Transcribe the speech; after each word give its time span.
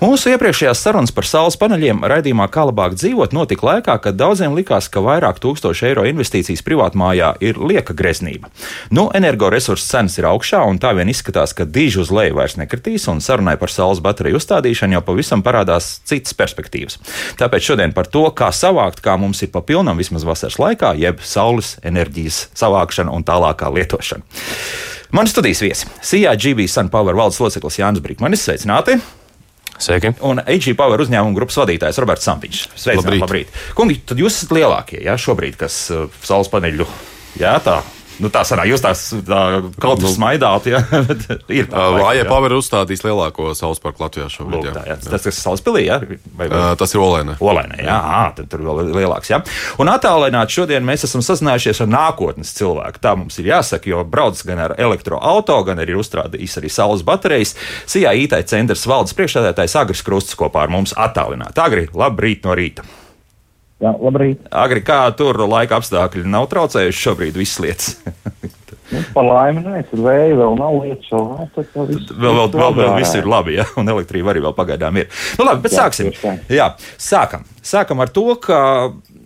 Mūsu 0.00 0.32
iepriekšējās 0.32 0.80
sarunas 0.82 1.12
par 1.14 1.26
saules 1.28 1.56
paneļiem 1.60 2.02
raidījumā 2.10 2.48
Kā 2.54 2.64
labāk 2.66 2.96
dzīvot 2.98 3.34
notika 3.36 3.68
laikā, 3.68 3.94
kad 4.02 4.16
daudziem 4.18 4.56
likās, 4.56 4.88
ka 4.90 5.02
vairāk 5.04 5.38
tūkstošu 5.42 5.86
eiro 5.90 6.04
investīcijas 6.08 6.64
privātmājā 6.66 7.30
ir 7.44 7.60
lieka 7.62 7.94
greznība. 7.96 8.50
Nu, 8.94 9.06
energoresursu 9.14 9.86
cenas 9.86 10.18
ir 10.18 10.28
augšā, 10.30 10.64
un 10.66 10.80
tā 10.82 10.92
vien 10.98 11.10
izskatās, 11.10 11.54
ka 11.54 11.66
diži 11.66 12.02
uz 12.02 12.12
leju 12.14 12.38
vairs 12.40 12.58
nekritīs, 12.58 13.06
un 13.10 13.22
sarunai 13.24 13.56
par 13.60 13.70
saules 13.70 14.02
bateriju 14.04 14.40
uzstādīšanu 14.40 14.98
jau 14.98 15.04
pavisam 15.06 15.46
parādās 15.46 16.00
citas 16.06 16.34
perspektīvas. 16.38 16.98
Tāpēc 17.40 17.70
šodien 17.70 17.94
par 17.94 18.10
to, 18.10 18.26
kā 18.34 18.50
savākt, 18.54 19.02
kā 19.04 19.16
mums 19.20 19.42
ir 19.46 19.54
pa 19.54 19.62
pilnam 19.62 19.98
vismaz 20.00 20.26
vasaras 20.26 20.58
laikā, 20.58 20.94
jeb 20.98 21.22
saules 21.22 21.76
enerģijas 21.86 22.48
savākšana 22.58 23.14
un 23.14 23.26
tālākā 23.26 23.70
lietošana. 23.78 24.26
Mani 25.14 25.30
studijas 25.30 25.62
viesi- 25.62 25.86
CIGB 26.08 26.66
Sunpower 26.66 27.14
valdes 27.14 27.38
loceklis 27.38 27.78
Jānis 27.78 28.02
Brīsmanis, 28.02 28.42
sveicināti! 28.42 28.98
Sveiki! 29.82 30.14
Un 30.26 30.40
AG 30.44 30.68
Power 30.78 31.02
uzņēmuma 31.04 31.36
grupas 31.36 31.58
vadītājs 31.62 31.98
Roberts 32.02 32.28
Sampiņš. 32.28 32.62
Sveicināti! 32.74 33.02
Labrīt. 33.02 33.24
labrīt. 33.24 33.58
Kungi, 33.78 33.98
tad 34.06 34.20
jūs 34.22 34.38
esat 34.38 34.54
lielākie, 34.54 35.02
jā, 35.04 35.16
šobrīd, 35.20 35.58
kas 35.60 35.78
uh, 35.94 36.06
saules 36.24 36.50
paneļu, 36.52 36.86
jā, 37.40 37.56
tā. 37.64 37.80
Nu, 38.22 38.30
tā 38.30 38.44
sanāk, 38.46 38.68
jūs 38.70 38.82
tās 38.84 39.00
tā, 39.26 39.40
kaut 39.82 40.02
kā 40.02 40.10
smaidāt, 40.12 40.68
jā, 40.70 40.80
bet 41.08 41.24
ir 41.50 41.66
tā. 41.70 41.86
Vāja 41.98 42.26
Power 42.28 42.54
uzstādīs 42.56 43.02
lielāko 43.04 43.50
saules 43.58 43.82
parku 43.82 44.04
Latvijā 44.04 44.28
šobrīd. 44.30 44.68
Jā. 44.68 44.74
tā, 44.76 44.84
jā. 44.92 44.96
Tas, 45.02 45.24
kas 45.26 45.40
saules 45.42 45.64
pilī, 45.64 45.86
jā? 45.88 45.98
Vai, 46.04 46.46
vai? 46.46 46.48
Uh, 46.50 46.70
Tas 46.78 46.94
ir 46.94 47.02
Olēna. 47.02 47.36
Olainē, 47.42 47.80
jā, 47.82 47.96
ā, 47.96 48.22
tad 48.38 48.50
tur 48.52 48.64
vēl 48.66 48.92
lielāks. 48.94 49.32
Jā. 49.32 49.40
Un 49.82 49.90
attālināti 49.92 50.58
šodien 50.60 50.86
mēs 50.86 51.06
esam 51.08 51.24
sazinājušies 51.24 51.82
ar 51.84 51.90
nākotnes 51.90 52.54
cilvēku. 52.58 53.02
Tā 53.02 53.14
mums 53.18 53.38
ir 53.42 53.50
jāsaka, 53.50 53.90
jo 53.90 54.02
brauc 54.08 54.40
gan 54.46 54.62
ar 54.68 54.76
elektroautorātu, 54.78 55.70
gan 55.70 55.82
arī 55.82 55.96
ir 55.96 56.02
uzstādījis 56.02 56.58
arī 56.60 56.72
saules 56.72 57.04
baterijas. 57.06 57.54
Sijā 57.90 58.14
IT 58.20 58.36
centrs 58.50 58.86
valdes 58.90 59.16
priekšstādātājs 59.18 59.78
Agris 59.80 60.04
Krusts 60.06 60.38
kopā 60.38 60.66
ar 60.66 60.74
mums 60.74 60.94
attālināti. 60.96 61.60
Agri, 61.64 61.88
labrīt 61.94 62.46
no 62.46 62.56
rīta! 62.58 62.86
Jā, 63.84 63.92
labrīt. 64.00 64.44
Agri, 64.64 64.80
kā 64.86 65.02
tur 65.18 65.42
laika 65.44 65.76
apstākļi 65.80 66.24
nav 66.30 66.48
traucējuši 66.52 67.02
šobrīd 67.08 67.40
visas 67.40 67.60
lietas? 67.64 67.96
Nu, 68.92 69.00
par 69.14 69.24
laimi, 69.24 69.62
nē, 69.64 69.78
tur 69.88 70.02
vēja 70.04 70.34
vēl 70.38 70.58
nav 70.60 70.74
lietas, 70.82 71.08
vēl 71.10 71.24
nav. 71.30 71.46
tā 71.56 71.64
kā 71.72 71.86
viss- 71.88 72.12
vēl, 72.12 72.36
vēl, 72.36 72.50
vēl, 72.52 72.74
vēl 72.78 72.92
viss 73.00 73.16
jā. 73.16 73.22
ir 73.22 73.28
labi, 73.32 73.56
ja? 73.56 73.64
un 73.80 73.88
elektrība 73.94 74.34
arī 74.34 74.42
vēl 74.44 74.54
pagaidām 74.56 75.00
ir. 75.00 75.08
Nu, 75.40 75.46
labi, 75.48 75.64
bet 75.64 75.72
Jā, 75.74 75.86
sāksim. 75.86 76.12
Jā, 76.52 76.68
sākam. 77.00 77.46
Sākam 77.64 78.04
ar 78.04 78.12
to, 78.12 78.28
ka. 78.44 78.60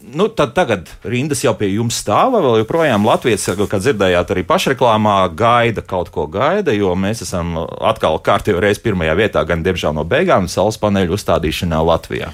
Nu, 0.09 0.25
tad 0.33 0.55
tagad 0.57 0.87
rindas 1.05 1.43
jau 1.45 1.53
pie 1.59 1.67
jums 1.75 1.99
stāv, 2.01 2.33
vēl 2.33 2.63
joprojām 2.63 3.05
Latvijas, 3.05 3.43
kā 3.69 3.77
dzirdējāt, 3.77 4.31
arī 4.33 4.45
pašreklāmā 4.49 5.17
gaida 5.37 5.83
kaut 5.85 6.09
ko 6.15 6.25
gaida, 6.33 6.73
jo 6.73 6.95
mēs 6.97 7.21
esam 7.27 7.59
atkal 7.61 8.17
kārtībā 8.25 8.63
reiz 8.65 8.81
pirmajā 8.81 9.19
vietā, 9.19 9.43
gan 9.45 9.61
diemžēl 9.67 9.93
no 9.99 10.07
beigām, 10.09 10.49
saules 10.49 10.81
paneļu 10.81 11.13
uzstādīšanā 11.13 11.83
Latvijā. 11.85 12.31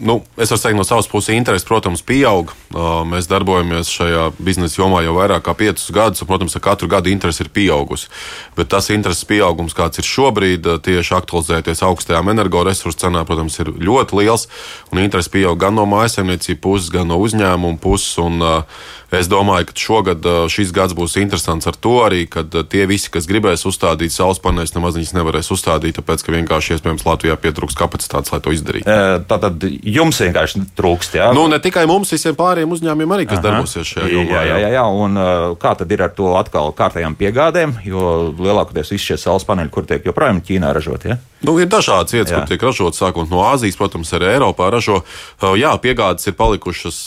Nu, 0.00 0.22
es 0.40 0.48
varu 0.48 0.62
teikt, 0.62 0.76
no 0.78 0.84
savas 0.88 1.08
puses, 1.12 1.34
interese, 1.36 1.66
protams, 1.68 2.00
pieaug. 2.00 2.54
Uh, 2.72 3.02
Mēs 3.04 3.26
darbojamies 3.28 3.90
šajā 3.92 4.30
biznesa 4.40 4.78
jomā 4.80 5.02
jau 5.04 5.12
vairāk 5.18 5.44
kā 5.44 5.52
piecus 5.58 5.90
gadus, 5.92 6.22
un, 6.24 6.28
protams, 6.30 6.56
ar 6.56 6.62
katru 6.64 6.88
gadu 6.88 7.12
interese 7.12 7.44
ir 7.44 7.50
pieaugusi. 7.52 8.08
Bet 8.56 8.70
tas 8.72 8.88
intereses 8.94 9.28
pieaugums, 9.28 9.76
kāds 9.76 10.00
ir 10.00 10.08
šobrīd, 10.08 10.64
uh, 10.64 10.80
tieši 10.80 11.12
aktualizēties 11.18 11.84
augstajām 11.84 12.32
energoresursu 12.32 13.02
cenām, 13.04 13.28
protams, 13.28 13.58
ir 13.60 13.74
ļoti 13.76 14.16
liels. 14.22 14.46
Un 14.88 15.02
interese 15.04 15.32
pieaug 15.34 15.60
gan 15.60 15.76
no 15.76 15.84
mājasemniecības 15.90 16.64
puses, 16.64 16.88
gan 16.96 17.12
no 17.12 17.20
uzņēmuma 17.20 17.82
puses. 17.84 18.16
Un, 18.24 18.40
uh, 18.40 18.80
Es 19.10 19.26
domāju, 19.30 19.66
ka 19.70 19.74
šogad 19.74 20.26
šis 20.52 20.70
gads 20.74 20.94
būs 20.94 21.16
interesants 21.18 21.66
ar 21.66 21.74
to 21.74 21.96
arī, 22.04 22.24
ka 22.30 22.44
tie 22.46 22.84
visi, 22.86 23.10
kas 23.10 23.26
gribēs 23.26 23.66
uzstādīt 23.66 24.14
saules 24.14 24.38
paneļus, 24.42 24.74
nemaz 24.76 24.98
viņus 24.98 25.14
nevarēs 25.16 25.50
uzstādīt, 25.50 25.96
tāpēc 25.98 26.22
ka 26.22 26.34
vienkārši 26.36 26.76
iespējams 26.76 27.06
Latvijā 27.08 27.34
pietrūks 27.40 27.78
kapacitātes, 27.78 28.30
lai 28.30 28.40
to 28.44 28.54
izdarītu. 28.54 28.86
E, 28.86 29.18
Tātad 29.30 29.66
jums 29.66 30.20
vienkārši 30.22 30.62
trūkst, 30.78 31.18
jā? 31.18 31.30
Nu, 31.36 31.48
ne 31.50 31.58
tikai 31.62 31.86
mums, 31.90 32.12
visiem 32.14 32.38
pārējiem 32.38 32.76
uzņēmumiem 32.76 33.16
arī, 33.16 33.26
kas 33.30 33.42
darbosies 33.44 33.90
šajā 33.90 34.12
jomā. 34.14 34.30
Jā, 34.30 34.44
jā, 34.46 34.60
jā, 34.62 34.70
jā. 34.78 34.86
Un 35.02 35.18
kā 35.60 35.74
tad 35.80 35.90
ir 35.90 36.06
ar 36.06 36.14
to 36.14 36.34
atkal 36.38 36.70
kārtējām 36.76 37.18
piegādēm? 37.18 37.80
Jo 37.86 38.30
lielākoties 38.38 38.94
visi 38.94 39.10
šie 39.10 39.20
saules 39.20 39.46
paneļi, 39.48 39.74
kur 39.74 39.90
tiek 39.90 40.06
joprojām 40.06 40.42
Ķīnā 40.46 40.70
ražoti. 40.76 41.12
Ja? 41.12 41.18
Nu, 41.46 41.54
ir 41.60 41.68
dažādas 41.72 42.12
vietas, 42.12 42.32
Jā. 42.32 42.40
kur 42.40 42.50
tiek 42.50 42.64
ražotas, 42.68 43.00
sākot 43.00 43.30
no 43.32 43.40
Āzijas, 43.48 43.78
protams, 43.78 44.10
arī 44.16 44.34
Eiropā 44.34 44.68
ražo. 44.72 45.00
Jā, 45.56 45.72
piegādes 45.80 46.26
ir 46.28 46.36
palikušas 46.36 46.98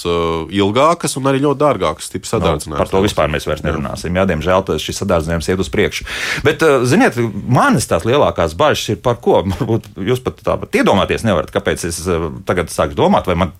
ilgākas 0.53 1.17
un 1.19 1.29
arī 1.29 1.43
ļoti 1.43 1.61
dārgākas, 1.61 2.09
sadarbinātas. 2.09 2.79
Par 2.81 2.89
to 2.89 3.03
vispār 3.05 3.29
mēs 3.33 3.45
vairs 3.49 3.61
nerunāsim. 3.65 4.15
Jā, 4.17 4.25
diemžēl 4.29 4.65
šis 4.81 5.01
sadarbojums 5.03 5.49
iet 5.51 5.61
uz 5.61 5.69
priekšu. 5.73 6.07
Bet, 6.45 6.63
ziniet, 6.89 7.17
manas 7.45 7.85
tās 7.89 8.07
lielākās 8.07 8.55
bažas 8.57 8.95
ir 8.95 9.01
par 9.05 9.19
ko. 9.21 9.43
Varbūt 9.53 9.91
jūs 10.01 10.21
pat 10.23 10.41
tā 10.41 10.57
pat 10.61 10.77
iedomāties 10.81 11.25
nevarat, 11.27 11.51
kāpēc 11.53 11.85
es 11.89 12.01
tagad 12.47 12.71
sāku 12.73 12.97
domāt, 12.97 13.27
vai 13.29 13.35
man 13.39 13.53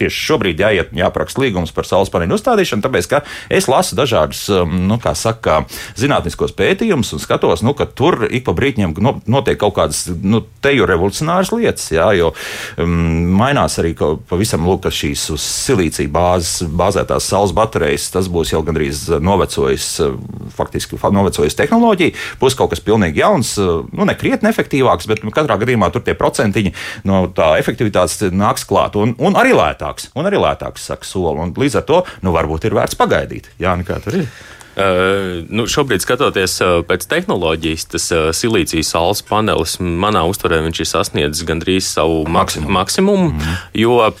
tieši 0.00 0.24
šobrīd 0.30 0.62
jāiet 0.62 0.92
un 0.94 1.02
jāapraksta 1.02 1.42
līgums 1.42 1.74
par 1.74 1.88
saules 1.88 2.12
paneļu 2.12 2.36
uzstādīšanu, 2.38 2.84
tāpēc, 2.86 3.08
ka 3.10 3.22
es 3.52 3.66
lasu 3.70 3.98
dažādus, 3.98 4.46
nu, 4.70 4.98
kā 5.02 5.14
saka, 5.18 5.64
zinātniskos 5.98 6.54
pētījumus 6.58 7.12
un 7.16 7.22
skatos, 7.22 7.64
nu, 7.66 7.74
ka 7.74 7.86
tur 7.86 8.26
ik 8.30 8.46
pa 8.46 8.54
brītņiem 8.56 8.94
no- 9.02 9.18
notiek 9.26 9.58
kaut 9.60 9.74
kādas, 9.78 10.06
nu, 10.22 10.42
teju 10.64 10.86
revolucionāras 10.88 11.52
lietas, 11.54 11.86
jā, 11.94 12.06
jo 12.18 12.32
um, 12.80 12.92
mainās 13.40 13.78
arī 13.82 13.94
kaut- 13.98 14.22
pavisam, 14.30 14.66
lūk, 14.68 14.82
ka 14.86 14.92
šīs 14.94 15.26
uz 15.34 15.44
silīcija 15.44 16.10
bāzes, 16.12 16.64
bāzētās 16.68 17.26
saules 17.30 17.54
baterijas, 17.56 18.08
tas 18.14 18.28
būs 18.32 18.52
jau 18.54 18.62
gandrīz 18.66 19.06
novecojis, 19.20 19.88
uh, 20.04 20.16
faktiski 20.56 20.98
fa- 21.00 21.12
novecojis 21.14 21.56
tehnoloģija, 21.58 22.14
būs 22.40 22.56
kaut 22.58 22.74
kas 22.74 22.84
pilnīgi 22.84 23.22
jauns, 23.24 23.54
uh, 23.60 23.82
nu, 23.92 24.06
ne 24.08 24.14
krietni 24.18 24.50
efektīvāks, 24.52 25.08
bet 25.10 25.24
katrā 25.34 25.58
gadījumā 25.60 25.90
tur 25.94 26.04
tie 26.06 26.14
procentiņi 26.18 26.74
no 27.08 27.24
tā 27.34 27.52
efektivitātes 27.62 28.28
nāks 28.32 28.66
klāt 28.68 28.96
un, 29.00 29.16
un 29.18 29.36
arī 29.40 29.54
lētāks, 29.56 30.10
un 30.14 30.28
arī 30.30 30.40
lētāks, 30.42 30.88
saka 30.90 31.06
soli, 31.08 31.38
un 31.40 31.54
līdz 31.56 31.80
ar 31.80 31.86
to, 31.88 32.02
nu, 32.24 32.32
varbūt 32.36 32.68
ir 32.68 32.76
vērts 32.78 32.98
pagaidīt. 33.00 33.50
Jā, 33.62 33.76
nekā 33.80 34.00
tur 34.04 34.20
ir. 34.22 34.30
Uh, 34.70 35.42
nu, 35.50 35.64
šobrīd, 35.66 35.98
skatoties 36.04 36.52
uh, 36.62 36.76
pēc 36.86 37.02
tehnoloģijas, 37.10 37.84
tas 37.90 38.04
uh, 38.14 38.28
silīcijas 38.30 38.92
saules 38.94 39.20
panelis, 39.26 39.74
manā 39.82 40.22
uztverē, 40.30 40.60
viņš 40.62 40.82
ir 40.84 40.86
sasniedzis 40.86 41.42
gandrīz 41.48 41.88
savu 41.90 42.20
maksimumu, 42.30 42.70
maksimumu 42.76 43.26
mm. 43.32 43.56
jo 43.82 43.96
uh, 43.98 44.12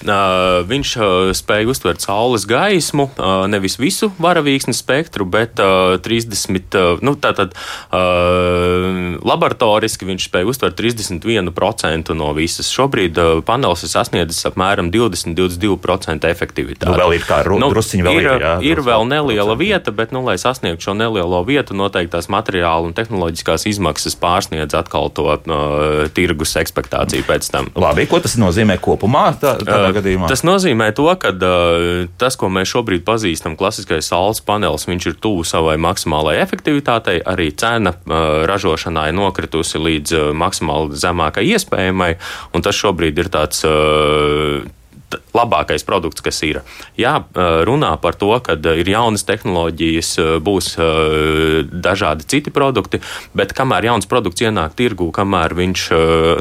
viņš 0.66 0.94
spēja 1.38 1.70
uztvert 1.70 2.02
saules 2.02 2.46
gaismu, 2.50 3.06
nevis 3.50 3.78
visu 3.78 4.10
varavīksnes 4.18 4.82
spektru, 4.82 5.24
bet 5.30 5.62
uh, 5.62 5.94
30, 6.02 6.74
uh, 6.74 6.98
nu, 7.06 7.14
tātad 7.20 7.54
laboratoriski 9.20 10.06
viņš 10.08 10.26
spēja 10.28 10.48
uztvert 10.50 10.78
31% 10.80 12.14
no 12.16 12.32
visas. 12.36 12.70
Šobrīd 12.74 13.18
panelis 13.46 13.84
ir 13.86 13.92
sasniedzis 13.92 14.48
apmēram 14.50 14.90
20-22% 14.94 16.30
efektivitāti. 16.30 16.90
Nu, 16.90 16.98
vēl 16.98 17.18
ir 17.18 17.26
kā 17.28 17.42
ru- 17.46 17.60
drusciņi 17.62 18.06
vēl 18.06 18.20
ir, 18.20 18.30
jā, 18.42 18.54
ir 18.72 18.82
vēl 18.86 19.06
neliela 19.10 19.56
vieta, 19.58 19.94
bet, 19.94 20.14
nu, 20.16 20.24
lai 20.26 20.36
sasniegtu 20.40 20.49
šo 20.82 20.94
nelielo 20.98 21.42
vietu, 21.46 21.76
noteikti 21.78 22.12
tās 22.16 22.30
materiāla 22.32 22.88
un 22.88 22.94
tehnoloģiskās 22.96 23.66
izmaksas 23.70 24.16
pārsniedz 24.20 24.74
atkal 24.76 25.10
to 25.14 25.28
uh, 25.30 26.08
tirgus 26.14 26.56
ekspektāciju 26.60 27.26
pēc 27.28 27.50
tam. 27.52 27.70
Labi, 27.78 28.06
ko 28.10 28.20
tas 28.22 28.36
nozīmē 28.40 28.80
kopumā 28.82 29.30
tā, 29.40 29.56
Uh, 29.70 29.90
gadījumā? 29.94 30.28
Tas 30.30 30.42
nozīmē 30.46 30.90
to, 30.96 31.06
ka 31.20 31.32
uh, 31.34 32.08
tas, 32.20 32.36
ko 32.40 32.50
mēs 32.52 32.70
šobrīd 32.72 33.04
pazīstam, 33.06 33.56
klasiskais 33.60 34.10
saules 34.10 34.42
panelis, 34.44 34.88
viņš 34.88 35.10
ir 35.12 35.18
tuvu 35.22 35.44
savai 35.46 35.76
maksimālajai 35.80 36.42
efektivitātei. 36.44 37.20
Arī 37.20 37.50
cena 37.52 37.94
uh, 37.94 38.42
ražošanā 38.50 39.08
ir 39.10 39.18
nokritusi 39.18 39.80
līdz 39.80 40.16
uh, 40.16 40.28
maksimāli 40.36 40.98
zemākai 41.00 41.46
iespējamai, 41.54 42.12
un 42.54 42.66
tas 42.66 42.78
šobrīd 42.78 43.24
ir 43.24 43.32
tāds. 43.32 43.64
Uh, 43.66 44.68
labākais 45.34 45.84
produkts, 45.86 46.22
kas 46.24 46.40
ir. 46.46 46.60
Jā, 46.98 47.16
runā 47.66 47.92
par 48.02 48.16
to, 48.18 48.32
ka 48.44 48.56
ir 48.56 48.88
jaunas 48.90 49.24
tehnoloģijas, 49.28 50.10
būs 50.44 50.72
dažādi 51.70 52.26
citi 52.30 52.52
produkti, 52.54 53.00
bet 53.36 53.54
kamēr 53.56 53.90
jauns 53.90 54.08
produkts 54.10 54.44
ienāk 54.44 54.76
tirgū, 54.78 55.10
kamēr 55.14 55.54
viņš 55.58 55.86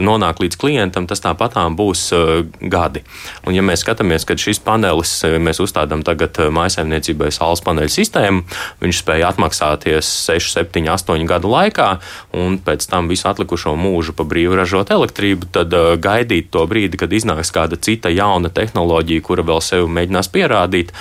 nonāk 0.04 0.42
līdz 0.44 0.60
klientam, 0.60 1.08
tas 1.10 1.24
tāpatām 1.24 1.78
būs 1.80 2.10
gadi. 2.62 3.04
Un, 3.46 3.56
ja 3.58 3.64
mēs 3.66 3.84
skatāmies, 3.86 4.26
kad 4.28 4.42
šis 4.42 4.62
panelis, 4.66 5.16
mēs 5.26 5.62
uzstādām 5.64 6.04
tagad 6.08 6.38
mājsaimniecībai 6.54 7.32
saules 7.34 7.64
paneļu 7.66 7.94
sistēmu, 7.94 8.46
viņš 8.84 9.02
spēja 9.04 9.32
atmaksāties 9.34 10.10
6, 10.30 10.54
7, 10.60 10.88
8 10.94 11.28
gadu 11.30 11.52
laikā, 11.54 11.90
un 12.38 12.60
pēc 12.64 12.86
tam 12.90 13.10
visu 13.12 13.30
atlikušo 13.30 13.76
mūžu 13.80 14.16
pa 14.18 14.26
brīvu 14.28 14.58
ražot 14.60 14.92
elektrību, 14.94 15.50
tad 15.56 15.74
gaidīt 16.02 16.50
to 16.54 16.66
brīdi, 16.70 17.00
kad 17.00 17.14
iznāks 17.14 17.54
kāda 17.56 17.80
cita 17.80 18.12
jauna 18.14 18.50
tehnoloģija, 18.50 18.59
kura 19.26 19.46
vēl 19.48 19.64
sevi 19.64 19.90
mēģinās 20.00 20.32
pierādīt. 20.34 20.94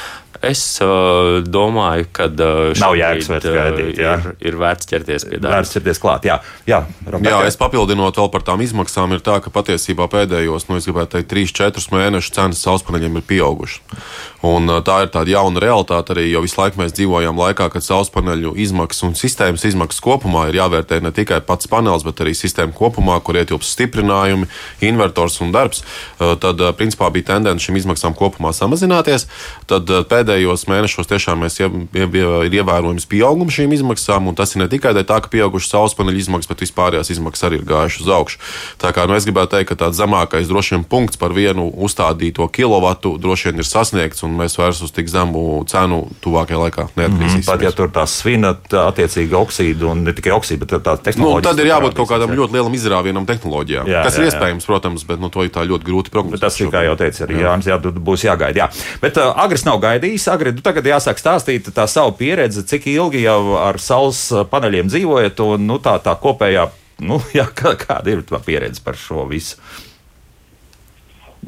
Es 0.44 0.60
uh, 0.84 1.40
domāju, 1.42 2.06
ka 2.14 2.28
uh, 2.30 2.70
Nav 2.78 2.94
jēgas 2.94 3.26
vairs 3.32 3.46
gaidīt, 3.50 3.98
jā. 3.98 4.12
ir, 4.20 4.36
ir 4.52 4.58
vērts 4.60 4.86
ķerties 4.86 5.24
pie 5.26 5.40
darba. 5.40 5.56
Vērts 5.56 5.74
ķerties 5.74 5.98
klāt. 5.98 6.28
Jā, 6.28 6.36
jā, 6.68 6.78
Roberta. 7.08 7.32
Jā, 7.32 7.40
es 7.50 7.58
papildinot 7.58 8.20
vēl 8.20 8.30
par 8.30 8.44
tām 8.46 8.62
izmaksām, 8.62 9.16
ir 9.16 9.24
tā, 9.26 9.40
ka 9.42 9.50
patiesībā 9.50 10.06
pēdējos, 10.12 10.68
nu, 10.70 10.78
es 10.78 10.86
gribētu 10.86 11.16
teikt, 11.16 11.32
3-4 11.34 11.90
mēnešus 11.90 12.36
cenas 12.38 12.62
saulespaneļiem 12.62 13.18
ir 13.18 13.26
pieaugušas. 13.32 13.98
Un 14.46 14.70
tā 14.86 15.00
ir 15.02 15.08
tāda 15.10 15.32
jauna 15.32 15.58
realitāte 15.58 16.12
arī, 16.14 16.28
jo 16.30 16.44
visu 16.44 16.60
laiku 16.60 16.78
mēs 16.78 16.92
dzīvojam 16.94 17.34
laikā, 17.40 17.66
kad 17.74 17.82
saulespaneļu 17.82 18.52
izmaksas 18.62 19.02
un 19.08 19.16
sistēmas 19.18 19.64
izmaksas 19.66 19.98
kopumā 20.04 20.44
ir 20.48 20.60
jāvērtē 20.60 21.00
ne 21.02 21.10
tikai 21.10 21.40
pats 21.42 21.66
panelis, 21.66 22.04
bet 22.06 22.22
arī 22.22 22.36
sistēma 22.38 22.70
kopumā, 22.76 23.16
kur 23.26 23.34
ietilpst 23.34 23.74
stiprinājumi, 23.74 24.46
invertors 24.86 25.40
un 25.42 25.50
darbs. 25.50 25.82
Tad, 26.18 26.62
principā, 26.78 27.10
bija 27.10 27.32
tendence 27.32 27.66
šīm 27.66 27.80
izmaksām 27.80 28.14
kopumā 28.14 28.52
samazināties. 28.54 29.26
Tad 29.66 29.90
pēdējos 30.06 30.68
mēnešos 30.70 31.10
tiešām 31.10 31.42
mēs 31.42 31.58
ie- 31.58 31.88
ie- 31.98 32.46
ir 32.46 32.58
ievērojams 32.62 33.08
pieaugums 33.10 33.58
šīm 33.58 33.74
izmaksām, 33.74 34.28
un 34.30 34.38
tas 34.38 34.54
ir 34.54 34.62
ne 34.62 34.68
tikai 34.70 34.94
tā, 35.02 35.18
ka 35.18 35.28
pieaugušas 35.34 35.74
saulespaneļu 35.74 36.22
izmaksas, 36.22 36.48
bet 36.48 36.62
vispārējās 36.62 37.10
izmaksas 37.10 37.48
arī 37.50 37.58
ir 37.58 37.66
gājušas 37.66 38.06
uz 38.06 38.08
augšu. 38.08 38.38
Tā 38.78 38.94
kā 38.94 39.08
nu, 39.08 39.18
es 39.18 39.26
gribētu 39.26 39.56
teikt, 39.58 39.68
ka 39.74 39.82
tāds 39.82 39.98
zemākais 39.98 40.46
droši 40.46 40.76
vien 40.76 40.84
punkts 40.84 41.16
par 41.18 41.34
vienu 41.34 41.68
uzstādīto 41.74 42.46
kilovatu 42.52 43.18
droši 43.18 43.50
vien 43.50 43.58
ir 43.58 43.66
sasniegts, 43.66 44.22
un 44.28 44.36
mēs 44.38 44.54
vairs 44.60 44.82
uz 44.84 44.92
tik 44.94 45.08
zemu 45.10 45.62
cenu 45.68 46.02
tuvākajā 46.24 46.58
laikā 46.62 46.84
neatgriezīsimies. 47.00 47.48
Pat 47.48 47.64
ja 47.64 47.72
tur 47.74 47.88
tā 47.96 48.04
svina, 48.08 48.52
tā 48.68 48.84
attiecīgi 48.92 49.34
oksīdu 49.38 49.88
un 49.94 50.04
ne 50.04 50.12
tikai 50.16 50.34
oksīdu, 50.36 50.60
bet 50.66 50.76
tā 50.84 50.94
Nu, 50.98 51.02
tehnoloģija. 51.08 51.46
tad 51.48 51.62
ir 51.64 51.70
jābūt 51.72 51.96
kaut 51.98 52.10
kādam 52.12 52.34
ļoti 52.36 52.56
lielam 52.58 52.76
izrāvienam 52.76 53.26
tehnoloģijām. 53.28 53.88
Jā, 53.88 53.96
Jā, 53.98 54.04
tas 54.06 54.14
jā, 54.14 54.20
ir 54.20 54.28
jā. 54.28 54.32
iespējams, 54.34 54.68
protams, 54.68 55.06
bet 55.08 55.18
nu, 55.24 55.32
to 55.32 55.42
ir 55.48 55.50
tā 55.56 55.64
ļoti 55.66 55.88
grūti 55.88 56.12
prognozēt. 56.14 56.36
Bet 56.38 56.44
tas 56.46 56.60
ir, 56.60 56.70
kā 56.72 56.84
jau 56.86 56.94
teica, 57.00 57.24
arī 57.26 57.40
Jānis, 57.42 57.68
jā, 57.72 57.80
tu- 57.82 57.92
būs 58.08 58.24
jāgaida. 58.28 58.66
Jā. 58.66 58.68
Bet 59.02 59.16
uh, 59.18 59.32
Agris 59.44 59.64
nav 59.64 59.80
gaidījis. 59.82 60.28
Agri, 60.32 60.52
tu 60.52 60.62
tagad 60.62 60.84
jāsāk 60.86 61.18
stāstīt 61.18 61.72
tā 61.72 61.88
savu 61.88 62.12
pieredzi, 62.20 62.62
cik 62.68 62.86
ilgi 62.92 63.24
jau 63.24 63.56
ar 63.64 63.78
saules 63.80 64.20
paneļiem 64.52 64.92
dzīvojat, 64.92 65.40
un 65.48 65.66
nu, 65.70 65.78
tā, 65.82 65.96
tā 66.04 66.14
kopējā, 66.20 66.68
nu, 67.06 67.18
jā, 67.38 67.46
kā, 67.54 67.72
kāda 67.80 68.12
ir 68.16 68.22
tā 68.28 68.38
pieredze 68.44 68.82
par 68.84 68.94
šo 68.98 69.24
visu? 69.30 69.56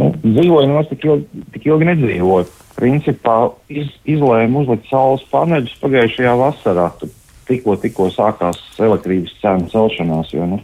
Nu, 0.00 0.12
dzīvoju 0.22 0.68
no 0.70 0.82
tik 0.88 1.02
ilgi, 1.04 1.42
tik 1.54 1.66
ilgi 1.68 1.88
nedzīvoju. 1.90 2.46
Principā 2.80 3.36
iz, 3.68 3.90
izlēmu 4.08 4.64
uzlikt 4.64 4.88
saules 4.90 5.24
paneļus 5.32 5.78
pagājušajā 5.82 6.34
vasarā. 6.40 6.90
Tikko, 7.50 7.74
tikko 7.82 8.10
sākās 8.14 8.60
elektrības 8.78 9.32
cenu 9.42 9.66
celšanās. 9.72 10.30
Jo, 10.32 10.46
nu, 10.46 10.60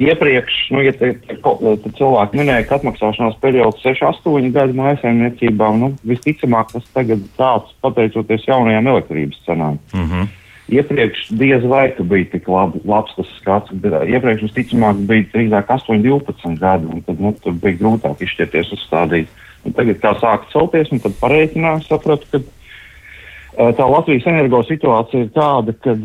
iepriekš, 0.00 0.58
nu, 0.74 0.82
ja 0.84 0.92
te, 0.96 1.14
te, 1.26 1.36
te 1.40 1.92
cilvēki 1.96 2.40
minēja, 2.40 2.66
ka 2.68 2.78
atmaksāšanās 2.78 3.38
periods 3.42 3.82
6, 3.86 4.04
8 4.24 4.52
gadu 4.54 4.76
mājasēmniecībām, 4.78 5.80
nu, 5.80 5.94
visticamāk 6.06 6.74
tas 6.74 6.86
tagad 6.94 7.24
tāds 7.40 7.72
pateicoties 7.84 8.46
jaunajām 8.48 8.92
elektrības 8.94 9.40
cenām. 9.48 9.80
Mm 9.94 10.06
-hmm. 10.06 10.36
Iepriekš 10.70 11.32
diez 11.34 11.64
vai 11.66 11.88
ka 11.90 12.04
bija 12.06 12.28
tik 12.30 12.48
lab, 12.48 12.76
labs 12.86 13.14
tas 13.16 13.30
skats. 13.40 13.72
ā, 13.72 14.02
Iepriekš 14.06 14.46
visticamāk 14.46 15.02
bija 15.08 15.26
drīzāk 15.32 15.66
8, 15.66 16.02
12 16.02 16.58
gadi, 16.60 16.86
un 16.86 17.02
tad 17.02 17.20
nu, 17.20 17.34
tur 17.42 17.52
bija 17.52 17.78
grūtāk 17.80 18.22
izšķirties 18.22 18.72
uzstādīt. 18.78 19.28
Un 19.66 19.76
tagad, 19.76 20.00
kā 20.00 20.14
sāk 20.20 20.48
celties, 20.54 20.90
un 20.94 21.02
tad 21.04 21.16
pareiķinās, 21.20 21.88
sapratu, 21.90 22.28
ka 22.32 22.40
ā, 22.40 23.72
tā 23.76 23.86
Latvijas 23.86 24.28
energo 24.30 24.62
situācija 24.66 25.26
ir 25.26 25.32
tāda, 25.36 25.74
ka 25.84 25.96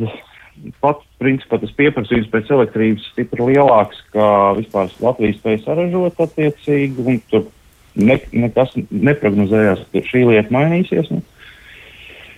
pat 0.83 1.03
principā 1.21 1.59
tas 1.61 1.73
pieprasījums 1.77 2.31
pēc 2.31 2.51
elektrības 2.55 3.05
stipri 3.11 3.51
lielāks, 3.51 4.01
kā 4.15 4.29
vispār 4.59 4.91
Latvijas 5.03 5.39
spēja 5.39 5.63
saražot 5.65 6.19
attiecīgi, 6.25 7.05
un 7.05 7.21
tur 7.31 7.47
ne, 7.95 8.19
nekas 8.33 8.75
neprognozējās, 8.91 9.85
ka 9.91 10.03
šī 10.09 10.25
lieta 10.31 10.55
mainīsies. 10.55 11.11
Nu. 11.13 11.23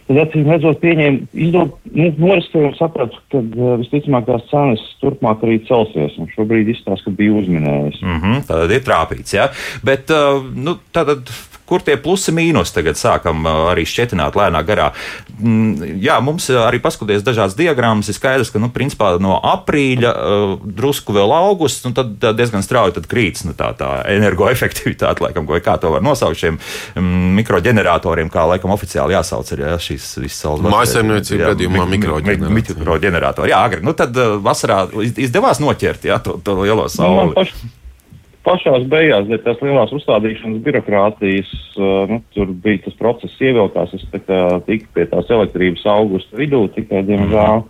Tad, 0.08 0.22
acīm 0.22 0.48
redzot, 0.48 0.80
pieņēma 0.80 1.28
izdomu, 1.36 1.76
nu, 1.92 2.08
noristīju 2.22 2.70
un 2.70 2.76
sapratu, 2.78 3.20
ka 3.34 3.42
uh, 3.44 3.74
visticamāk 3.82 4.28
tās 4.30 4.46
cenas 4.52 4.84
turpmāk 5.02 5.44
arī 5.44 5.60
celsies. 5.68 6.16
Un 6.22 6.32
šobrīd 6.32 6.72
izstāsta, 6.72 7.10
ka 7.10 7.18
bija 7.18 7.36
uzminējis. 7.42 8.00
Mm 8.06 8.22
-hmm, 8.24 8.48
tad 8.48 8.72
ir 8.72 8.88
trāpīts. 8.88 9.36
Ja? 9.36 9.50
Bet, 9.84 10.08
uh, 10.16 10.40
nu, 10.56 10.78
tātad, 10.96 11.28
kur 11.68 11.84
tie 11.84 11.98
plusi 12.00 12.32
mīnus 12.32 12.72
tagad 12.72 12.96
sākam 13.00 13.44
uh, 13.44 13.68
arī 13.74 13.84
šķietināt 13.84 14.38
lēnā 14.40 14.64
garā? 14.68 14.92
Mm, 15.38 16.00
jā, 16.00 16.16
mums 16.24 16.48
arī 16.50 16.80
paskatoties 16.84 17.26
dažādas 17.28 17.58
diagrammas, 17.60 18.08
ir 18.08 18.16
skaidrs, 18.16 18.52
ka 18.54 18.62
nu, 18.64 18.72
principā, 18.74 19.18
no 19.20 19.36
aprīļa 19.44 20.14
uh, 20.14 20.56
drusku 20.64 21.16
vēl 21.18 21.36
augusts, 21.36 21.86
un 21.86 21.94
tad 21.98 22.16
uh, 22.24 22.32
diezgan 22.38 22.64
strauji 22.64 22.96
tad 22.96 23.10
krītas 23.12 23.44
nu, 23.48 23.54
tā, 23.58 23.74
tā 23.78 23.92
energoefektivitāte, 24.16 25.24
laikam, 25.26 25.48
vai 25.50 25.60
kā 25.66 25.76
to 25.82 25.92
var 25.92 26.06
nosaukt 26.06 26.40
šiem 26.40 26.56
mm, 26.96 27.36
mikroģeneratoriem, 27.42 28.32
kā 28.32 28.48
laikam 28.48 28.72
oficiāli 28.72 29.18
jāsauc 29.18 29.52
ir 29.52 29.66
ja, 29.66 29.76
šīs 29.82 29.97
visas 29.98 30.38
saules 30.42 30.62
Mājasemniecību 30.74 31.42
Jā, 31.44 31.50
gadījumā 31.54 31.84
mi- 31.86 31.90
mi- 31.92 31.98
mikroģeneratori. 31.98 32.54
mi- 32.54 32.62
mikroģeneratori. 32.62 33.52
Jā, 33.54 33.64
agri. 33.68 33.82
Nu, 33.86 33.94
tad 33.98 34.16
uh, 34.18 34.38
vasarā 34.44 34.86
iz- 35.04 35.18
izdevās 35.28 35.60
noķert 35.64 36.06
jā, 36.08 36.20
to, 36.24 36.38
to 36.44 36.56
lielo 36.62 36.86
Nu, 36.88 37.12
man 37.16 37.34
sauli. 37.34 37.34
paš, 37.36 37.54
pašās 38.48 38.86
beigās, 38.88 39.26
dēļ 39.28 39.42
tās 39.44 39.60
lielās 39.66 39.92
uzstādīšanas 39.98 40.62
birokrātijas, 40.64 41.50
uh, 41.78 42.06
nu, 42.10 42.22
tur 42.34 42.54
bija 42.64 42.86
tas 42.86 42.94
process 43.00 43.36
ievilkās. 43.44 43.94
Es 43.98 44.06
tā 44.14 44.22
kā 44.24 44.42
tiku 44.68 44.88
pie 44.96 45.06
tās 45.12 45.28
elektrības 45.30 45.84
augusta 45.86 46.38
vidū 46.40 46.68
tikai, 46.76 47.04
diemžēl. 47.10 47.66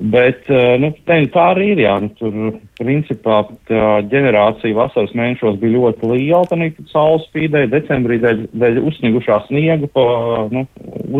Bet 0.00 0.46
uh, 0.48 0.78
nu, 0.80 0.88
tā 1.04 1.18
arī 1.52 1.74
ir. 1.74 1.82
Jā, 1.84 1.98
nu, 2.00 2.08
tur 2.16 2.32
principā 2.80 3.42
tā 3.68 3.98
ģenerācija 4.08 4.72
vasaras 4.78 5.12
mēnešos 5.12 5.58
bija 5.60 5.74
ļoti 5.76 6.08
liela. 6.08 6.46
Tad, 6.48 6.62
kad 6.78 6.88
saules 6.88 7.26
spīdēja, 7.28 7.68
decembrī 7.74 8.16
dēļ, 8.22 8.40
dēļ 8.62 8.80
uzsnigušā 8.88 9.42
sniega 9.50 9.90
pa, 9.92 10.06
nu, 10.54 10.64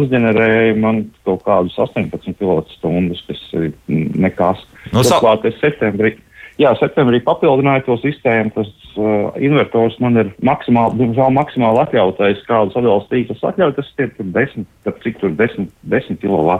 uzģenerēja 0.00 0.78
man 0.80 1.02
kaut 1.28 1.44
kādus 1.44 1.76
18 1.76 2.32
kWh, 2.40 2.64
kas 3.28 3.44
ir 3.58 3.70
nekas. 3.90 4.64
Nu, 4.94 5.04
sa- 5.04 5.18
Turklāt 5.20 5.44
es 5.52 5.60
septembrī. 5.60 6.14
Jā, 6.60 6.74
septembrī 6.76 7.22
papildināju 7.24 7.86
to 7.86 7.94
sistēmu. 8.02 8.50
Tas 8.56 8.68
uh, 9.00 9.30
invertors 9.40 9.94
man 10.00 10.16
ir 10.20 10.32
maksimāli, 10.44 10.98
diemžēl, 11.04 11.32
maksimāli 11.36 11.80
atļautais, 11.84 12.42
kādu 12.48 12.72
sadalas 12.74 13.06
tīklus 13.12 13.44
atļauj. 13.48 13.76
Tas 13.78 13.92
ir 14.00 14.10
tur 14.16 14.28
10, 14.34 14.66
tad 14.84 15.00
cik 15.04 15.20
tur 15.22 15.32
10, 15.38 15.68
10 15.88 16.20
kW. 16.20 16.58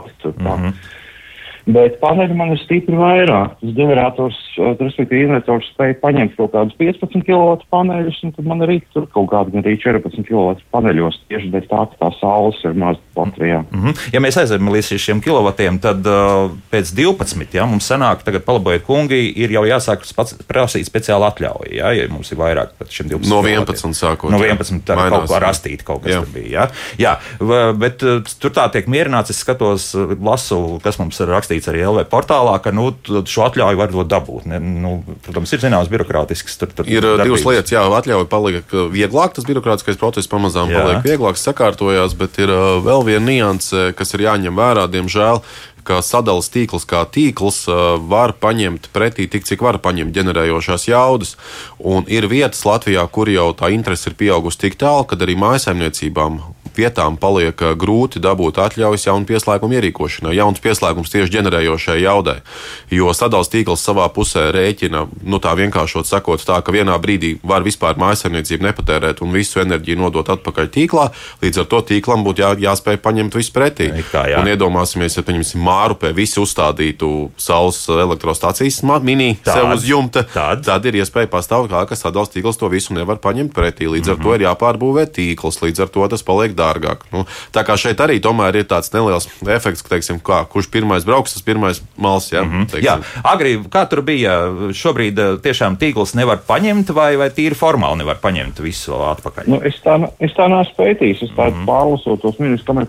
Bet 1.65 1.99
paneļi 2.01 2.35
man 2.37 2.53
ir 2.55 2.61
stipri 2.63 2.97
vairāk. 2.97 3.57
Tas 3.61 3.75
ģenerators, 3.77 4.39
uh, 4.57 4.73
respektīvi, 4.79 5.27
invertors 5.27 5.69
spēja 5.73 5.97
paņemt 6.01 6.35
kaut 6.37 6.53
kādus 6.55 6.77
15 6.79 7.25
kW 7.27 7.67
paneļus, 7.73 8.21
un 8.25 8.33
tad 8.35 8.47
man 8.49 8.65
arī 8.65 8.79
tur 8.95 9.05
kaut 9.13 9.29
kādi 9.31 9.61
arī 9.61 9.75
14 9.81 10.25
kW 10.27 10.55
paneļos 10.73 11.19
tieši 11.29 11.51
dēļ 11.53 11.67
tā, 11.69 11.83
ka 11.91 11.99
tā 12.01 12.11
saules 12.19 12.59
ir 12.65 12.73
maz 12.73 12.97
Latvijā. 13.15 13.63
Mm 13.69 13.83
-hmm. 13.83 14.09
Ja 14.13 14.19
mēs 14.23 14.39
aizējām 14.41 14.71
līdz 14.73 14.97
šiem 14.97 15.21
kilovatiem, 15.21 15.79
tad 15.79 16.05
uh, 16.07 16.49
pēc 16.71 16.93
12, 16.97 17.53
ja 17.53 17.65
mums 17.65 17.91
sanāk, 17.91 18.23
tagad 18.23 18.43
palabojiet 18.43 18.83
kungi, 18.83 19.33
ir 19.35 19.51
jau 19.51 19.63
jāsāk 19.65 20.05
prasīt 20.47 20.85
speciāli 20.85 21.27
atļauju, 21.27 21.75
ja, 21.77 21.91
ja 21.91 22.07
mums 22.09 22.31
ir 22.31 22.37
vairāk 22.37 22.73
par 22.77 22.87
šiem 22.87 23.09
12. 23.09 23.29
No 23.29 23.41
kilovatiem. 23.41 23.61
11 23.61 23.93
sākot, 23.93 24.31
No 24.31 24.37
jā. 24.37 24.55
11 24.55 24.81
tā 24.85 24.95
kaut 25.09 25.29
kā 25.29 25.39
rastīt, 25.39 25.83
kaut 25.83 26.03
kas 26.03 26.13
Jā. 26.13 26.21
bija. 26.33 26.49
Ja? 26.51 26.67
Jā, 26.97 27.73
bet 27.77 28.03
uh, 28.03 28.23
tur 28.39 28.51
tā 28.51 28.71
tiek 28.71 28.87
mierināts, 28.87 29.29
es 29.29 29.39
skatos, 29.39 29.95
lasu, 30.21 30.79
kas 30.83 30.99
mums 30.99 31.19
ir 31.19 31.27
rakstīts 31.27 31.50
arī 31.71 31.81
LV 31.83 32.05
portālā, 32.11 32.53
ka 32.63 32.71
nu, 32.71 32.89
šo 33.27 33.43
atļauju 33.49 33.79
var 33.81 33.91
dabūt. 34.11 34.45
Ne, 34.51 34.59
nu, 34.61 34.91
protams, 35.25 35.51
ir 35.51 35.61
zināms 35.63 35.91
birokrātisks. 35.91 36.55
Tur, 36.61 36.71
tur 36.77 36.87
Ir 36.87 37.03
uh, 37.03 37.17
darbības. 37.19 37.41
divas 37.41 37.45
lietas, 37.49 37.73
jā, 37.75 37.83
atļauja 37.99 38.27
paliek 38.31 38.75
uh, 38.77 38.87
vieglāk, 38.93 39.35
tas 39.35 39.47
birokrātiskais 39.47 39.99
process 39.99 40.29
pamazām 40.31 40.71
Jā. 40.71 40.81
paliek 40.81 41.05
vieglāks, 41.09 41.43
sakārtojās, 41.47 42.15
bet 42.15 42.39
ir 42.39 42.53
uh, 42.53 42.79
vēl 42.85 43.03
viena 43.07 43.25
nianse, 43.27 43.91
kas 43.97 44.15
ir 44.15 44.25
jāņem 44.27 44.55
vērā, 44.55 44.87
diemžēl. 44.91 45.41
Ka 45.87 46.01
sadalījums 46.05 46.51
tīkls 46.53 46.87
kā 46.89 47.03
tīkls 47.09 47.63
var 48.11 48.35
paņemt 48.41 48.89
pretī 48.95 49.27
tik, 49.31 49.47
cik 49.47 49.63
var 49.65 49.81
paņemt 49.83 50.15
ģenerējošās 50.15 50.87
jaudas. 50.91 51.35
Un 51.77 52.07
ir 52.11 52.29
vietas 52.31 52.63
Latvijā, 52.67 53.03
kur 53.11 53.29
jau 53.31 53.51
tā 53.57 53.71
interese 53.73 54.11
ir 54.11 54.17
pieaugusi 54.19 54.67
tik 54.67 54.79
tālu, 54.81 55.07
ka 55.09 55.19
arī 55.19 55.37
mājasemniecībām 55.39 56.41
vietām 56.75 57.17
paliek 57.19 57.57
grūti 57.77 58.21
dabūt 58.23 58.59
atļaujas 58.61 59.07
jaunu 59.07 59.27
pieslēgumu 59.29 59.77
ierīkošanai, 59.77 60.35
jauns 60.37 60.61
pieslēgums 60.63 61.11
tieši 61.11 61.33
ģenerējošai 61.35 61.97
jaudai. 62.01 62.37
Jo 62.93 63.11
sadalījums 63.15 63.51
tīkls 63.51 63.85
savā 63.85 64.07
pusē 64.13 64.47
rēķina, 64.55 65.05
nu 65.27 65.39
tā 65.43 65.53
vienkāršot 65.59 66.07
sakot, 66.07 66.43
tā, 66.45 66.61
ka 66.63 66.73
vienā 66.75 66.97
brīdī 67.01 67.33
var 67.43 67.65
vispār 67.65 67.99
mājasemniecību 68.01 68.67
nepatērēt 68.69 69.23
un 69.25 69.35
visu 69.35 69.61
enerģiju 69.63 70.01
nodot 70.01 70.31
atpakaļ 70.35 70.71
tīklā. 70.71 71.09
Līdz 71.43 71.63
ar 71.63 71.69
to 71.71 71.81
tīklam 71.91 72.25
būtu 72.27 72.45
jā, 72.45 72.53
jāspēj 72.69 73.01
paņemt 73.03 73.37
visu 73.39 73.55
pretī. 73.55 73.91
Kā 74.11 74.27
jā. 74.31 74.41
Un 74.41 74.51
iedomāsimies, 74.51 75.19
ja 75.19 75.25
pieņemsim 75.71 75.81
Mārupē 75.81 76.11
visi 76.15 76.39
uzstādītu 76.41 77.31
saules 77.39 77.79
elektrostacijas 77.89 78.81
mini 79.03 79.37
Tad- 79.43 79.55
sev 79.55 79.71
uz 79.73 79.87
jumta, 79.87 80.23
tad? 80.23 80.63
tad 80.65 80.85
ir 80.85 80.99
iespēja 80.99 81.29
pastāvēt, 81.31 81.71
kā, 81.71 81.85
ka 81.87 81.95
sadalījums 81.95 82.33
tīkls 82.33 82.59
to 82.59 82.69
visu 82.69 82.93
nevar 82.93 83.17
paņemt 83.17 83.53
pretī. 83.53 83.87
Līdz 83.87 84.11
ar 84.13 84.17
to 84.21 84.35
ir 84.35 84.45
jāpārbūvē 84.45 85.07
tīkls, 85.11 85.61
līdz 85.61 85.85
ar 85.85 85.91
to 85.93 86.07
tas 86.11 86.23
paliek 86.23 86.53
dārgāk. 86.55 87.05
Nu, 87.11 87.25
tā 87.53 87.63
kā 87.63 87.77
šeit 87.79 88.01
arī 88.03 88.19
tomēr 88.21 88.61
ir 88.61 88.67
tāds 88.69 88.91
neliels 88.93 89.27
efekts, 89.47 89.81
ka, 89.81 89.95
teiksim, 89.95 90.19
kā, 90.19 90.43
kurš 90.51 90.69
pirmais 90.71 91.05
brauks, 91.07 91.33
tas 91.33 91.45
pirmais 91.45 91.81
mals. 91.97 92.31
Ja, 92.31 92.43
Jā, 92.43 92.65
teiksim. 92.71 93.05
agrī, 93.23 93.55
kā 93.71 93.85
tur 93.89 94.03
bija, 94.05 94.35
šobrīd 94.75 95.19
eh, 95.19 95.33
tiešām 95.43 95.77
tīkls 95.81 96.15
nevar 96.19 96.43
paņemt, 96.47 96.93
vai, 96.95 97.15
vai 97.19 97.29
tīri 97.33 97.57
formāli 97.57 98.03
nevar 98.03 98.21
paņemt 98.23 98.61
visu 98.63 98.95
atpakaļ? 99.11 99.49
Nu, 99.51 99.61
es 99.67 99.79
tā, 99.83 99.97
es 100.19 100.35
tā 100.37 100.47
neesmu 100.51 100.77
pētījis. 100.77 101.25
Es 101.27 101.33
tā 101.35 101.49
mm 101.49 101.61
-hmm. 101.61 101.65
pārlasot 101.69 102.21
tos 102.21 102.39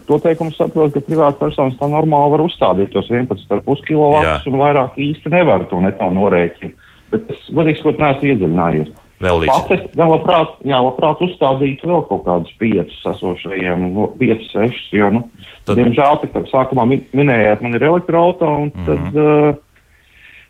to 0.06 0.18
teikumu 0.18 0.52
saprotu, 0.52 0.98
ka 0.98 1.06
privāta 1.06 1.38
personas 1.40 1.76
tā 1.80 1.88
normāli 1.90 2.34
var 2.34 2.44
uzstādīt 2.72 2.92
tos 2.92 3.08
11,5 3.10 3.84
kW 3.86 4.52
un 4.52 4.58
vairāk 4.60 4.96
īsti 4.96 5.30
nevar 5.32 5.64
to 5.70 5.80
norēķināt. 5.80 6.74
Bet 7.12 7.30
es, 7.30 7.40
godīgi 7.52 7.78
sakot, 7.82 7.98
neesmu 8.00 8.28
iedziļinājies. 8.32 8.92
Vēl 9.22 9.42
līdz. 9.44 9.94
Labprāt, 10.00 10.54
jā, 10.66 10.78
labprāt 10.82 11.20
uzstādītu 11.22 11.86
vēl 11.86 12.00
kaut 12.08 12.24
kādus 12.26 12.54
piecus 12.58 13.02
esošajiem, 13.12 13.84
no, 13.94 14.06
piecus, 14.18 14.48
sešus, 14.50 14.88
jo, 14.92 15.10
nu, 15.10 15.20
Tad- 15.64 15.76
diemžēl, 15.78 16.16
tā 16.24 16.30
kā 16.32 16.42
sākumā 16.50 16.86
min- 16.88 17.04
minējāt, 17.14 17.60
man 17.62 17.74
ir 17.74 17.82
elektroauto, 17.84 18.48
un 18.48 18.72
Mhm. 18.74 18.86
tad 18.86 19.16
uh, 19.16 19.54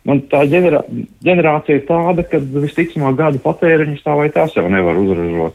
man 0.05 0.21
tā 0.21 0.41
ģenerā, 0.49 0.81
ģenerācija 1.23 1.75
ir 1.75 1.85
tāda, 1.85 2.23
ka 2.29 2.37
visticamāk 2.39 3.15
gada 3.15 3.37
patēriņus 3.37 4.01
tā 4.03 4.15
vai 4.17 4.29
tās 4.29 4.55
jau 4.55 4.65
nevar 4.69 4.95
uzražot 4.95 5.53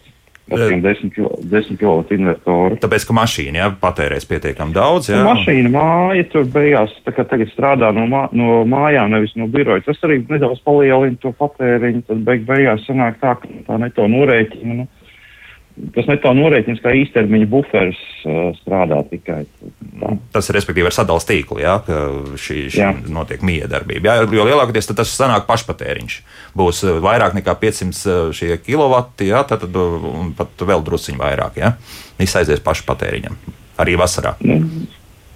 ar 0.52 0.62
tiem 0.64 0.82
10 0.84 1.78
kW 1.80 2.16
invertoru. 2.16 2.78
Tāpēc, 2.82 3.06
ka 3.08 3.16
mašīna 3.16 3.62
jā, 3.62 3.68
patērēs 3.82 4.28
pietiekami 4.28 4.76
daudz. 4.76 5.10
Jā, 5.12 5.20
Jā. 5.20 5.26
Mašīna 5.28 5.72
māja 5.74 6.26
tur 6.32 6.46
beigās 6.52 6.94
tagad 7.06 7.48
strādā 7.52 7.90
no, 7.96 8.06
mā, 8.10 8.26
no 8.36 8.62
mājām, 8.68 9.12
nevis 9.14 9.34
no 9.38 9.48
biroja. 9.52 9.84
Tas 9.86 10.00
arī 10.06 10.20
nedaudz 10.28 10.62
palielina 10.66 11.18
to 11.22 11.32
patēriņu. 11.38 12.04
Tad 12.08 12.22
beig 12.26 12.46
beigās 12.48 12.86
sanāk 12.88 13.20
tā, 13.22 13.34
ka 13.42 13.52
tā 13.68 13.80
neto 13.82 14.08
norēķina. 14.10 14.78
Nu, 14.82 14.88
tas 15.94 16.08
neto 16.10 16.32
norēķins 16.36 16.80
kā 16.84 16.92
īstermiņa 16.98 17.48
buferis 17.50 17.98
uh, 18.24 18.50
strādā 18.60 19.00
tikai. 19.10 19.42
Tā. 19.98 20.12
Tas 20.34 20.50
ir 20.50 20.58
respektīvi 20.58 20.90
ar 20.90 20.96
sadalījuma 20.96 21.28
tīklu, 21.28 21.60
jā, 21.62 21.76
ka 21.86 22.00
šī, 22.40 22.58
šī 22.74 22.82
Jā. 22.82 22.90
notiek 23.12 23.44
miedarbība. 23.46 24.10
Jā, 24.10 24.26
jo 24.38 24.46
lielākoties 24.48 24.90
tas 24.92 25.14
sanāk 25.14 25.48
pašpatēriņš. 25.48 26.18
Būs 26.58 26.84
vairāk 27.04 27.36
nekā 27.38 27.54
500 27.60 28.36
šie 28.36 28.52
kilovati, 28.64 29.30
jā, 29.32 29.42
tad, 29.48 29.66
tad 29.66 29.78
un 29.78 30.34
pat 30.38 30.66
vēl 30.68 30.84
drusciņi 30.86 31.20
vairāk. 31.20 31.58
Jā. 31.62 31.74
Viss 32.20 32.38
aizies 32.38 32.62
pašpatēriņam. 32.64 33.38
Arī 33.78 33.94
vasarā. 33.98 34.34
Nu, 34.42 34.62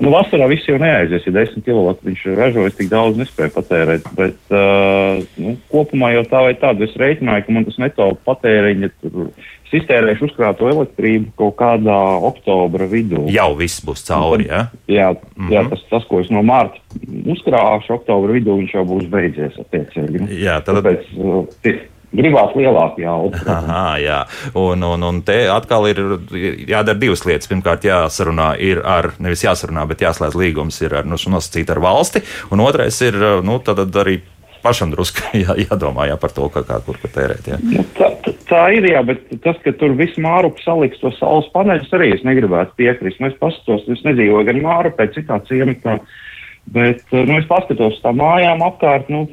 nu, 0.02 0.11
vasarā 0.12 0.49
viss 0.50 0.66
jau 0.68 0.76
neaizies, 0.82 1.25
ja 1.28 1.32
10 1.37 1.64
kW 1.64 1.94
viņš 2.09 2.26
ražojas 2.38 2.76
tik 2.78 2.90
daudz, 2.92 3.18
nespēja 3.21 3.54
patērēt. 3.54 4.06
Bet 4.18 4.54
uh, 4.54 5.23
nu, 5.38 5.56
kopumā 5.73 6.12
jau 6.16 6.25
tā 6.30 6.44
vai 6.49 6.54
tāda 6.59 6.87
es 6.88 6.97
rēķināju, 6.99 7.47
ka 7.47 7.56
man 7.56 7.66
tas 7.68 7.78
neto 7.82 8.12
patēriņa 8.26 8.92
tur. 9.02 9.32
Es 9.73 9.78
iztērēšu 9.78 10.26
uzkrāto 10.26 10.66
elektrību 10.68 11.30
kaut 11.40 11.54
kādā 11.56 11.97
oktobra 12.28 12.85
vidū. 12.90 13.23
Jau 13.32 13.54
viss 13.56 13.80
būs 13.87 14.02
cauri. 14.04 14.50
Jā. 14.50 14.66
Jā, 14.90 15.06
mm 15.14 15.47
-hmm. 15.47 15.54
jā 15.54 15.62
tas, 15.71 15.87
tas, 15.88 16.04
ko 16.11 16.21
es 16.21 16.28
no 16.28 16.42
mārta 16.44 16.76
uzkrāšu, 17.32 17.94
oktobra 17.97 18.37
vidū, 18.37 18.59
viņš 18.59 18.75
jau 18.75 18.85
būs 18.85 19.09
beidzies. 19.09 19.56
Attiecīgi. 19.64 20.21
nu. 20.21 20.28
Jā, 20.28 20.61
tad- 20.61 20.82
Tāpēc 20.82 21.09
uh, 21.16 21.47
gribās 22.16 22.54
lielāku 22.59 23.04
jaudu. 23.04 23.40
Aha, 23.57 23.87
jā, 24.02 24.19
un, 24.59 24.85
un, 24.87 25.07
un 25.09 25.23
te 25.26 25.38
atkal 25.52 25.88
ir 25.90 26.02
jādara 26.69 26.99
divas 26.99 27.25
lietas. 27.28 27.50
Pirmkārt, 27.50 27.87
jāsarunā 27.88 28.52
ir 28.62 28.83
ar, 28.85 29.12
nevis 29.23 29.45
jāsarunā, 29.47 29.87
bet 29.90 30.04
jāslēdz 30.04 30.38
līgums 30.38 30.81
ir 30.85 30.99
ar, 31.00 31.09
nu, 31.09 31.19
nosacīt 31.33 31.73
ar 31.73 31.83
valsti, 31.83 32.25
un 32.52 32.64
otrais 32.64 33.00
ir, 33.04 33.19
nu, 33.45 33.59
tad 33.64 33.83
arī 34.04 34.21
pašam 34.62 34.92
drusku 34.92 35.25
jā, 35.45 35.57
jādomā 35.64 36.07
jā, 36.11 36.16
par 36.21 36.35
to, 36.35 36.49
kā, 36.52 36.62
kā 36.66 36.78
kur 36.87 37.00
ko 37.02 37.11
tērēt. 37.12 37.50
Jā. 37.50 37.59
Nu, 37.64 37.85
tā, 37.99 38.12
tā- 38.25 38.37
tā 38.52 38.62
ir, 38.76 38.87
jā, 38.92 39.02
bet 39.07 39.25
tas, 39.45 39.59
ka 39.64 39.75
tur 39.78 39.95
viss 39.99 40.19
mārup 40.23 40.61
saliks 40.62 41.00
to 41.02 41.12
saules 41.19 41.49
paneļus, 41.54 41.92
arī 41.97 42.12
es 42.16 42.25
negribētu 42.26 42.76
piekrist. 42.81 43.21
Nu, 43.23 43.31
es 43.33 43.38
paskatos, 43.40 43.87
es 43.92 44.04
nedzīvoju 44.07 44.49
gan 44.49 44.61
mārupē, 44.64 45.09
citā 45.14 45.40
ciematā, 45.49 45.99
bet 46.73 47.02
nu, 47.14 47.38
es 47.38 47.49
paskatos 47.50 48.00
tām 48.04 48.21
mājām 48.23 48.64
apkārt. 48.66 49.11
Nu, 49.12 49.25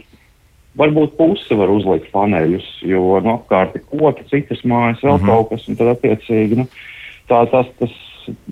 Varbūt 0.79 1.17
puse 1.17 1.57
var 1.59 1.71
uzlikt 1.74 2.12
paneļus, 2.13 2.67
jo 2.88 3.19
nu, 3.24 3.36
apkārt 3.36 3.75
ir 3.75 3.83
koki, 3.89 4.27
citas 4.31 4.62
mājas, 4.63 5.01
vēl 5.03 5.17
mm 5.17 5.24
-hmm. 5.24 5.33
kaut 5.33 5.50
kas, 5.51 5.67
un 5.67 5.79
tad 5.79 5.91
attiecīgi 5.95 6.62
nu, 6.62 6.67
tā, 7.27 7.41
tas, 7.51 7.67
tas 7.79 7.98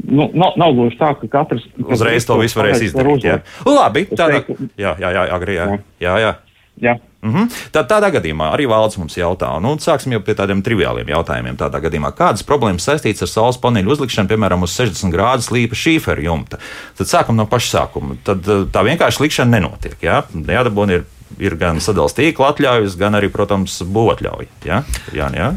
nu, 0.04 0.30
nav, 0.34 0.58
nav 0.60 0.74
gluži 0.76 0.98
tā, 1.00 1.14
ka 1.22 1.30
katrs. 1.38 1.68
Uzreiz 1.86 2.28
to 2.28 2.38
visu 2.42 2.60
varēs 2.60 2.82
paneļus 2.82 2.82
var 2.82 2.90
izdarīt. 2.90 3.24
Jā. 3.24 3.40
uzlikt. 3.40 3.72
Labi, 3.78 4.06
tādā, 4.12 4.44
jā, 4.76 4.96
jā, 5.00 5.14
jā, 5.20 5.24
agri, 5.38 5.56
jā, 5.56 5.70
Jā. 5.72 5.80
jā, 6.00 6.20
jā. 6.26 6.36
Jā. 6.78 6.94
Mhm. 7.26 7.48
Tad 7.74 7.88
tādā 7.90 8.12
gadījumā 8.14 8.52
arī 8.54 8.68
valsts 8.70 9.00
mums 9.02 9.16
jautā, 9.18 9.50
nu, 9.64 9.74
sāksim 9.82 10.14
jau 10.14 10.22
pie 10.24 10.36
tādiem 10.38 10.62
triviāliem 10.64 11.10
jautājumiem. 11.10 11.58
Tādā 11.58 11.82
gadījumā, 11.82 12.12
kādas 12.16 12.46
problēmas 12.46 12.86
saistītas 12.86 13.26
ar 13.26 13.32
saules 13.32 13.58
paneļu 13.64 13.96
uzlikšanu, 13.96 14.30
piemēram, 14.30 14.66
uz 14.68 14.76
60 14.78 15.14
grādu 15.14 15.48
slīpa 15.48 15.78
šīferu 15.78 16.28
jumta? 16.28 16.62
Tad 17.00 17.10
sākam 17.10 17.40
no 17.40 17.48
paša 17.50 17.72
sākuma. 17.74 18.20
Tad 18.28 18.46
eh, 18.46 18.68
tā 18.70 18.86
vienkārši 18.86 19.26
likšana 19.26 19.58
nenotiek. 19.58 19.98
Jā, 20.06 20.22
Jādabūna 20.30 21.00
ir, 21.00 21.08
ir 21.42 21.58
gan 21.60 21.82
sadalījuma 21.84 22.18
tīkla 22.18 22.52
atļaujas, 22.54 22.98
gan 23.00 23.18
arī, 23.20 23.30
protams, 23.34 23.80
būvatļauja. 23.84 24.50
Jā, 24.68 24.82
jā, 25.16 25.30
jā. 25.36 25.52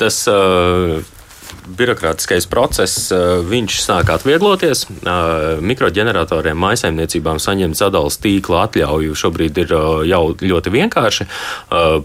Tas 0.00 0.22
uh, 0.30 0.98
birokrātiskais 1.76 2.48
process, 2.50 3.12
viņš 3.48 3.78
sāk 3.84 4.12
atviegloties. 4.14 4.86
Mikroģeneratoriem 5.60 6.58
maisaimniecībām 6.58 7.40
saņemt 7.42 7.76
sadalījuma 7.76 7.96
tīkla 7.98 8.60
atļauju 8.68 9.16
šobrīd 9.18 9.58
ir 9.64 9.72
jau 10.08 10.22
ļoti 10.38 10.72
vienkārši. 10.74 11.26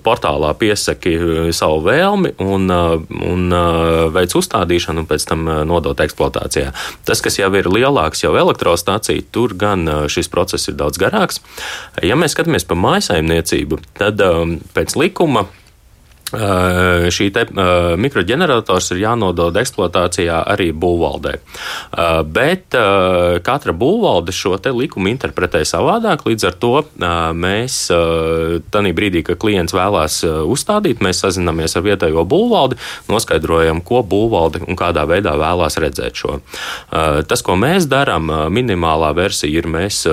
Portālā 0.06 0.52
piesaki 0.58 1.14
savu 1.54 1.84
vēlmi 1.86 2.34
un, 2.44 2.68
un 2.74 3.58
veic 4.16 4.36
uzstādīšanu, 4.40 5.04
un 5.04 5.10
pēc 5.10 5.28
tam 5.30 5.46
nodot 5.70 6.00
eksploatācijā. 6.04 6.74
Tas, 7.06 7.22
kas 7.24 7.38
jau 7.38 7.52
ir 7.60 7.70
lielāks, 7.70 8.24
jau 8.26 8.34
elektrostacija, 8.40 9.26
tur 9.34 9.54
gan 9.54 9.86
šis 10.10 10.32
process 10.34 10.72
ir 10.72 10.80
daudz 10.80 11.02
garāks. 11.02 11.44
Ja 12.02 12.18
mēs 12.20 12.34
skatāmies 12.34 12.66
pa 12.66 12.78
maisaimniecību, 12.80 13.82
tad 14.00 14.24
pēc 14.74 14.98
likuma 14.98 15.46
Uh, 16.34 17.12
šī 17.14 17.28
te, 17.30 17.44
uh, 17.46 17.94
mikroģenerators 18.02 18.88
ir 18.96 19.04
jānodod 19.04 19.54
eksploatācijā 19.62 20.40
arī 20.50 20.72
būvvaldē. 20.74 21.36
Uh, 21.38 22.22
bet 22.26 22.74
katra 23.46 23.74
būvvalde 23.78 24.34
šo 24.34 24.56
likumu 24.58 25.12
interpretē 25.12 25.62
savādāk. 25.68 26.24
Līdz 26.26 26.46
ar 26.48 26.56
to 26.58 26.72
mēs, 27.38 27.76
tajā 28.74 28.94
brīdī, 28.96 29.22
kad 29.26 29.38
klients 29.42 29.76
vēlās 29.76 30.22
uzstādīt, 30.24 31.04
mēs 31.04 31.22
sazināmies 31.22 31.76
ar 31.78 31.84
vietējo 31.86 32.24
būvvaldi, 32.30 32.80
noskaidrojam, 33.12 33.82
ko 33.86 34.02
būvvalde 34.08 34.64
un 34.66 34.80
kādā 34.80 35.04
veidā 35.10 35.36
vēlās 35.38 35.78
redzēt 35.82 36.18
šo. 36.18 36.40
Tas, 36.90 37.44
ko 37.46 37.58
mēs 37.60 37.86
darām, 37.92 38.32
minimālā 38.54 39.12
versija 39.18 39.62
ir, 39.62 39.70
mēs 39.70 40.04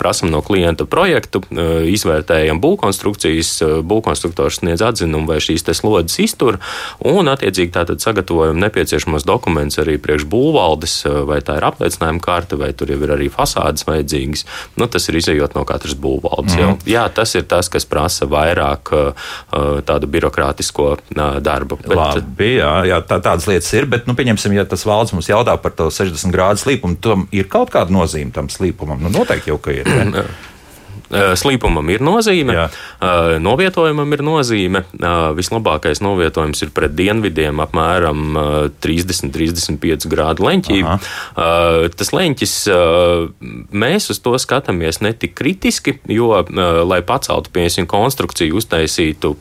prasam 0.00 0.32
no 0.32 0.40
klienta 0.46 0.86
projektu, 0.88 1.42
izvērtējam 1.90 2.62
būvkonstrukcijas, 2.62 3.52
būvkonstruktors 3.84 4.62
sniedz 4.62 4.84
atzinumu, 4.86 5.09
vai 5.28 5.40
šīs 5.42 5.66
slodzes 5.70 6.18
iztur, 6.22 6.58
un 7.06 7.30
attiecīgi 7.30 7.72
tātad 7.74 8.02
sagatavojam 8.02 8.58
nepieciešamos 8.60 9.26
dokumentus 9.28 9.80
arī 9.82 9.96
priekš 10.02 10.26
būvvaldes, 10.30 10.96
uh, 11.08 11.22
vai 11.28 11.40
tā 11.44 11.58
ir 11.60 11.66
apliecinājuma 11.68 12.22
karte, 12.24 12.58
vai 12.60 12.72
tur 12.76 12.92
jau 12.92 12.98
ir 13.00 13.14
arī 13.16 13.30
fasādes 13.32 13.86
vajadzīgas. 13.88 14.46
Nu, 14.80 14.88
tas 14.90 15.08
ir 15.10 15.20
izējot 15.20 15.56
no 15.58 15.64
katras 15.68 15.96
būvvaldes. 15.98 16.56
Mm. 16.56 16.60
Mhm. 16.60 16.90
Jā, 16.90 17.06
tas 17.14 17.34
ir 17.38 17.46
tas, 17.50 17.70
kas 17.72 17.86
prasa 17.88 18.28
vairāk 18.30 18.92
uh, 18.94 19.10
uh, 19.52 19.80
tādu 19.86 20.10
birokrātisko 20.10 20.90
darbu. 21.44 21.80
Labi, 21.90 22.54
jā, 22.58 22.74
jā 22.90 23.00
tā, 23.06 23.20
tādas 23.24 23.48
lietas 23.50 23.70
ir, 23.76 23.88
bet, 23.90 24.06
nu, 24.10 24.16
pieņemsim, 24.18 24.54
ja 24.56 24.66
tas 24.68 24.86
valsts 24.88 25.16
mums 25.16 25.30
jautā 25.30 25.56
par 25.60 25.74
to 25.76 25.90
60 25.92 26.34
grādu 26.34 26.62
slīpumu, 26.64 27.00
tam 27.02 27.26
ir 27.34 27.50
kaut 27.50 27.72
kāda 27.74 27.94
nozīme 27.94 28.34
tam 28.34 28.50
slīpumam. 28.52 29.02
Nu, 29.04 29.12
noteikti 29.14 29.52
jau, 29.52 29.60
ka 29.62 29.74
ir. 29.74 29.90
ne? 31.10 31.20
Uh, 31.20 31.34
Slīpumam 31.38 31.90
ir 31.92 32.02
nozīme, 32.04 32.54
Jā. 32.54 32.66
uh, 32.70 33.36
novietojumam 33.42 34.10
ir 34.14 34.22
nozīme. 34.26 34.84
Uh, 34.98 35.30
Vislabākais 35.36 36.02
novietojums 36.04 36.62
ir 36.64 36.72
pret 36.74 36.94
dienvidiem, 36.96 37.60
apmēram 37.62 38.20
uh, 38.38 38.48
30-35 38.82 40.08
grādu 40.10 40.46
leņķī. 40.46 40.78
Tas 42.00 42.10
leņķis, 42.14 42.52
mēs 43.82 44.08
uz 44.12 44.18
to 44.22 44.32
skatāmies 44.40 45.00
ne 45.04 45.12
tik 45.16 45.34
kritiski, 45.38 45.96
jo, 46.10 46.28
lai 46.86 47.00
paceltu, 47.06 47.52
piemēram, 47.54 47.88
konstrukciju, 47.90 48.56
uztaisītu 48.60 49.32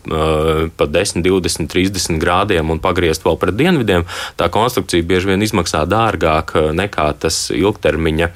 pa 0.77 0.87
10, 0.89 1.23
20, 1.25 1.69
30 1.71 2.19
grādiem 2.21 2.73
un 2.73 2.81
pagriezt 2.83 3.25
vēl 3.25 3.39
pret 3.41 3.57
dienvidiem, 3.59 4.05
tā 4.39 4.49
konstrukcija 4.53 5.05
bieži 5.07 5.31
vien 5.31 5.45
izmaksā 5.45 5.85
dārgāk 5.89 6.55
nekā 6.77 7.07
tas 7.23 7.41
ilgtermiņa 7.55 8.31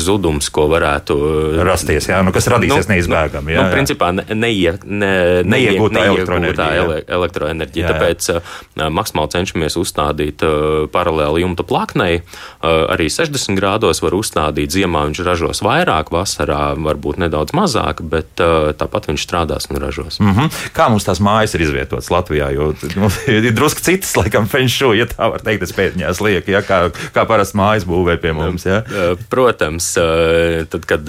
zudums, 0.00 0.50
ko 0.54 0.68
varētu 0.72 1.18
Rasties, 1.66 2.10
jā, 2.10 2.20
nu, 2.24 2.34
kas 2.40 2.50
radīsies 2.54 2.88
nu, 2.88 2.94
neizbēgami. 2.94 3.54
Jā, 3.54 3.64
nu, 3.66 3.74
principā 3.74 4.10
ne, 4.16 4.24
neie, 4.34 4.74
ne, 4.84 5.12
neiegūtā 5.46 6.04
elektroenerģija. 6.10 6.84
Ele, 6.84 6.98
elektroenerģija. 7.18 7.84
Jā, 7.84 7.88
jā. 7.88 7.94
Tāpēc 7.94 8.28
uh, 8.34 8.88
maksimāli 8.92 9.34
cenšamies 9.36 9.76
uzstādīt 9.80 10.44
uh, 10.46 10.86
paralēli 10.92 11.44
jumta 11.44 11.66
plaknei. 11.66 12.20
Uh, 12.20 12.86
arī 12.92 13.10
60 13.12 13.58
grādos 13.60 14.02
var 14.04 14.16
uzstādīt 14.16 14.74
ziemā, 14.74 15.04
viņš 15.10 15.22
ražos 15.26 15.62
vairāk, 15.64 16.12
vasarā 16.14 16.72
varbūt 16.80 17.20
nedaudz 17.24 17.54
mazāk, 17.56 18.02
bet 18.02 18.42
uh, 18.42 18.72
tāpat 18.76 19.10
viņš 19.10 19.26
strādās 19.26 19.70
un 19.70 19.80
ražos. 19.82 20.20
Mm 20.20 20.34
-hmm. 20.36 20.60
Kā 20.76 20.88
mums 20.92 21.06
tās 21.06 21.20
mājas 21.20 21.54
ir 21.54 21.66
izvietotas 21.68 22.10
Latvijā? 22.10 22.50
Jo 22.54 22.72
nu, 22.96 23.10
ir 23.28 23.52
drusku 23.52 23.80
citas, 23.80 24.16
laikam, 24.16 24.48
fenšu, 24.48 24.94
ja 24.94 25.06
tā 25.06 25.30
var 25.30 25.44
teikt, 25.44 25.62
es 25.62 25.74
pētņās 25.76 26.20
lieku, 26.24 26.50
ja, 26.50 26.62
kā, 26.62 26.90
kā 27.14 27.26
parasti 27.26 27.58
mājas 27.58 27.84
būvē 27.84 28.16
pie 28.16 28.32
mums. 28.32 28.66
Ja? 28.66 28.82
Uh, 28.86 29.18
protams, 29.30 29.96
uh, 30.00 30.66
tad, 30.70 30.86
kad 30.86 31.04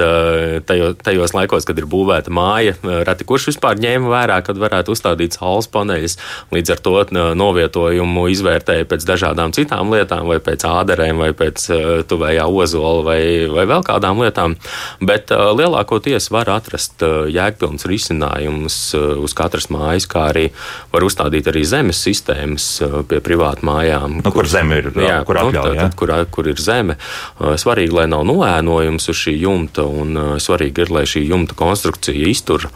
tajos, 0.66 0.96
tajos 1.04 1.21
laikos, 1.38 1.66
kad 1.70 1.78
ir 1.78 1.86
būvēta 1.90 2.34
māja, 2.34 2.74
reti 3.06 3.26
kurš 3.30 3.52
vispār 3.52 3.80
ņēma 3.82 4.10
vērā, 4.12 4.40
kad 4.46 4.58
varētu 4.62 4.96
uzstādīt 4.96 5.38
saules 5.38 5.70
paneļus. 5.72 6.18
Līdz 6.52 6.74
ar 6.74 6.82
to 6.82 6.96
novietojumu 7.38 8.26
izvērtēja 8.34 8.88
pēc 8.90 9.06
dažādām 9.08 9.54
citām 9.56 9.94
lietām, 9.94 10.26
vai 10.30 10.40
pēc 10.44 10.66
āderēm, 10.68 11.22
vai 11.22 11.32
pēc 11.38 11.68
tuvējā 12.10 12.48
ozola, 12.50 13.06
vai, 13.06 13.22
vai 13.52 13.68
vēl 13.70 13.86
kādām 13.88 14.22
lietām. 14.26 14.58
Bet 15.00 15.32
lielākoties 15.32 16.32
var 16.34 16.50
atrast 16.52 17.06
jēgpilns 17.06 17.88
risinājums 17.90 18.80
uz 18.98 19.38
katras 19.38 19.70
mājas, 19.74 20.10
kā 20.10 20.28
arī 20.32 20.48
var 20.92 21.06
uzstādīt 21.08 21.50
arī 21.52 21.64
zemes 21.68 22.02
sistēmas 22.02 22.68
pie 23.10 23.22
privātu 23.24 23.68
mājām. 23.70 24.20
Nu, 24.22 24.28
kur, 24.30 24.42
kur 24.42 24.52
zeme 24.52 24.82
ir? 24.82 24.92
Jā, 24.98 25.22
kur, 25.28 25.40
atļauj, 25.44 25.76
nu, 25.76 25.82
tad, 25.86 25.98
kur, 26.00 26.14
kur 26.34 26.52
ir 26.52 26.62
zeme. 26.62 26.98
Svarīgi, 27.40 27.94
lai 27.96 28.08
nav 28.12 28.26
noēnojums 28.30 29.10
uz 29.12 29.20
šī 29.22 29.36
jumta, 29.44 29.86
un 29.86 30.38
svarīgi 30.42 30.86
ir, 30.86 30.94
lai 30.94 31.06
šī 31.12 31.26
jumta 31.30 31.56
konstrukcija 31.58 32.30
iztur 32.30 32.68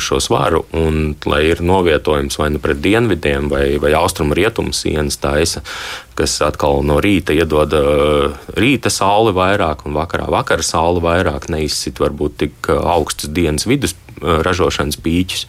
šo 0.00 0.20
svaru, 0.22 0.64
un 0.76 1.14
lai 1.28 1.42
ir 1.50 1.62
novietojums 1.64 2.38
vai 2.40 2.50
nu 2.54 2.60
pret 2.62 2.80
dienvidiem, 2.84 3.48
vai, 3.52 3.64
vai 3.82 3.94
austrumu 3.98 4.36
rietumu 4.36 4.74
sienas 4.76 5.18
taisa, 5.20 5.64
kas 6.18 6.36
atkal 6.44 6.84
no 6.86 7.00
rīta 7.02 7.34
iedod 7.36 7.74
rīta 8.60 8.92
sauli 8.92 9.34
vairāk, 9.36 9.86
un 9.88 9.96
vakarā 9.96 10.28
vakara 10.32 10.64
sauli 10.66 11.02
vairāk, 11.04 11.48
neizsit 11.52 12.00
varbūt 12.02 12.38
tik 12.44 12.72
augstas 12.76 13.32
dienas 13.34 13.68
vidus 13.68 13.96
ražošanas 14.20 15.00
pīķus. 15.00 15.46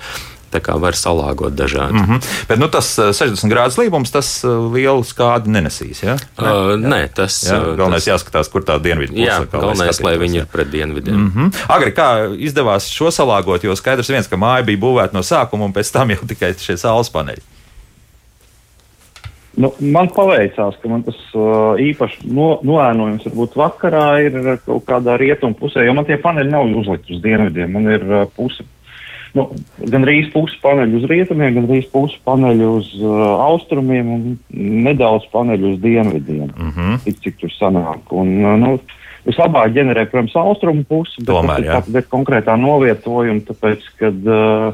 Tā 0.52 0.60
kā 0.64 0.76
var 0.80 0.98
salāgot 1.00 1.56
dažādi. 1.56 1.94
Mm 1.94 2.06
-hmm. 2.06 2.46
Bet 2.50 2.60
nu, 2.60 2.68
tas 2.68 2.90
60 3.00 3.52
grādu 3.52 3.76
slīpums, 3.76 4.12
tas 4.12 4.44
lielu 4.44 5.04
skādi 5.04 5.48
nenesīs. 5.48 6.04
Ja? 6.04 6.18
Nē, 6.38 6.52
uh, 6.52 6.76
nē 6.80 7.08
tas 7.16 7.44
ir. 7.44 7.76
Galvenais 7.78 8.06
tas... 8.06 8.14
jāskatās, 8.14 8.52
kur 8.52 8.62
tā 8.68 8.80
dienvidu 8.82 9.14
puse. 9.14 9.28
Jā, 9.28 9.46
galvenais, 9.52 10.02
lai 10.04 10.18
viņi 10.18 10.44
ir 10.44 10.46
pret 10.52 10.72
dienvidiem. 10.72 11.16
Mm 11.16 11.32
-hmm. 11.36 11.64
Agri, 11.68 11.92
kā 11.92 12.36
izdevās 12.38 12.90
šo 12.90 13.12
salāgot, 13.12 13.64
jo 13.64 13.76
skaidrs 13.76 14.10
viens, 14.10 14.28
ka 14.28 14.36
māja 14.36 14.66
bija 14.66 14.78
būvēta 14.78 15.14
no 15.14 15.22
sākuma 15.22 15.66
un 15.66 15.74
pēc 15.74 15.92
tam 15.92 16.10
jau 16.10 16.28
tikai 16.28 16.54
šie 16.58 16.78
saules 16.78 17.10
paneļi. 17.10 17.42
Nu, 19.60 19.74
man 19.84 20.08
paveicās, 20.16 20.78
ka 20.80 20.90
man 20.90 21.02
tas 21.04 21.18
uh, 21.36 21.76
īpaši 21.76 22.30
no, 22.32 22.54
noēnojums 22.64 23.26
varbūt 23.28 23.58
vakarā 23.60 24.06
ir 24.24 24.38
kaut 24.64 24.86
kādā 24.88 25.18
rietumu 25.20 25.58
pusē, 25.60 25.84
jo 25.84 25.96
man 25.98 26.08
tie 26.08 26.16
paneļi 26.22 26.54
nav 26.54 26.72
uzlikti 26.80 27.18
uz 27.18 27.24
dienvidiem. 27.26 27.74
Man 27.76 27.90
ir 27.92 28.06
uh, 28.08 28.24
puse 28.36 28.64
nu, 29.38 29.48
gan 29.94 30.06
rīz 30.08 30.32
pusi 30.34 30.58
paneļu 30.64 31.02
uz 31.02 31.10
rietumiem, 31.12 31.54
gan 31.60 31.68
rīz 31.70 31.90
pusi 31.92 32.18
paneļu 32.28 32.72
uz 32.80 32.90
uh, 33.02 33.22
austrumiem 33.48 34.10
un 34.16 34.26
nedaudz 34.88 35.28
paneļu 35.34 35.76
uz 35.76 35.80
dienvidiem. 35.84 36.50
Mm 36.52 36.74
-hmm. 36.76 37.04
Tik, 37.06 37.22
cik 37.26 37.40
tur 37.44 37.54
sanāk. 37.60 38.12
Un, 38.12 38.34
uh, 38.46 38.58
nu, 38.60 38.80
Vislabāk 39.22 39.76
ģenerē, 39.76 40.08
protams, 40.10 40.34
austrumu 40.34 40.82
pusi, 40.90 41.20
bet 41.22 41.30
Tomēr, 41.30 41.66
tas 41.68 41.90
ir 41.94 42.08
konkrētā 42.10 42.56
novietojuma, 42.58 43.44
tāpēc, 43.46 43.84
kad 44.00 44.18
uh, 44.26 44.72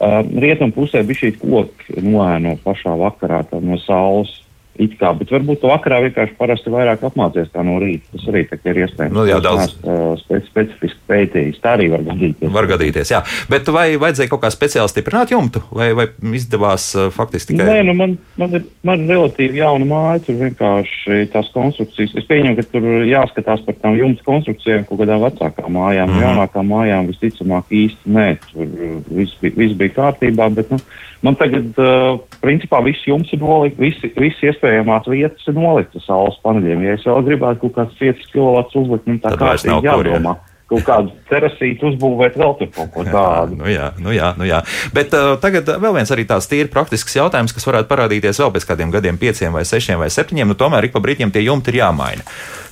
uh, 0.00 0.16
rietumu 0.26 0.74
pusē 0.74 1.04
bija 1.06 1.20
šī 1.20 1.30
koka 1.38 2.00
noēno 2.02 2.56
pašā 2.64 2.96
vakarā 2.98 3.44
no 3.62 3.78
saules. 3.84 4.42
It 4.82 4.96
kā, 5.00 5.12
bet 5.16 5.30
varbūt 5.32 5.62
to 5.62 5.70
vakarā 5.70 6.02
vienkārši 6.04 6.36
parasti 6.38 6.72
vairāk 6.72 7.04
apmācies 7.08 7.48
kā 7.52 7.64
no 7.64 7.78
rīta. 7.82 8.04
Tas 8.12 8.26
arī 8.30 8.42
ir 8.44 8.80
iespējams. 8.84 9.14
Nu, 9.16 9.24
jā, 9.28 9.38
daudz 9.44 9.76
uh, 9.82 10.12
specifiski 10.20 11.00
pētījis. 11.08 11.60
Tā 11.64 11.76
arī 11.78 11.88
var 11.92 12.04
gadīties. 12.06 12.52
Var 12.52 12.68
gadīties, 12.72 13.12
jā. 13.14 13.22
Bet 13.52 13.70
vai 13.72 13.86
vajadzēja 14.00 14.32
kaut 14.32 14.42
kā 14.44 14.50
speciāli 14.52 14.92
stiprināt 14.92 15.32
jumtu, 15.32 15.62
vai, 15.74 15.90
vai 15.96 16.08
izdevās 16.36 16.88
uh, 16.96 17.08
faktiski 17.14 17.54
tikai? 17.54 17.68
Nē, 17.70 17.78
nu 17.88 17.96
man, 17.96 18.16
man, 18.40 18.58
ir, 18.58 18.66
man 18.86 19.06
ir 19.06 19.14
relatīvi 19.14 19.62
jauna 19.62 19.88
māja, 19.88 20.24
tur 20.26 20.38
vienkārši 20.42 21.22
tās 21.32 21.50
konstrukcijas. 21.54 22.14
Es 22.20 22.28
pieņemu, 22.28 22.58
ka 22.58 22.66
tur 22.74 22.88
jāskatās 23.08 23.64
par 23.66 23.80
tām 23.80 23.96
jumta 24.00 24.26
konstrukcijām 24.28 24.86
kaut 24.88 25.02
kādā 25.02 25.18
vecākā 25.22 25.66
mājām. 25.72 26.12
Mm. 26.12 26.22
Jaunākā 26.26 26.66
mājām 26.66 27.10
visticamāk 27.10 27.72
īsti 27.80 28.16
nē, 28.16 28.28
tur 28.50 28.76
viss 29.08 29.40
bija, 29.42 29.56
viss 29.56 29.78
bija 29.78 29.96
kārtībā, 30.00 30.50
bet 30.56 30.72
nu, 30.74 30.80
man 31.26 31.38
tagad, 31.38 31.70
uh, 31.82 32.18
principā, 32.42 32.80
viss 32.86 33.06
jums 33.08 33.30
ir 33.34 33.42
nolikts, 33.42 33.80
visi, 33.82 34.12
visi 34.16 34.50
iespējamās 34.50 35.08
vietas 35.10 35.46
ir 35.50 35.58
noliktas 35.58 36.06
saules 36.08 36.38
paneļiem. 36.46 36.84
Ja 36.86 36.98
es 36.98 37.06
vēl 37.06 37.24
gribētu 37.30 37.66
kaut 37.66 37.80
kāds 37.80 38.02
5 38.02 38.28
kW 38.32 38.66
uzlikt, 38.82 39.08
nu 39.10 39.18
tā 39.22 39.34
kā 39.36 39.56
ir 39.58 39.80
jādomā. 39.84 40.36
Kur, 40.36 40.44
ja 40.44 40.54
kaut 40.66 40.82
kādu 40.82 41.12
terasītu 41.30 41.92
uzbūvēt, 41.92 42.36
vēl 42.40 42.54
tur 42.58 42.70
kaut 42.74 42.90
ko 42.94 43.04
tādu. 43.06 43.54
Nu 43.60 43.70
jā, 43.70 43.92
nu 44.02 44.14
jā, 44.14 44.32
nu 44.38 44.48
jā. 44.48 44.62
Bet 44.94 45.14
uh, 45.14 45.36
tagad 45.42 45.68
vēl 45.82 45.94
viens 45.94 46.10
arī 46.10 46.26
tāds 46.26 46.50
tīri 46.50 46.70
praktisks 46.72 47.14
jautājums, 47.18 47.54
kas 47.54 47.68
varētu 47.68 47.90
parādīties 47.90 48.42
vēl 48.42 48.50
pēc 48.56 48.66
kādiem 48.72 48.94
gadiem, 48.94 49.20
pieciem 49.20 49.54
vai 49.54 49.62
sešiem 49.68 50.02
vai 50.02 50.10
septiņiem. 50.10 50.50
Nu, 50.50 50.58
tomēr 50.58 50.88
ik 50.88 50.96
pa 50.96 51.02
brīdim 51.04 51.30
tie 51.34 51.44
jumti 51.46 51.70
ir 51.70 51.84
jāmaina. 51.84 52.26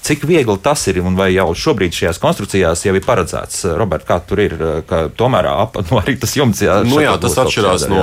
Cik 0.05 0.27
viegli 0.29 0.59
tas 0.61 0.83
ir 0.91 0.99
un 1.01 1.15
vai 1.17 1.31
jau 1.33 1.47
šobrīd 1.57 1.95
šajās 1.97 2.19
konstrukcijās 2.21 2.83
jau 2.85 2.93
ir 2.93 3.05
paredzēts? 3.07 3.63
Robert, 3.79 4.05
kā 4.05 4.19
tur 4.21 4.43
ir, 4.43 4.53
ka 4.85 5.07
tomēr 5.17 5.47
ap, 5.49 5.79
nu, 5.89 5.97
arī 5.97 6.19
tas 6.21 6.35
jumts 6.37 6.61
jā, 6.61 6.75
nu, 6.85 6.99
jā, 7.01 7.15
tas 7.23 7.39
atšķirās 7.41 7.87
no 7.89 8.03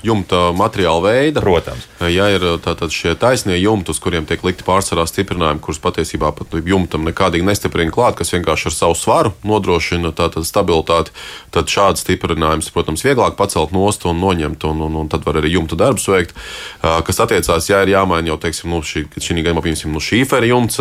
jumta 0.00 0.46
materiāla 0.56 1.02
veida. 1.04 1.42
Protams. 1.44 1.84
Ja 2.08 2.30
ir 2.32 2.46
tātad 2.64 2.94
šie 2.96 3.12
taisnie 3.20 3.58
jumti, 3.60 3.92
uz 3.92 4.00
kuriem 4.00 4.24
tiek 4.28 4.40
likti 4.46 4.64
pārsvarā 4.64 5.04
stiprinājumi, 5.10 5.60
kurus 5.60 5.82
patiesībā 5.84 6.30
pat 6.38 6.56
jumtam 6.56 7.04
nekādīgi 7.10 7.44
nestiprina 7.44 7.92
klāt, 7.92 8.16
kas 8.22 8.32
vienkārši 8.32 8.70
ar 8.70 8.76
savu 8.78 8.96
svaru 8.96 9.34
nodrošina 9.44 10.14
tātad 10.16 10.48
stabilitāti, 10.48 11.12
tad 11.52 11.68
šāds 11.68 12.06
stiprinājums, 12.06 12.72
protams, 12.72 13.04
vieglāk 13.04 13.36
pacelt 13.36 13.76
nost 13.76 14.08
un 14.08 14.24
noņemt, 14.24 14.64
un, 14.70 14.80
un, 14.88 14.98
un 15.04 15.12
tad 15.12 15.28
var 15.28 15.42
arī 15.42 15.52
jumta 15.58 15.76
darbus 15.84 16.08
veikt. 16.08 16.32
Kas 16.80 17.20
attiecās, 17.26 17.68
ja 17.68 17.84
ir 17.84 17.92
jāmaina 17.92 18.32
jau, 18.32 18.40
teiksim, 18.40 18.72
nu, 18.72 18.80
šī, 18.80 19.04
šī 19.20 19.38
gadījumā, 19.42 19.68
piemēram, 19.68 19.92
nu, 19.92 20.04
šīfera 20.08 20.48
jumts, 20.48 20.80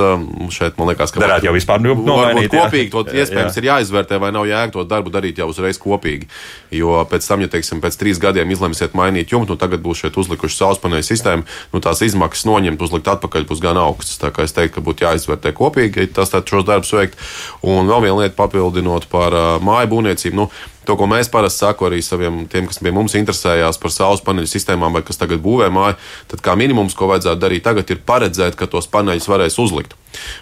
šeit 0.61 0.79
man 0.79 0.91
liekas, 0.91 1.13
ka 1.13 1.21
varētu 1.23 1.49
jau 1.49 1.53
vispār 1.55 1.81
nu, 1.83 1.95
nomainīt. 2.07 2.53
Kopīgi 2.53 2.91
to 2.93 3.03
iespējams 3.09 3.57
jā. 3.57 3.61
ir 3.61 3.67
jāizvērtē, 3.69 4.19
vai 4.21 4.31
nav 4.35 4.47
jēga 4.49 4.75
to 4.75 4.85
darbu 4.87 5.13
darīt 5.13 5.41
jau 5.41 5.49
uzreiz 5.51 5.79
kopīgi. 5.81 6.29
Jo 6.75 7.01
pēc 7.09 7.27
tam, 7.27 7.43
ja, 7.45 7.51
teiksim, 7.51 7.81
pēc 7.83 7.97
trīs 7.99 8.21
gadiem 8.21 8.51
izlemsiet 8.53 8.95
mainīt 8.97 9.33
jumtu, 9.33 9.55
nu, 9.55 9.61
tagad 9.61 9.83
būs 9.83 10.05
šeit 10.05 10.19
uzlikuši 10.21 10.59
sauspaneļu 10.61 11.07
sistēmu, 11.07 11.47
nu, 11.73 11.83
tās 11.83 12.03
izmaksas 12.05 12.47
noņemt, 12.49 12.81
uzlikt 12.87 13.09
atpakaļ 13.15 13.47
būs 13.49 13.63
gan 13.63 13.79
augstas. 13.81 14.19
Tā 14.21 14.33
kā 14.35 14.45
es 14.47 14.55
teiktu, 14.55 14.77
ka 14.77 14.85
būtu 14.87 15.07
jāizvērtē 15.07 15.55
kopīgi, 15.57 16.09
tas 16.15 16.33
tad 16.33 16.47
šos 16.47 16.67
darbus 16.67 16.93
veikt. 16.95 17.17
Un 17.65 17.89
vēl 17.89 18.07
viena 18.07 18.21
lieta 18.23 18.37
papildinot 18.37 19.09
par 19.11 19.35
uh, 19.35 19.55
māju 19.63 19.91
būvniecību. 19.95 20.37
Nu, 20.37 20.51
To, 20.87 20.97
ko 20.97 21.05
mēs 21.09 21.29
parasti 21.29 21.61
sakām 21.61 21.91
arī 21.91 22.01
saviem 22.01 22.43
tiem, 22.49 22.65
kas 22.69 22.81
pie 22.81 22.93
mums 22.95 23.13
interesējās 23.17 23.77
par 23.81 23.93
saules 23.93 24.23
paneļu 24.25 24.49
sistēmām 24.49 24.97
vai 24.97 25.03
kas 25.05 25.19
tagad 25.21 25.43
būvē 25.43 25.69
māju, 25.73 25.99
tad 26.31 26.41
kā 26.45 26.57
minimums, 26.57 26.97
ko 26.97 27.11
vajadzētu 27.11 27.41
darīt 27.43 27.65
tagad, 27.67 27.93
ir 27.93 28.01
paredzēt, 28.05 28.57
ka 28.57 28.69
tos 28.71 28.89
paneļus 28.89 29.29
varēs 29.29 29.59
uzlikt. 29.61 29.93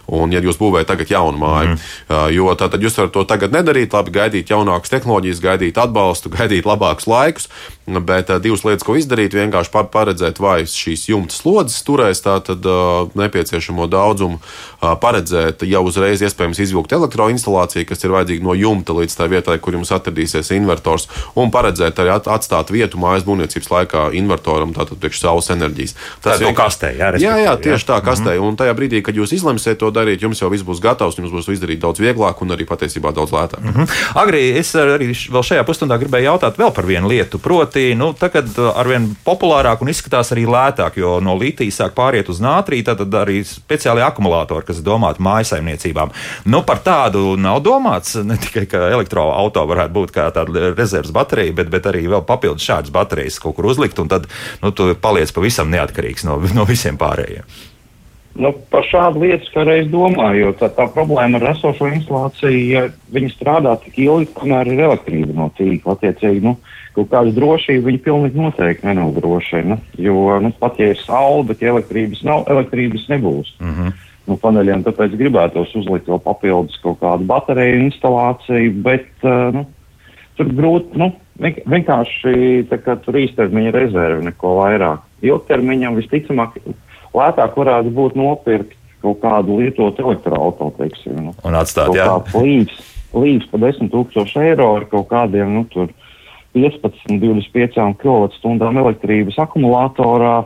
Un, 0.10 0.32
ja 0.34 0.42
jūs 0.42 0.58
būvējat 0.58 0.90
tagad 0.90 1.12
jaunu 1.14 1.38
māju, 1.42 1.76
mm. 1.76 2.22
jo 2.34 2.50
tātad 2.58 2.82
jūs 2.82 2.98
varat 2.98 3.14
to 3.14 3.24
tagad 3.30 3.54
nedarīt, 3.54 3.94
labi, 3.94 4.14
gaidīt 4.16 4.50
jaunākas 4.50 4.92
tehnoloģijas, 4.94 5.42
gaidīt 5.44 5.78
atbalstu, 5.82 6.32
gaidīt 6.38 6.68
labākus 6.70 7.10
laikus, 7.10 7.50
bet 7.86 8.32
divas 8.44 8.64
lietas, 8.66 8.86
ko 8.86 8.96
izdarīt, 8.98 9.36
vienkārši 9.38 9.74
paredzēt, 9.94 10.42
vai 10.42 10.64
šīs 10.70 11.08
jumta 11.12 11.36
slodzes 11.36 11.84
turēs 11.86 12.24
tātad 12.26 12.66
nepieciešamo 13.18 13.86
daudzumu, 13.90 14.42
paredzēt 15.04 15.66
jau 15.70 15.84
uzreiz 15.86 16.24
iespējams 16.26 16.64
izvilkt 16.66 16.94
elektroinstalāciju, 16.98 17.88
kas 17.90 18.06
ir 18.06 18.16
vajadzīga 18.16 18.46
no 18.46 18.58
jumta 18.58 18.98
līdz 18.98 19.18
tā 19.20 19.30
vietai, 19.32 19.60
kur 19.62 19.78
jums 19.78 19.94
atradīsies 20.30 20.56
invertors, 20.58 21.08
un 21.36 21.52
paredzēt 21.52 22.00
arī 22.00 22.14
atstāt 22.18 22.72
vietu 22.72 23.00
mājas 23.02 23.26
būvniecības 23.28 23.70
laikā 23.74 24.06
invertoram, 24.18 24.74
tātad 24.74 25.00
priekš 25.02 25.22
saules 25.24 25.50
enerģijas. 25.50 25.96
Tas 26.24 26.40
ir 26.40 26.48
no 26.48 26.54
kastē, 26.58 26.94
jā, 26.98 27.12
jā, 27.20 27.36
jā, 27.44 27.56
tieši 27.58 27.86
jā. 27.86 27.90
tā 27.90 28.02
kastē. 28.06 28.36
Mm 28.36 28.40
-hmm. 28.40 28.48
Un 28.50 28.58
tajā 28.58 28.74
brīdī, 28.74 29.02
kad 29.02 29.16
jūs 29.16 29.34
izlemat, 29.34 29.50
lemsiet 29.50 29.80
to 29.80 29.90
darīt, 29.92 30.22
jums 30.22 30.42
jau 30.42 30.50
viss 30.50 30.64
būs 30.64 30.82
gatavs, 30.82 31.18
jums 31.18 31.32
būs 31.32 31.50
izdarīt 31.52 31.80
daudz 31.80 32.00
vieglāk 32.00 32.42
un 32.42 32.52
arī 32.52 32.66
patiesībā 32.66 33.14
daudz 33.14 33.32
lētāk. 33.32 33.62
Mm 33.62 33.74
-hmm. 33.74 33.88
Agri, 34.16 34.58
es 34.58 34.76
arī 34.76 35.10
vēl 35.10 35.44
šajā 35.44 35.64
pusstundā 35.66 35.98
gribēju 35.98 36.26
jautāt 36.26 36.58
vēl 36.58 36.72
par 36.72 36.86
vienu 36.86 37.08
lietu. 37.08 37.40
Proti, 37.40 37.96
nu, 37.96 38.14
tagad 38.14 38.46
arvien 38.76 39.16
populārāk 39.26 39.82
un 39.82 39.90
izskatās 39.90 40.32
arī 40.32 40.46
lētāk, 40.46 40.92
jo 40.96 41.20
no 41.20 41.36
litija 41.36 41.72
sāk 41.72 41.92
pāriet 41.94 42.30
uz 42.30 42.40
nātriju, 42.40 42.84
tad 42.84 43.14
arī 43.14 43.44
speciāli 43.44 44.02
akumulātori, 44.02 44.66
kas 44.66 44.78
domāti 44.78 45.22
mājasaimniecībām. 45.22 46.10
Nu, 46.46 46.62
par 46.62 46.78
tādu 46.78 47.36
nav 47.36 47.62
domāts 47.62 48.16
ne 48.30 48.38
tikai, 48.38 48.66
ka 48.66 48.78
elektroautorāta 48.78 49.70
varētu 49.70 49.96
būt 49.96 50.12
kā 50.20 50.28
tāda 50.36 50.70
rezerves 50.76 51.16
baterija, 51.16 51.56
bet, 51.62 51.72
bet 51.74 51.90
arī 51.90 52.06
vēl 52.12 52.28
papildus 52.28 52.68
šādas 52.68 52.94
baterijas 52.94 53.40
kaut 53.42 53.58
kur 53.58 53.72
uzlikt, 53.72 54.00
un 54.04 54.12
tad 54.12 54.30
nu, 54.62 54.76
tu 54.76 54.92
paliec 55.02 55.34
pavisam 55.36 55.72
neatkarīgs 55.74 56.28
no, 56.28 56.38
no 56.58 56.68
visiem 56.70 57.00
pārējiem. 57.00 57.48
Nu, 58.40 58.52
par 58.72 58.86
šādu 58.88 59.24
lietu 59.26 59.50
kā 59.52 59.66
reiz 59.68 59.88
domāju, 59.92 60.44
jo 60.46 60.52
tā, 60.60 60.70
tā 60.72 60.86
problēma 60.94 61.40
ar 61.42 61.50
esošo 61.56 61.90
instalāciju, 61.90 62.60
ja 62.72 62.84
viņi 63.12 63.32
strādā 63.34 63.74
tik 63.82 63.98
ilgi, 64.00 64.30
kamēr 64.38 64.70
ir 64.70 64.84
elektrība 64.86 65.34
no 65.36 65.50
tīkla, 65.58 65.98
attiecīgi, 65.98 66.44
nu, 66.46 66.54
kaut 66.96 67.10
kāda 67.12 67.34
drošība 67.36 67.90
viņi 67.90 68.02
pilnīgi 68.06 68.40
noteikti 68.40 68.88
nenodrošina. 68.88 69.80
Jo, 70.00 70.38
nu, 70.46 70.54
pat 70.62 70.80
ja 70.80 70.92
ir 70.94 71.02
saule, 71.02 71.48
bet 71.50 71.66
ja 71.66 71.74
elektrības 71.74 72.22
nav, 72.28 72.46
elektrības 72.54 73.10
nebūs. 73.12 73.52
Mm 73.60 73.74
-hmm. 73.74 73.98
Nu, 74.30 74.38
paneļiem 74.38 74.84
tāpēc 74.86 75.16
gribētos 75.18 75.74
uzlikt 75.76 76.08
vēl 76.08 76.20
papildus 76.22 76.78
kaut 76.84 77.00
kādu 77.02 77.26
bateriju 77.26 77.80
instalāciju, 77.88 78.74
bet 78.86 79.10
uh, 79.26 79.50
nu, 79.56 79.66
tur 80.40 80.50
grūti, 80.56 80.96
nu, 81.00 81.12
vienkārši 81.40 82.66
tā 82.72 82.80
kā 82.82 82.96
tur 83.04 83.20
īstermiņa 83.20 83.74
rezerve 83.76 84.24
neko 84.26 84.56
vairāk. 84.62 85.04
Ilgtermiņam 85.26 86.00
visticamāk 86.00 86.58
lētāk 87.16 87.58
varētu 87.60 87.92
būt 87.96 88.16
nopirkt 88.20 88.78
kaut 89.04 89.20
kādu 89.24 89.60
lietotu 89.60 90.04
elektroautorātu. 90.04 91.16
Nu, 91.16 91.34
un 91.48 91.58
atstāt, 91.60 91.92
jā. 91.96 92.08
Līdz, 92.36 92.80
līdz 93.16 93.50
pa 93.52 93.62
10 93.64 93.92
tūkstoši 93.94 94.46
eiro 94.50 94.74
ar 94.78 94.88
kaut 94.92 95.10
kādiem, 95.12 95.52
nu, 95.56 95.66
tur 95.72 95.92
15, 96.56 97.20
25 97.22 97.78
kWh 98.02 98.84
elektrības 98.84 99.40
akumulatorā 99.44 100.40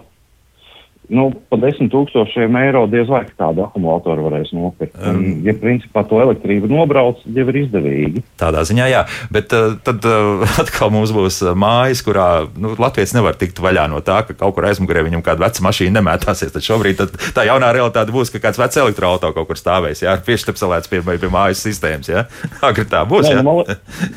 nu, 1.11 1.25
pa 1.51 1.57
desmit 1.59 1.91
tūkstošiem 1.91 2.55
eiro 2.61 2.83
diez 2.91 3.09
vai 3.11 3.23
tādu 3.37 3.65
akumulātoru 3.65 4.27
varēs 4.27 4.53
nopirkt. 4.55 4.95
Um, 4.99 5.19
un, 5.19 5.41
ja 5.45 5.55
principā 5.57 6.05
to 6.07 6.21
elektrību 6.23 6.69
nobrauc, 6.71 7.21
jau 7.25 7.45
ir 7.51 7.59
izdevīgi. 7.63 8.23
Tādā 8.39 8.63
ziņā, 8.67 8.87
jā. 8.91 9.03
Bet 9.33 9.53
uh, 9.55 9.75
tad 9.83 10.05
uh, 10.07 10.43
atkal 10.63 10.93
mums 10.93 11.13
būs 11.15 11.41
uh, 11.43 11.53
mājas, 11.59 12.03
kurā 12.05 12.47
nu, 12.55 12.73
Latvijas 12.79 13.15
nevar 13.17 13.37
tikt 13.39 13.59
vaļā 13.63 13.87
no 13.91 13.99
tā, 14.05 14.21
ka 14.27 14.37
kaut 14.37 14.55
kur 14.57 14.69
aizmugurē 14.69 15.03
viņam 15.07 15.25
kāda 15.25 15.45
veca 15.45 15.67
mašīna 15.67 15.99
nemētāsies. 15.99 16.53
Tad 16.55 16.65
šobrīd 16.65 16.99
tad, 17.01 17.15
tā 17.35 17.47
jaunā 17.49 17.73
realitāte 17.75 18.15
būs, 18.15 18.31
ka 18.33 18.43
kāds 18.47 18.61
vecs 18.61 18.79
elektroautorāts 18.85 19.37
kaut 19.37 19.49
kur 19.49 19.59
stāvēs, 19.59 20.05
jā, 20.05 20.15
piešķepselēts 20.23 20.91
pie, 20.91 21.03
pie 21.03 21.31
mājas 21.31 21.63
sistēmas. 21.67 22.11
Jā. 22.11 22.27
Agri 22.67 22.87
tā 22.89 23.03
būs. 23.09 23.27
Nē, 23.29 23.43
nu, 23.45 23.59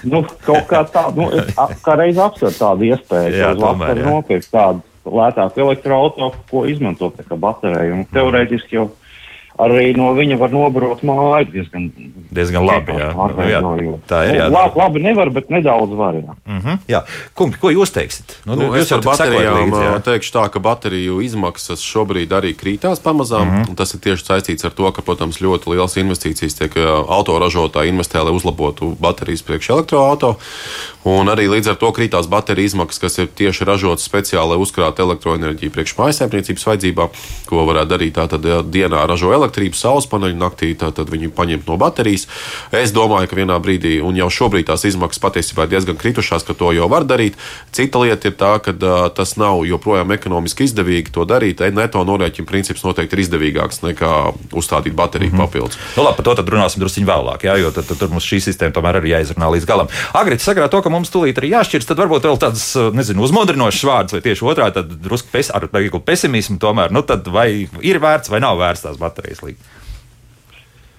nu, 0.07 0.25
kaut 0.47 0.69
kā 0.71 0.85
tā, 0.91 1.09
nu, 1.17 1.31
kā 1.87 1.99
reiz 1.99 2.21
apsver 2.21 2.55
tādu 2.57 2.93
iespēju, 2.93 3.41
jā, 3.43 3.55
tomēr, 3.59 4.03
jā. 4.03 4.13
nopirkt 4.13 4.55
tādu 4.55 4.85
lētāku 5.07 5.63
elektroautorātu, 5.65 6.43
ko 6.51 6.65
izmantot 6.71 7.19
kā 7.29 7.39
bateriju. 7.39 8.01
Un 8.01 8.07
teorētiski 8.13 8.79
jau 8.79 8.89
arī 9.59 9.93
no 9.97 10.11
viņa 10.17 10.37
var 10.41 10.53
nobraukt 10.53 11.05
māju 11.07 11.49
diezgan, 11.53 11.89
diezgan 12.35 12.67
labi. 12.67 12.97
Jā. 12.97 13.11
Nu, 13.17 13.73
jā, 13.81 13.95
tā 14.09 14.21
ir. 14.29 14.39
Jā. 14.41 14.49
Labi, 14.53 14.81
labi 14.81 15.03
nevar, 15.05 15.31
bet 15.35 15.51
nedaudz 15.53 15.95
var. 15.97 16.19
Jā. 16.19 16.37
Mm 16.45 16.61
-hmm, 16.61 16.79
jā. 16.89 17.01
Kumpi, 17.35 17.59
ko 17.61 17.71
jūs 17.71 17.93
teiksiet? 17.93 18.37
Nu, 18.45 18.57
nu, 18.57 18.75
es 18.75 18.93
ar 18.93 19.01
baterijām 19.01 19.73
līdzi, 19.73 20.03
teikšu 20.05 20.33
tā, 20.33 20.49
ka 20.51 20.59
bateriju 20.59 21.21
izmaksas 21.21 21.81
šobrīd 21.81 22.33
arī 22.33 22.53
krītās 22.55 23.01
pamazām. 23.01 23.49
Mm 23.49 23.63
-hmm. 23.63 23.75
Tas 23.77 23.95
ir 23.95 24.01
tieši 24.01 24.25
saistīts 24.25 24.65
ar 24.65 24.71
to, 24.71 24.93
ka, 24.93 25.03
protams, 25.03 25.41
ļoti 25.41 25.71
liels 25.73 25.97
investīcijas 25.97 26.55
tiek 26.59 26.77
autoražotāji 27.09 27.89
investē, 27.89 28.25
lai 28.25 28.33
uzlabotu 28.33 28.97
baterijas 29.01 29.43
priekš 29.43 29.71
elektroautorātu. 29.71 30.35
Un 31.05 31.27
arī 31.29 31.49
līdz 31.49 31.71
ar 31.71 31.77
to 31.77 31.93
krītās 31.93 32.29
bateriju 32.29 32.67
izmaksas, 32.67 32.99
kas 32.99 33.19
ir 33.19 33.27
tieši 33.27 33.65
ražotas 33.65 34.09
speciāli, 34.09 34.49
lai 34.49 34.59
uzkrātu 34.59 35.03
elektroenerģiju 35.03 35.71
priekš 35.71 35.97
mājasēmniecības 35.97 36.67
vajadzībām, 36.67 37.09
ko 37.47 37.57
varētu 37.67 37.89
darīt 37.89 38.13
tātad 38.13 38.71
dienā 38.71 39.07
ražo 39.07 39.33
elektroenerģiju 39.33 39.46
elektrību, 39.47 39.79
saules 39.79 40.09
paneļu 40.11 40.39
naktī, 40.41 40.73
tad 40.79 40.99
viņi 41.11 41.31
paņemt 41.37 41.71
no 41.71 41.79
baterijas. 41.81 42.27
Es 42.75 42.93
domāju, 42.95 43.31
ka 43.31 43.39
vienā 43.39 43.59
brīdī, 43.63 43.99
un 44.05 44.19
jau 44.19 44.29
šobrīd 44.33 44.69
tās 44.71 44.85
izmaksas 44.89 45.23
patiesībā 45.23 45.67
ir 45.67 45.75
diezgan 45.77 45.99
kritušās, 46.01 46.45
ka 46.47 46.57
to 46.59 46.73
jau 46.77 46.89
var 46.91 47.07
darīt. 47.09 47.39
Cita 47.77 48.03
lieta 48.03 48.31
ir 48.31 48.37
tā, 48.39 48.57
ka 48.63 48.75
uh, 48.75 49.09
tas 49.15 49.37
nav 49.41 49.63
joprojām 49.69 50.13
ekonomiski 50.17 50.67
izdevīgi 50.67 51.15
to 51.15 51.27
darīt. 51.29 51.63
Neto 51.77 52.03
norēķina 52.07 52.49
princips 52.49 52.85
noteikti 52.87 53.17
ir 53.17 53.25
izdevīgāks 53.25 53.83
nekā 53.85 54.13
uzstādīt 54.57 54.97
bateriju 54.97 55.33
mm 55.33 55.39
-hmm. 55.39 55.47
papildus. 55.47 55.79
Nu, 55.97 56.05
labi, 56.05 56.17
par 56.17 56.25
to 56.25 56.35
tad 56.35 56.49
runāsim 56.49 56.81
drusku 56.83 57.05
vēlāk, 57.07 57.45
jā, 57.45 57.57
jo 57.61 57.71
tad, 57.71 57.87
tad, 57.87 57.99
tad 57.99 58.11
mums 58.11 58.25
šī 58.25 58.41
sistēma 58.41 58.73
tomēr 58.73 59.01
arī 59.01 59.13
jāizrunā 59.13 59.51
līdz 59.53 59.67
galam. 59.69 59.89
Agrīt 60.15 60.41
sakrā 60.41 60.69
to, 60.73 60.83
ka 60.83 60.93
mums 60.93 61.11
tūlīt 61.13 61.39
arī 61.39 61.53
jāšķirs, 61.53 61.89
tad 61.89 62.01
varbūt 62.01 62.25
vēl 62.25 62.39
tāds, 62.41 62.65
nezinu, 62.97 63.23
uzmodrinošs 63.23 63.85
vārds, 63.85 64.17
vai 64.17 64.23
tieši 64.25 64.47
otrā, 64.47 64.71
tad 64.73 64.89
drusku 65.03 65.29
pes, 65.33 65.51
ar 65.51 65.69
pesimismu 66.07 66.59
tomēr, 66.63 66.93
nu 66.95 67.03
tad 67.03 67.29
vai 67.29 67.69
ir 67.85 68.01
vērts 68.03 68.31
vai 68.33 68.41
nav 68.41 68.59
vērts 68.61 68.87
tās 68.87 68.99
baterijas 69.01 69.36
likt. 69.45 69.75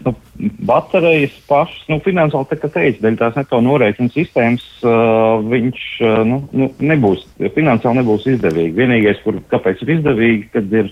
Nu, 0.06 0.14
baterijas 0.40 1.34
pašas, 1.50 1.80
nu, 1.90 1.98
finansiāli, 2.06 2.46
tā 2.52 2.58
kā 2.62 2.70
teicu, 2.70 3.02
dēļ 3.02 3.16
tās 3.18 3.38
neto 3.40 3.60
norēķinu 3.66 4.14
sistēmas, 4.14 4.66
uh, 4.86 5.42
viņš 5.50 5.86
uh, 6.06 6.20
nu, 6.28 6.38
nu, 6.54 6.68
nebūs, 6.92 7.24
finansiāli 7.56 8.04
nebūs 8.04 8.28
izdevīgi. 8.36 8.76
Vienīgais, 8.78 9.24
kur, 9.26 9.40
kāpēc 9.50 9.82
ir 9.82 9.96
izdevīgi, 9.98 10.44
kad 10.54 10.76
ir 10.78 10.92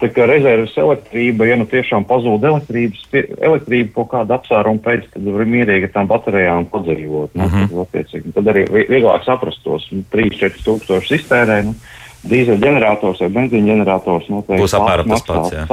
tā 0.00 0.10
kā 0.12 0.26
rezerves 0.28 0.76
elektrība, 0.80 1.48
ja 1.48 1.56
nu 1.60 1.66
tiešām 1.68 2.04
pazūd 2.08 2.44
elektrības, 2.50 3.06
elektrība 3.14 3.94
kaut 3.96 4.10
kāda 4.12 4.36
apsvēruma 4.36 4.84
pēc, 4.84 5.08
tad 5.14 5.32
var 5.38 5.48
mierīgi 5.56 5.88
ar 5.88 5.94
tām 5.96 6.12
baterijām 6.12 6.68
padzīvot. 6.72 7.32
Nu, 7.34 7.48
mm 7.48 7.72
-hmm. 7.72 7.88
tad, 7.96 8.28
tad 8.36 8.52
arī 8.52 8.66
vieglāk 8.68 9.24
saprast 9.24 9.64
tos 9.64 9.88
nu, 9.92 10.04
3-4 10.12 10.60
tūkstošus 10.68 11.16
iztērē. 11.20 11.62
Nu, 11.70 11.74
Dīzeļģenerators 12.20 13.24
vai 13.24 13.30
benzīņģenerators 13.32 14.28
noteikti 14.28 14.60
būs 14.60 14.76
apmēram 14.76 15.08
tas 15.08 15.24
pats. 15.24 15.56
Jā 15.56 15.64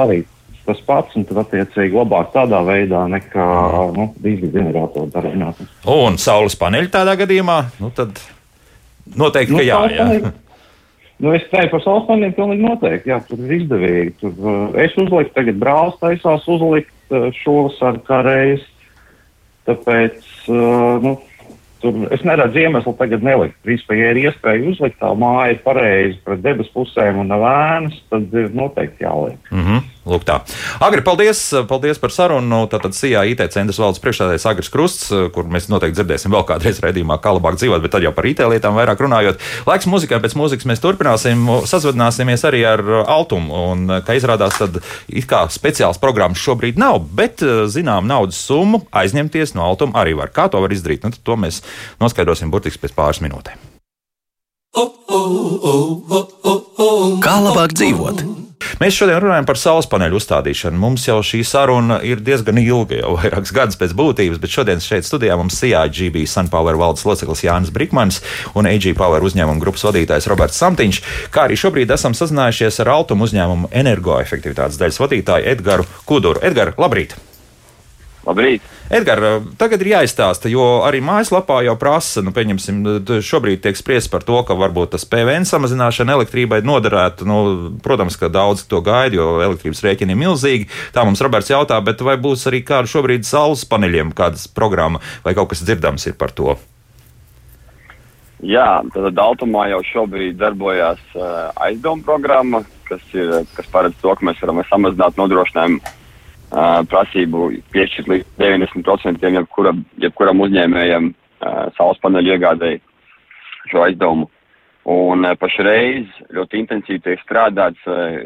tas 0.68 0.80
pats, 0.86 1.16
un 1.16 1.24
tad 1.28 1.40
attiecīgi 1.44 1.96
labāk 1.96 2.32
tādā 2.34 2.60
veidā 2.66 3.04
nekā 3.10 3.46
nu, 3.96 4.10
dīzeļģeneratoru 4.24 5.08
darbināšana. 5.14 5.70
Un 5.94 6.18
saules 6.20 6.58
paneļi 6.60 6.92
tādā 6.92 7.16
gadījumā, 7.22 7.58
nu 7.82 7.90
tad 7.96 8.20
noteikti, 9.16 9.56
nu, 9.56 9.62
ka 9.62 9.66
jā. 9.66 9.80
jā. 9.96 10.34
Nu, 11.18 11.32
es 11.34 11.46
teiktu, 11.50 11.72
par 11.72 11.82
saules 11.82 12.04
paneļiem 12.10 12.34
pilnīgi 12.36 12.66
noteikti, 12.66 13.10
jā, 13.10 13.20
tur 13.26 13.40
ir 13.42 13.54
izdevīgi. 13.56 14.12
Tur, 14.20 14.34
uh, 14.38 14.66
es 14.84 14.92
uzliku, 15.00 15.32
tagad 15.34 15.58
brālis 15.62 15.96
taisās 16.02 16.44
uzlikt 16.50 17.16
uh, 17.16 17.30
šos 17.40 17.80
ar 17.88 17.98
kā 18.06 18.20
reiz. 18.26 18.62
Tāpēc, 19.68 20.20
uh, 20.52 21.00
nu, 21.04 21.16
Tur 21.78 22.08
es 22.10 22.24
neredzu 22.26 22.58
iemeslu 22.58 22.92
tagad 22.98 23.22
nelikt. 23.22 23.54
Principā, 23.62 23.94
ja 23.94 24.10
ir 24.10 24.18
iespēja 24.24 24.66
uzlikt 24.66 24.98
tā 24.98 25.12
māja 25.14 25.54
pareizi 25.62 26.18
pret 26.26 26.40
debesu 26.42 26.72
pusēm 26.74 27.20
un 27.22 27.30
nav 27.30 27.44
ēnas, 27.46 28.00
tad 28.10 28.34
ir 28.34 28.48
noteikti 28.56 29.06
jāliek. 29.06 29.38
Mm 29.52 29.62
-hmm. 29.62 29.84
Lūk, 30.08 30.24
tā. 30.28 30.38
Agri, 30.84 31.02
paldies, 31.04 31.40
paldies 31.68 32.00
par 32.00 32.12
sarunu. 32.14 32.62
Tātad 32.72 32.96
CIA 32.96 33.26
IT 33.32 33.42
centra 33.52 33.76
valdes 33.84 34.00
priekšstādājs 34.02 34.46
Agris 34.48 34.72
Krusts, 34.72 35.10
kur 35.34 35.48
mēs 35.52 35.68
noteikti 35.68 35.98
dzirdēsim 35.98 36.32
vēl 36.32 36.46
kādreiz 36.48 36.80
redzījumā, 36.84 37.18
kā 37.22 37.34
labāk 37.36 37.58
dzīvot, 37.60 37.82
bet 37.84 37.94
tad 37.94 38.06
jau 38.06 38.14
par 38.16 38.28
IT 38.30 38.40
lietām 38.48 38.78
vairāk 38.78 39.02
runājot. 39.04 39.42
Laiks 39.68 39.88
muzikai, 39.90 40.20
pēc 40.24 40.36
mūzikas 40.38 40.68
mēs 40.70 40.82
turpināsim, 40.84 41.44
sazvanāsimies 41.68 42.46
arī 42.48 42.64
ar 42.68 42.84
Altumu. 43.04 43.64
Un, 43.72 43.86
kā 44.06 44.16
izrādās, 44.18 44.56
tad 44.60 44.80
it 45.08 45.28
kā 45.28 45.44
speciāls 45.52 46.00
programmas 46.00 46.40
šobrīd 46.40 46.80
nav, 46.80 47.02
bet 47.18 47.44
zinām 47.68 48.08
naudas 48.08 48.40
summu 48.48 48.86
aizņemties 48.96 49.56
no 49.58 49.66
Altuma 49.68 50.00
arī 50.02 50.16
var. 50.18 50.32
Kā 50.32 50.48
to 50.48 50.62
var 50.64 50.72
izdarīt? 50.72 51.04
Nu, 51.04 51.12
to 51.12 51.36
mēs 51.40 51.60
noskaidrosim 52.00 52.52
burtiski 52.52 52.86
pēc 52.86 52.96
pāris 52.96 53.22
minūtēm. 53.24 53.68
Kā 57.24 57.38
labāk 57.42 57.74
dzīvot? 57.76 58.47
Mēs 58.80 58.96
šodien 58.98 59.20
runājam 59.22 59.46
par 59.48 59.58
saules 59.60 59.88
paneļu 59.90 60.18
uzstādīšanu. 60.20 60.78
Mums 60.80 61.06
jau 61.08 61.18
šī 61.24 61.40
saruna 61.46 62.00
ir 62.06 62.20
diezgan 62.24 62.60
ilga, 62.60 63.00
jau 63.02 63.14
vairākus 63.16 63.54
gadus 63.56 63.78
pēc 63.80 63.94
būtības, 63.98 64.40
bet 64.42 64.52
šodien 64.52 64.82
šeit 64.84 65.08
studijā 65.08 65.38
mums 65.40 65.56
CIGB 65.60 66.20
Sunpower 66.28 66.78
valdes 66.80 67.06
loceklis 67.08 67.44
Jānis 67.46 67.72
Brikmans 67.74 68.20
un 68.58 68.68
AG 68.70 68.90
Power 68.98 69.24
uzņēmuma 69.24 69.62
grupas 69.62 69.86
vadītājs 69.88 70.28
Roberts 70.30 70.60
Samtiņš, 70.60 71.00
kā 71.34 71.46
arī 71.48 71.56
šobrīd 71.58 71.96
esam 71.96 72.16
sazinājušies 72.18 72.82
ar 72.84 72.92
Altumu 72.98 73.28
uzņēmumu 73.28 73.72
energoefektivitātes 73.82 74.80
daļas 74.80 75.02
vadītāju 75.06 75.50
Edgars 75.56 75.98
Kuduru. 76.08 76.44
Edgars, 76.44 76.78
labrīt! 76.80 77.16
Labrīt! 78.28 78.64
Edgars, 78.92 79.46
tagad 79.60 79.80
ir 79.84 79.92
jāizstāsta, 79.94 80.50
jo 80.52 80.64
arī 80.84 81.00
mājaslapā 81.04 81.62
jau 81.64 81.74
prasa, 81.80 82.20
nu, 82.24 82.32
pieņemsim, 82.36 82.82
šobrīd 83.24 83.62
tiek 83.64 83.76
spriests 83.78 84.10
par 84.12 84.24
to, 84.28 84.36
ka 84.44 84.56
varbūt 84.58 84.92
tas 84.96 85.06
PVN 85.08 85.48
samazināšana 85.48 86.16
elektrībai 86.18 86.60
noderētu. 86.66 87.28
Nu, 87.28 87.38
protams, 87.84 88.18
ka 88.20 88.28
daudz 88.32 88.66
to 88.68 88.82
gaida, 88.84 89.16
jo 89.16 89.28
elektrības 89.44 89.80
rēķini 89.84 90.12
ir 90.12 90.20
milzīgi. 90.20 90.68
Tā 90.92 91.06
mums 91.08 91.24
Roberts 91.24 91.52
jautā, 91.52 91.80
bet 91.84 92.04
vai 92.04 92.18
būs 92.20 92.44
arī 92.50 92.60
kāda 92.68 92.90
šobrīd 92.90 93.28
saules 93.28 93.64
paneļiem, 93.68 94.12
kādas 94.16 94.48
programma 94.52 95.00
vai 95.24 95.36
kaut 95.38 95.54
kas 95.54 95.64
dzirdams 95.64 96.10
ir 96.10 96.18
par 96.20 96.34
to? 96.36 96.58
Jā, 98.44 98.84
tad 98.94 99.08
Daltumā 99.16 99.66
jau 99.72 99.80
šobrīd 99.88 100.36
darbojas 100.38 101.00
uh, 101.16 101.48
aizdevuma 101.64 102.04
programma, 102.06 102.60
kas, 102.86 103.02
ir, 103.16 103.40
kas 103.56 103.66
paredz 103.72 103.96
to, 104.02 104.12
ka 104.14 104.28
mēs 104.28 104.38
varam 104.44 104.60
samazināt 104.68 105.18
nodrošinājumu 105.18 105.96
uh, 106.52 106.80
prasību 106.90 107.50
piešķirt 107.74 108.10
līdz 108.12 108.32
90% 108.40 109.30
jebkura, 109.38 109.74
jebkuram 110.02 110.44
uzņēmējam 110.46 111.10
uh, 111.12 111.68
saules 111.76 112.00
paneļu 112.04 112.34
iegādēji 112.36 112.82
šo 113.72 113.84
aizdevumu. 113.86 114.28
Un 114.88 115.26
uh, 115.26 115.34
pašreiz 115.40 116.08
ļoti 116.34 116.62
intensīvi 116.62 117.04
tiek 117.04 117.24
strādāts 117.24 117.90
uh, 117.90 118.22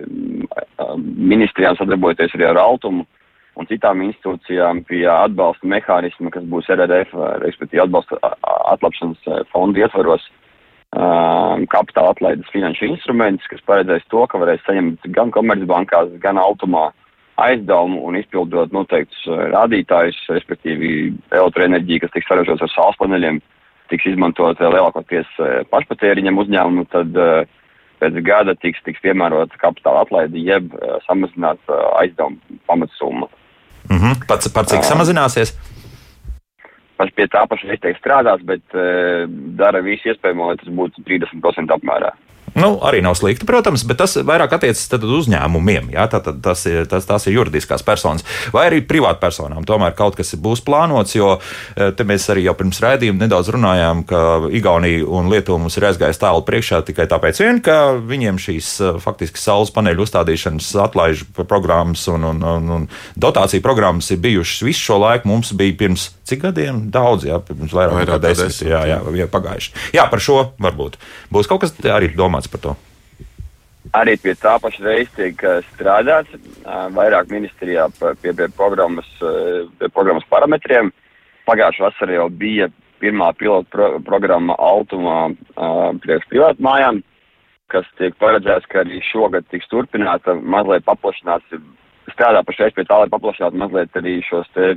ministrijām 0.99 1.79
sadarbojoties 1.81 2.37
arī 2.39 2.51
ar 2.51 2.63
Altumu 2.63 3.07
un 3.61 3.69
citām 3.69 4.01
institūcijām 4.07 4.85
pie 4.89 5.03
atbalsta 5.11 5.69
mehānisma, 5.69 6.31
kas 6.33 6.45
būs 6.49 6.71
RRF, 6.73 7.13
respektīvi 7.43 7.83
atbalsta 7.85 8.17
atlapšanas 8.73 9.45
fonda 9.53 9.83
ietvaros, 9.83 10.25
um, 10.97 11.67
kapitāla 11.73 12.15
atlaides 12.15 12.49
finanšu 12.53 12.89
instruments, 12.89 13.47
kas 13.53 13.61
paredzēs 13.69 14.07
to, 14.13 14.25
ka 14.29 14.41
varēs 14.41 14.65
saņemt 14.67 15.05
gan 15.17 15.33
komercbankās, 15.35 16.15
gan 16.23 16.41
automā 16.41 16.91
aizdevumu 17.47 18.03
un 18.07 18.19
izpildot 18.19 18.73
noteiktus 18.75 19.25
uh, 19.29 19.47
rādītājus, 19.53 20.19
respektīvi 20.33 21.13
elektroenerģija, 21.31 22.05
kas 22.05 22.15
tiks 22.15 22.31
saražots 22.31 22.65
ar 22.65 22.73
saules 22.73 23.01
paneļiem, 23.01 23.41
tiks 23.93 24.09
izmantot 24.13 24.61
uh, 24.61 24.71
lielākoties 24.75 25.29
uh, 25.39 25.61
pašpatēriņam 25.73 26.41
uzņēmumu, 26.45 26.87
tad 26.95 27.21
pēc 28.03 28.19
gada 28.27 28.57
tiks, 28.59 28.81
tiks 28.87 29.03
piemērota 29.05 29.61
kapitāla 29.63 30.03
atlaide 30.03 30.41
jeb 30.43 30.73
samazināt 31.07 31.61
uh, 31.71 31.85
aizdevumu 32.01 32.59
pamatsummu. 32.71 33.31
Mm 33.91 33.99
-hmm. 33.99 34.27
Pats 34.29 34.51
par 34.55 34.67
cik 34.71 34.87
samazināsies? 34.87 35.55
Pats 36.97 37.15
pie 37.15 37.27
tā 37.27 37.47
paša 37.49 37.73
izteikti 37.75 38.01
strādās, 38.01 38.43
bet 38.47 38.63
dara 39.59 39.81
visu 39.83 40.09
iespējamo, 40.09 40.47
lai 40.47 40.57
tas 40.57 40.69
būtu 40.69 41.03
30% 41.03 41.75
apmērā. 41.75 42.13
Nu, 42.55 42.75
arī 42.85 43.01
nav 43.01 43.15
slikti, 43.17 43.47
protams, 43.49 43.85
bet 43.89 43.97
tas 44.03 44.19
vairāk 44.29 44.53
attiecas 44.59 44.85
uz 44.99 45.13
uzņēmumiem. 45.23 45.89
Jā, 45.95 46.05
tā, 46.13 46.21
tā, 46.21 46.35
tas, 46.37 46.67
ir, 46.69 46.85
tas, 46.91 47.07
tas 47.09 47.25
ir 47.27 47.39
juridiskās 47.39 47.85
personas 47.85 48.27
vai 48.53 48.67
arī 48.69 48.83
privātpersonām. 48.85 49.65
Tomēr 49.69 49.95
kaut 49.97 50.19
kas 50.19 50.35
būs 50.37 50.61
plānots, 50.67 51.17
jo 51.17 51.39
eh, 51.39 51.95
te 51.97 52.05
mēs 52.05 52.29
arī 52.33 52.45
jau 52.45 52.55
pirms 52.59 52.83
raidījuma 52.85 53.25
nedaudz 53.25 53.49
runājām, 53.57 54.05
ka 54.09 54.21
Igaunija 54.53 55.07
un 55.09 55.31
Lietuva 55.33 55.63
mums 55.63 55.79
ir 55.81 55.89
aizgājis 55.89 56.21
tālu 56.21 56.45
priekšā 56.45 56.83
tikai 56.91 57.09
tāpēc, 57.09 57.41
vien, 57.41 57.63
ka 57.65 57.79
viņiem 57.97 58.41
šīs 58.43 58.73
eh, 58.85 59.01
faktiski 59.01 59.41
saules 59.41 59.73
paneļu 59.73 60.05
uzstādīšanas 60.05 60.75
atlaižu 60.85 61.31
programmas 61.41 62.05
un, 62.13 62.29
un, 62.35 62.45
un, 62.45 62.71
un 62.77 62.87
dotāciju 63.17 63.65
programmas 63.65 64.13
ir 64.13 64.21
bijušas 64.21 64.67
visu 64.69 64.91
šo 64.91 65.01
laiku. 65.07 65.31
Mums 65.33 65.55
bija 65.57 65.79
pirms 65.87 66.11
cik 66.29 66.45
gadiem? 66.45 66.85
Daudz, 66.93 67.25
jā, 67.31 67.41
pirms 67.49 67.73
vairāk, 67.73 67.97
vairāk 67.97 68.13
nekā 68.13 68.21
desmit. 68.29 68.53
desmit 68.53 68.71
jā, 68.75 68.85
jā, 68.93 69.01
jā, 69.23 69.31
pagājuši. 69.33 69.75
Jā, 69.97 70.07
par 70.13 70.21
šo 70.21 70.39
varbūt 70.61 71.01
būs 71.33 71.49
kaut 71.49 71.65
kas 71.65 71.73
arī 71.89 72.13
domāts 72.13 72.32
domāts 72.33 72.49
par 72.49 72.61
to? 72.65 72.75
Arī 73.93 74.17
pie 74.17 74.33
tā 74.41 74.57
paša 74.63 74.85
reiz 74.87 75.09
tiek 75.17 75.37
strādāts 75.75 76.33
vairāk 76.97 77.29
ministrijā 77.29 77.89
pie, 77.99 78.33
pie, 78.33 78.49
programmas, 78.57 79.09
pie 79.21 79.89
programmas 79.93 80.25
parametriem. 80.31 80.93
Pagājušā 81.45 81.91
vasarā 81.91 82.17
jau 82.17 82.29
bija 82.31 82.71
pirmā 83.03 83.33
pilota 83.37 83.69
pro, 83.69 83.89
programma 84.07 84.57
Altumā 84.63 85.35
priekš 86.05 86.29
privātu 86.31 86.65
mājām, 86.65 87.03
kas 87.75 87.89
tiek 87.99 88.17
paredzēts, 88.23 88.71
ka 88.71 88.85
arī 88.85 89.03
šogad 89.11 89.45
tiks 89.51 89.69
turpināta, 89.69 90.39
mazliet 90.41 90.87
paplašināts, 90.87 91.59
strādā 92.15 92.45
pašreiz 92.47 92.73
pie 92.77 92.87
tā, 92.87 93.03
lai 93.03 93.13
paplašinātu 93.13 93.61
mazliet 93.61 93.99
arī 93.99 94.21
šos 94.25 94.49
te 94.55 94.77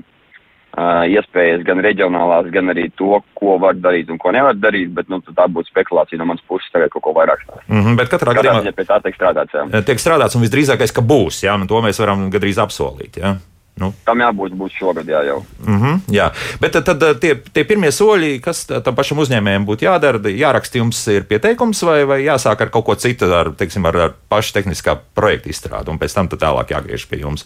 iespējas 0.75 1.63
gan 1.63 1.79
reģionālās, 1.83 2.49
gan 2.51 2.69
arī 2.73 2.89
to, 2.99 3.21
ko 3.37 3.57
var 3.61 3.77
darīt 3.79 4.09
un 4.11 4.19
ko 4.19 4.33
nevar 4.35 4.57
darīt, 4.59 4.91
bet 4.95 5.09
nu, 5.11 5.21
tā 5.23 5.47
būtu 5.47 5.71
spekulācija 5.71 6.19
no 6.19 6.27
manas 6.27 6.43
puses 6.47 6.71
tagad 6.73 6.91
kaut 6.91 7.03
ko 7.05 7.15
vairāk. 7.15 7.45
Mm 7.67 7.81
-hmm, 7.81 7.95
bet 7.95 8.11
katrā 8.11 8.35
gadījumā 8.35 8.75
pie 8.75 8.85
tā 8.85 9.01
tiek 9.03 9.15
strādāts. 9.15 9.55
Jā. 9.55 9.83
Tiek 9.83 9.99
strādāts 9.99 10.35
un 10.35 10.43
visdrīzākais, 10.43 10.93
ka 10.93 11.01
būs, 11.01 11.43
jā, 11.43 11.57
nu, 11.57 11.67
to 11.67 11.81
mēs 11.81 11.99
varam 11.99 12.29
gadrīz 12.31 12.59
apsolīt. 12.59 13.17
Jā. 13.17 13.37
Nu. 13.75 13.89
Tam 14.05 14.21
jābūt 14.23 14.53
būs 14.55 14.71
šogad, 14.71 15.07
jā, 15.07 15.19
jau. 15.27 15.45
Mm 15.67 15.79
-hmm, 15.81 15.99
jā, 16.07 16.29
bet 16.61 16.71
tad, 16.71 16.99
tad 16.99 17.19
tie, 17.19 17.35
tie 17.35 17.63
pirmie 17.63 17.91
soļi, 17.91 18.39
kas 18.41 18.65
tam 18.65 18.95
pašam 18.95 19.19
uzņēmējiem 19.19 19.65
būtu 19.65 19.83
jādara, 19.83 20.19
jāraksta 20.31 20.77
jums 20.77 21.07
ir 21.07 21.23
pieteikums 21.23 21.83
vai, 21.83 22.05
vai 22.05 22.23
jāsāk 22.23 22.61
ar 22.61 22.69
kaut 22.69 22.85
ko 22.85 22.95
citu, 22.95 23.33
ar, 23.33 23.51
teiksim, 23.51 23.85
ar, 23.85 23.97
ar 23.97 24.13
pašu 24.29 24.53
tehniskā 24.53 24.97
projekta 25.13 25.49
izstrādi, 25.49 25.89
un 25.89 25.99
pēc 25.99 26.13
tam 26.13 26.27
tālāk 26.27 26.71
jāgriež 26.71 27.07
pie 27.09 27.19
jums. 27.19 27.45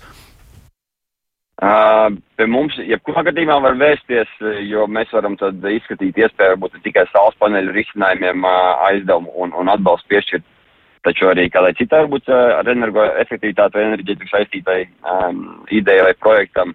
Uh, 1.60 2.13
pie 2.39 2.45
mums, 2.48 2.78
jebkurā 2.88 3.26
gadījumā 3.28 3.58
var 3.60 3.76
vērsties, 3.76 4.30
jo 4.63 4.86
mēs 4.88 5.10
varam 5.12 5.34
tad 5.36 5.60
izskatīt 5.67 6.15
iespēju 6.22 6.54
varbūt 6.54 6.78
tikai 6.86 7.04
saules 7.10 7.36
paneļu 7.41 7.74
risinājumiem 7.76 8.45
uh, 8.48 8.60
aizdevumu 8.88 9.34
un, 9.43 9.52
un 9.60 9.72
atbalstu 9.74 10.08
piešķirt, 10.13 10.45
taču 11.04 11.28
arī 11.28 11.50
kādai 11.52 11.74
citai 11.76 12.06
varbūt 12.06 12.32
uh, 12.32 12.54
ar 12.62 12.72
energoefektivitāti 12.72 13.76
vai 13.76 13.84
enerģētiku 13.89 14.32
saistītai 14.32 14.80
um, 15.04 15.43
idejai 15.67 16.08
vai 16.08 16.15
projektam. 16.24 16.72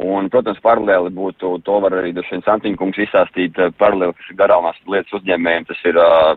Un, 0.00 0.30
protams, 0.32 0.64
paralēli 0.64 1.12
būtu, 1.12 1.52
to 1.68 1.76
var 1.84 1.98
arī 2.00 2.14
Dušana 2.16 2.44
Santiņkungs 2.48 3.04
izstāstīt, 3.04 3.60
paralēli, 3.76 4.16
kas 4.16 4.32
ir 4.32 4.40
garāmās 4.40 4.80
lietas 4.88 5.20
uzņēmējiem, 5.20 5.68
tas 5.68 5.84
ir 5.88 6.00
uh, 6.00 6.32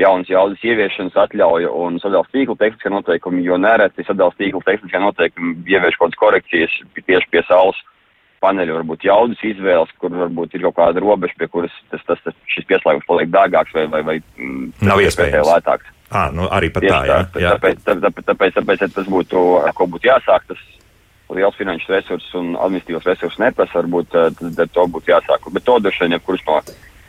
jaunas 0.00 0.30
jaudas 0.30 0.62
ieviešanas 0.66 1.16
atļauja 1.24 1.70
un 1.70 1.98
sadalījuma 2.02 2.32
tīkla 2.34 2.56
tehniskā 2.60 2.92
noteikumi, 2.92 3.44
jo 3.46 3.58
nereti 3.60 4.06
sadalījuma 4.06 4.40
tīkla 4.40 4.62
tehniskā 4.68 5.02
noteikumi 5.02 5.56
ievieš 5.70 5.98
kaut 5.98 6.14
kādas 6.14 6.22
korekcijas 6.22 6.78
tieši 7.00 7.30
pie 7.30 7.44
saules 7.48 7.80
paneļu, 8.44 8.76
varbūt 8.80 9.06
jaudas 9.08 9.40
izvēles, 9.46 9.92
kur 10.00 10.12
varbūt 10.12 10.56
ir 10.56 10.66
kaut 10.66 10.76
kāda 10.78 11.02
robeža, 11.02 11.36
pie 11.40 11.48
kuras 11.52 11.74
tas, 11.92 12.02
tas, 12.08 12.20
tas 12.26 12.36
šis 12.52 12.66
pieslēgums 12.68 13.08
paliek 13.08 13.32
dārgāks 13.32 13.74
vai, 13.76 13.86
vai, 13.92 14.02
vai 14.04 14.16
mm, 14.20 14.70
nav 14.84 15.00
iespējams 15.04 15.48
lētāks. 15.48 15.92
À, 16.14 16.28
nu 16.34 16.46
arī 16.52 16.68
pat 16.74 16.84
tā, 16.84 17.00
jā. 17.08 17.18
jā. 17.40 17.54
Tāpēc, 17.56 17.80
tāpēc, 17.86 18.26
tāpēc, 18.28 18.56
tāpēc, 18.58 18.86
tas 18.98 19.10
būtu, 19.10 19.44
ar 19.64 19.72
ko 19.76 19.88
būtu 19.90 20.10
jāsāk, 20.10 20.44
tas 20.50 20.60
liels 21.34 21.56
finanšu 21.58 21.90
resursus 21.90 22.34
un 22.38 22.52
administratīvos 22.60 23.08
resursus 23.08 23.40
neprasa, 23.42 23.80
varbūt 23.80 24.12
tad, 24.12 24.42
tad 24.58 24.74
to 24.74 24.84
būtu 24.92 25.14
jāsāk. 25.14 25.48
Bet 25.54 25.64
to 25.66 25.78
droši 25.82 26.04
vien, 26.04 26.16
ja 26.18 26.22
kurš 26.22 26.44
no 26.46 26.60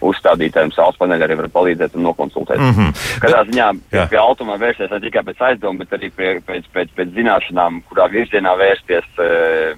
uzstādītājiem 0.03 0.73
saules 0.75 0.97
paneļi 0.99 1.27
arī 1.27 1.37
var 1.39 1.51
palīdzēt 1.53 1.95
un 1.95 2.07
nokonsultēt. 2.09 2.59
Mm 2.59 2.73
-hmm. 2.75 3.19
Katrā 3.23 3.43
ziņā 3.49 3.67
jā. 3.91 4.07
pie 4.11 4.19
automā 4.19 4.57
vērsties 4.59 4.91
ne 4.91 4.99
tikai 4.99 5.23
pēc 5.23 5.45
aizdevuma, 5.49 5.83
bet 5.83 5.93
arī 5.99 6.11
pie, 6.15 6.33
pēc, 6.47 6.67
pēc, 6.73 6.91
pēc 6.97 7.13
zināšanām, 7.15 7.81
kurā 7.89 8.09
virzienā 8.11 8.57
vērsties, 8.59 9.07
eh, 9.19 9.77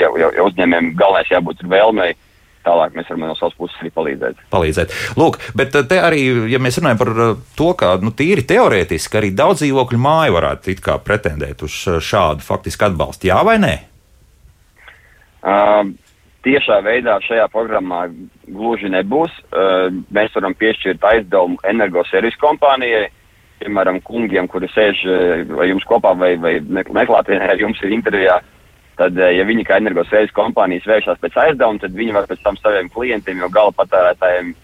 ja, 0.00 0.08
ja, 0.18 0.30
ja 0.36 0.48
uzņēmējiem 0.48 0.94
galvenais 0.96 1.30
jābūt 1.30 1.62
vēlmei 1.68 2.14
tālāk 2.68 2.96
mēs 2.96 3.08
varam 3.08 3.28
no 3.28 3.36
savas 3.38 3.54
puses 3.58 3.76
arī 3.80 3.90
palīdzēt. 3.94 4.40
palīdzēt. 4.50 4.94
Lūk, 5.16 5.38
bet 5.54 5.74
eh, 5.74 5.86
te 5.88 6.00
arī, 6.00 6.24
ja 6.52 6.58
mēs 6.58 6.80
runājam 6.80 6.98
par 6.98 7.12
eh, 7.14 7.36
to, 7.56 7.72
ka 7.78 7.96
nu, 8.02 8.10
tīri 8.10 8.44
teorētiski 8.48 9.20
arī 9.20 9.30
daudz 9.36 9.62
dzīvokļu 9.62 9.98
māju 9.98 10.36
varētu 10.38 10.76
pretendēt 11.04 11.62
uz 11.62 11.78
šādu 12.00 12.44
faktisku 12.44 12.84
atbalstu, 12.84 13.30
jā 13.30 13.40
vai 13.44 13.58
nē? 13.62 13.74
Uh, 15.38 15.86
tiešā 16.48 16.80
veidā 16.86 17.18
šajā 17.24 17.46
programmā 17.52 18.06
gluži 18.48 18.90
nebūs. 18.92 19.32
Uh, 19.52 19.88
mēs 20.14 20.34
varam 20.36 20.56
piešķirt 20.58 21.04
aizdevumu 21.12 21.60
energoservisu 21.68 22.40
kompānijai, 22.42 23.08
piemēram, 23.62 24.00
kungiem, 24.06 24.48
kuri 24.50 24.70
sēž 24.72 25.02
vai 25.58 25.72
jums 25.72 25.86
kopā 25.88 26.14
vai, 26.18 26.36
vai 26.40 26.58
meklētāji 26.62 27.42
ar 27.42 27.60
jums 27.60 27.82
ir 27.82 27.96
intervijā. 27.96 28.38
Tad, 28.98 29.14
ja 29.14 29.44
viņi 29.46 29.64
kā 29.66 29.76
energoservisu 29.78 30.34
kompānijas 30.34 30.86
vēršas 30.90 31.20
pēc 31.22 31.36
aizdevuma, 31.44 31.78
tad 31.82 31.94
viņi 31.94 32.14
var 32.16 32.24
pēc 32.30 32.40
tam 32.42 32.56
saviem 32.58 32.88
klientiem, 32.90 33.44
jo 33.44 33.50
gala 33.54 33.74
patērētājiem 33.78 34.54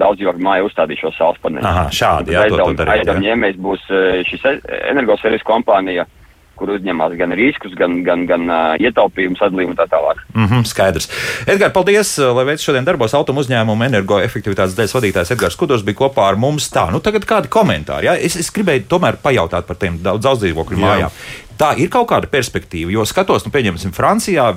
daudz 0.00 0.22
jau 0.24 0.32
māju 0.40 0.70
uzstādīt 0.70 1.02
šo 1.02 1.10
saules 1.12 1.40
paneļu. 1.42 1.68
Aha, 1.68 1.88
šādi, 1.92 2.32
jā, 2.32 2.46
aizdevuma, 2.46 2.86
aizdevuma 2.94 3.24
ņēmējs 3.26 3.58
būs 3.66 3.90
šis 4.30 4.46
energoservisu 4.94 5.44
kompānija. 5.48 6.06
Uh, 6.06 6.25
kur 6.56 6.72
uzņemās 6.76 7.16
gan 7.18 7.34
riskus, 7.36 7.74
gan, 7.78 8.00
gan, 8.06 8.26
gan 8.28 8.46
uh, 8.48 8.74
ietaupījumu 8.82 9.38
sadalījumu 9.40 9.74
un 9.74 9.80
tā 9.80 9.88
tālāk. 9.92 10.22
Mm 10.34 10.46
-hmm, 10.50 10.66
skaidrs. 10.68 11.10
Edgars, 11.46 11.74
paldies, 11.74 12.16
lai 12.18 12.44
veids 12.50 12.64
šodien 12.66 12.84
darbos 12.84 13.14
automu 13.14 13.44
uzņēmumu 13.44 13.88
energoefektivitātes 13.88 14.76
dēļ 14.76 14.94
vadītājs 14.98 15.34
Edgars 15.36 15.56
Kudors 15.56 15.84
bija 15.86 16.00
kopā 16.02 16.28
ar 16.28 16.36
mums. 16.36 16.70
Tā, 16.72 16.88
nu 16.92 17.00
tagad 17.00 17.24
kādi 17.24 17.48
komentāri. 17.48 18.10
Ja? 18.10 18.16
Es, 18.16 18.36
es 18.36 18.52
gribēju 18.52 18.88
tomēr 18.88 19.20
pajautāt 19.22 19.66
par 19.66 19.76
tiem 19.76 19.98
daudz 20.02 20.40
dzīvokļu 20.42 20.78
mājām. 20.78 21.10
Tā 21.56 21.72
ir 21.80 21.88
kaut 21.88 22.10
kāda 22.10 22.28
perspektīva, 22.28 22.92
jo 22.92 23.04
skatos, 23.08 23.46
nu, 23.46 23.52
pieņemsim, 23.52 23.94
Francijā 23.96 24.50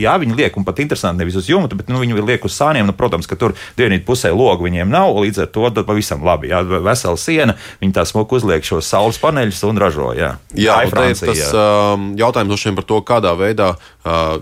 jā, 0.00 0.14
viņi 0.22 0.36
liek, 0.38 0.56
un 0.58 0.66
pat 0.66 0.80
interesanti 0.82 1.22
nevis 1.22 1.38
uz 1.40 1.48
jumta, 1.50 1.78
bet 1.78 1.90
nu, 1.92 2.00
viņi 2.02 2.24
liek 2.24 2.44
uz 2.46 2.56
sāniem. 2.56 2.86
Nu, 2.88 2.94
protams, 2.96 3.28
ka 3.28 3.38
tur 3.38 3.56
dienvidu 3.78 4.04
pusē 4.06 4.32
logu 4.34 4.66
viņiem 4.66 4.90
nav, 4.92 5.14
līdz 5.24 5.44
ar 5.46 5.50
to 5.52 5.84
pavisam 5.86 6.24
labi. 6.26 6.50
Jā, 6.52 6.62
vesela 6.64 7.18
siena, 7.20 7.56
viņi 7.82 7.96
tā 7.96 8.06
smuku 8.08 8.38
uzliek 8.40 8.64
šos 8.66 8.88
saules 8.90 9.20
paneļus 9.22 9.62
un 9.68 9.80
ražo. 9.80 10.12
Jā, 10.16 10.36
jā 10.54 10.80
tā 10.84 10.92
Francija, 10.92 11.32
tas. 11.32 11.44
Um, 11.52 12.12
jautājums 12.18 12.66
par 12.76 12.88
to, 12.88 13.00
kādā 13.06 13.34
veidā 13.38 13.74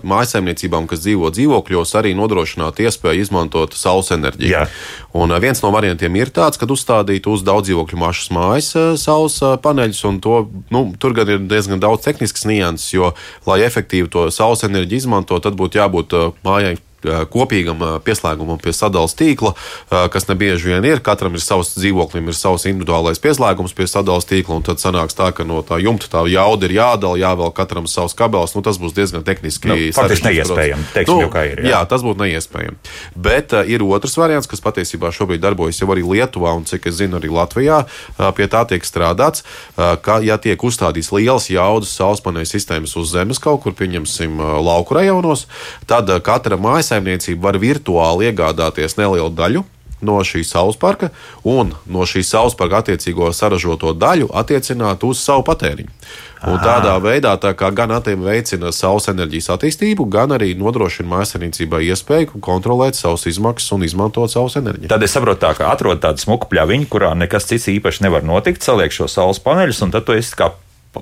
mājasemniecībām, 0.05 0.87
kas 0.89 1.01
dzīvo 1.03 1.31
dzīvokļos, 1.35 1.93
arī 1.99 2.13
nodrošināt 2.17 2.79
iespēju 2.85 3.25
izmantot 3.25 3.75
saules 3.77 4.11
enerģiju. 4.15 4.51
Jā. 4.51 4.65
Un 5.17 5.33
viens 5.41 5.61
no 5.63 5.71
variantiem 5.73 6.15
ir 6.19 6.31
tāds, 6.35 6.59
kad 6.61 6.71
uzstādīt 6.71 7.27
uz 7.31 7.43
daudz 7.45 7.69
dzīvokļu 7.69 8.01
mašas 8.01 8.31
mājas 8.35 8.71
saules 9.01 9.39
paneļus, 9.65 10.01
un 10.09 10.19
to, 10.23 10.41
nu, 10.73 10.85
tur 11.01 11.15
gan 11.17 11.31
ir 11.33 11.45
diezgan 11.49 11.81
daudz 11.83 12.05
tehniskas 12.05 12.45
nianses, 12.49 12.93
jo, 12.93 13.13
lai 13.49 13.61
efektīvi 13.65 14.11
to 14.13 14.27
saules 14.33 14.65
enerģiju 14.67 15.05
izmantot, 15.05 15.43
tad 15.45 15.57
būtu 15.57 15.81
jābūt 15.81 16.19
mājai 16.45 16.77
kopīgam 17.31 17.81
pieslēgumam 18.05 18.59
pie 18.61 18.73
sadalījuma 18.75 18.93
tīkla, 19.19 19.51
kas 20.11 20.27
nebieži 20.29 20.71
vien 20.71 20.85
ir. 20.87 21.01
Katram 21.05 21.35
ir 21.35 21.43
savs 21.43 21.73
dzīvoklim, 21.75 22.29
ir 22.31 22.37
savs 22.37 22.65
individuālais 22.69 23.21
pieslēgums 23.21 23.75
pie 23.77 23.87
sadalījuma 23.89 24.29
tīkla, 24.29 24.59
un 24.59 24.65
tad 24.65 24.81
sanāks 24.81 25.17
tā, 25.17 25.31
ka 25.35 25.45
no 25.47 25.61
tā 25.65 25.79
jumta 25.83 26.09
tā 26.11 26.23
jauda 26.31 26.69
ir 26.69 26.75
jādala, 26.77 27.19
jāvēl 27.21 27.53
katram 27.55 27.89
savs 27.91 28.15
kabelis. 28.17 28.55
Nu, 28.55 28.63
tas 28.65 28.79
būs 28.81 28.95
diezgan 28.95 29.25
tehniski 29.27 29.69
nu, 29.69 29.77
neiespējami. 29.77 30.87
Teiksim, 30.95 31.21
nu, 31.21 31.29
ir, 31.43 31.63
jā. 31.65 31.73
jā, 31.73 31.81
tas 31.89 32.05
būtu 32.05 32.23
neiespējami. 32.23 32.77
Bet 33.15 33.55
uh, 33.55 33.67
ir 33.67 33.83
otrs 33.85 34.17
variants, 34.19 34.49
kas 34.49 34.63
patiesībā 34.63 35.11
šobrīd 35.15 35.43
darbojas 35.43 35.81
jau 35.81 35.89
arī 35.93 36.05
Lietuvā, 36.05 36.53
un 36.57 36.65
cik 36.67 36.89
es 36.91 36.99
zinu, 37.01 37.19
arī 37.19 37.31
Latvijā 37.33 37.83
uh, 37.85 38.29
pie 38.35 38.47
tā 38.51 38.63
tiek 38.69 38.85
strādāts, 38.87 39.45
uh, 39.75 39.95
ka, 40.01 40.19
ja 40.25 40.37
tiek 40.41 40.61
uzstādīts 40.61 41.11
liels 41.15 41.49
jaudas 41.51 41.93
saules 41.95 42.23
paneļu 42.25 42.49
sistēmas 42.49 42.95
uz 42.99 43.11
zemes 43.13 43.41
kaut 43.41 43.63
kur, 43.63 43.75
pieņemsim, 43.77 44.39
lauku 44.65 44.95
rajonos, 44.97 45.45
tad 45.89 46.09
katra 46.25 46.57
mājas 46.61 46.91
mājsaimniecība 46.95 47.49
var 47.49 47.59
virtuāli 47.59 48.29
iegādāties 48.29 48.97
nelielu 48.97 49.31
daļu 49.35 49.63
no 50.05 50.19
šīs 50.21 50.51
saules 50.51 50.77
parka 50.77 51.09
un 51.43 51.73
no 51.87 52.05
šīs 52.05 52.29
saules 52.29 52.55
parka 52.55 52.83
attiecīgo 52.83 53.31
saražoto 53.33 53.93
daļu 53.93 54.29
attiecināt 54.33 55.03
uz 55.03 55.19
savu 55.23 55.45
patēriņu. 55.47 55.91
Un 56.45 56.59
tādā 56.61 56.93
veidā 57.01 57.31
tā 57.41 57.55
kā 57.57 57.71
gan 57.73 57.89
veicina 58.05 58.69
saules 58.75 59.07
enerģijas 59.09 59.49
attīstību, 59.55 60.05
gan 60.05 60.35
arī 60.35 60.51
nodrošina 60.53 61.09
mājasemniecībai 61.09 61.79
iespēju 61.87 62.41
kontrolēt 62.43 62.99
savas 62.99 63.25
izmaksas 63.25 63.71
un 63.73 63.87
izmantot 63.87 64.29
saules 64.29 64.59
enerģiju. 64.59 64.91
Tad 64.91 65.01
es 65.01 65.15
saprotu, 65.15 65.41
tā, 65.41 65.55
ka 65.57 65.71
atrod 65.71 66.03
tādu 66.03 66.21
smuku 66.21 66.51
pļaviņu, 66.51 66.91
kurā 66.91 67.15
nekas 67.17 67.49
cits 67.49 67.71
īpaši 67.71 68.05
nevar 68.05 68.27
notikt, 68.27 68.61
saliek 68.61 68.93
šo 68.93 69.09
saules 69.09 69.41
paneļus, 69.41 69.81
un 69.87 69.95
tad 69.95 70.05
tu 70.05 70.13
esi 70.13 70.37
kā 70.37 70.51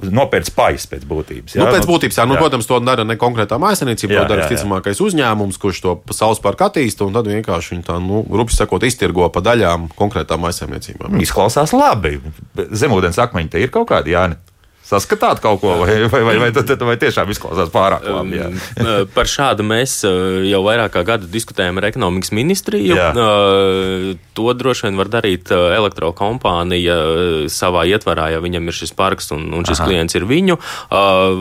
nopērts 0.01 0.53
pais 0.55 0.85
pēc 0.89 1.03
būtības. 1.09 1.57
Jā? 1.57 1.63
Nu, 1.63 1.73
pēc 1.73 1.87
būtības, 1.89 2.19
jā. 2.19 2.27
Nu, 2.29 2.37
jā. 2.37 2.43
Protams, 2.43 2.69
to 2.69 2.79
dara 2.83 3.05
ne 3.07 3.17
konkrētā 3.19 3.59
mājasemniecība, 3.61 4.21
to 4.21 4.25
dara 4.31 4.47
visticamākais 4.47 5.01
uzņēmums, 5.03 5.59
kurš 5.61 5.83
to 5.85 5.95
saules 6.15 6.41
parku 6.43 6.67
attīsta, 6.67 7.07
un 7.07 7.17
tad 7.17 7.29
vienkārši 7.31 7.75
viņi 7.75 7.85
tā, 7.89 7.99
nu, 8.03 8.23
rupi 8.29 8.55
sakot, 8.55 8.85
iztirgo 8.87 9.27
pa 9.33 9.43
daļām 9.45 9.91
konkrētām 9.99 10.43
mājasemniecībām. 10.45 11.19
Izklausās 11.23 11.75
labi. 11.75 12.17
Zemūdens 12.55 13.21
akmeņi 13.23 13.53
te 13.53 13.63
ir 13.63 13.73
kaut 13.73 13.91
kādi, 13.91 14.15
jā. 14.17 14.29
Saskatāt 14.93 15.41
kaut 15.43 15.61
ko, 15.63 15.75
vai, 15.81 15.95
vai, 16.05 16.21
vai, 16.23 16.37
vai, 16.39 16.51
vai, 16.53 16.77
vai 16.89 16.95
tiešām 17.01 17.31
izklausās 17.33 17.71
pārāk 17.73 18.05
labi? 18.07 18.39
Jā. 18.39 18.49
Par 19.13 19.29
šādu 19.29 19.65
mēs 19.65 20.01
jau 20.05 20.61
vairāk 20.65 20.93
kā 20.93 21.03
gadu 21.07 21.29
diskutējam 21.31 21.79
ar 21.81 21.89
ekonomikas 21.89 22.33
ministriju. 22.35 22.97
Jā. 22.97 23.09
To 24.37 24.53
droši 24.57 24.87
vien 24.87 24.99
var 24.99 25.09
darīt 25.13 25.51
elektrokompānija 25.53 26.97
savā 27.53 27.85
ietvarā, 27.89 28.29
ja 28.35 28.41
viņam 28.43 28.69
ir 28.69 28.77
šis 28.77 28.93
parks 28.97 29.31
un, 29.35 29.47
un 29.55 29.65
šis 29.65 29.81
Aha. 29.81 29.89
klients 29.89 30.17
ir 30.19 30.27
viņu. 30.29 30.59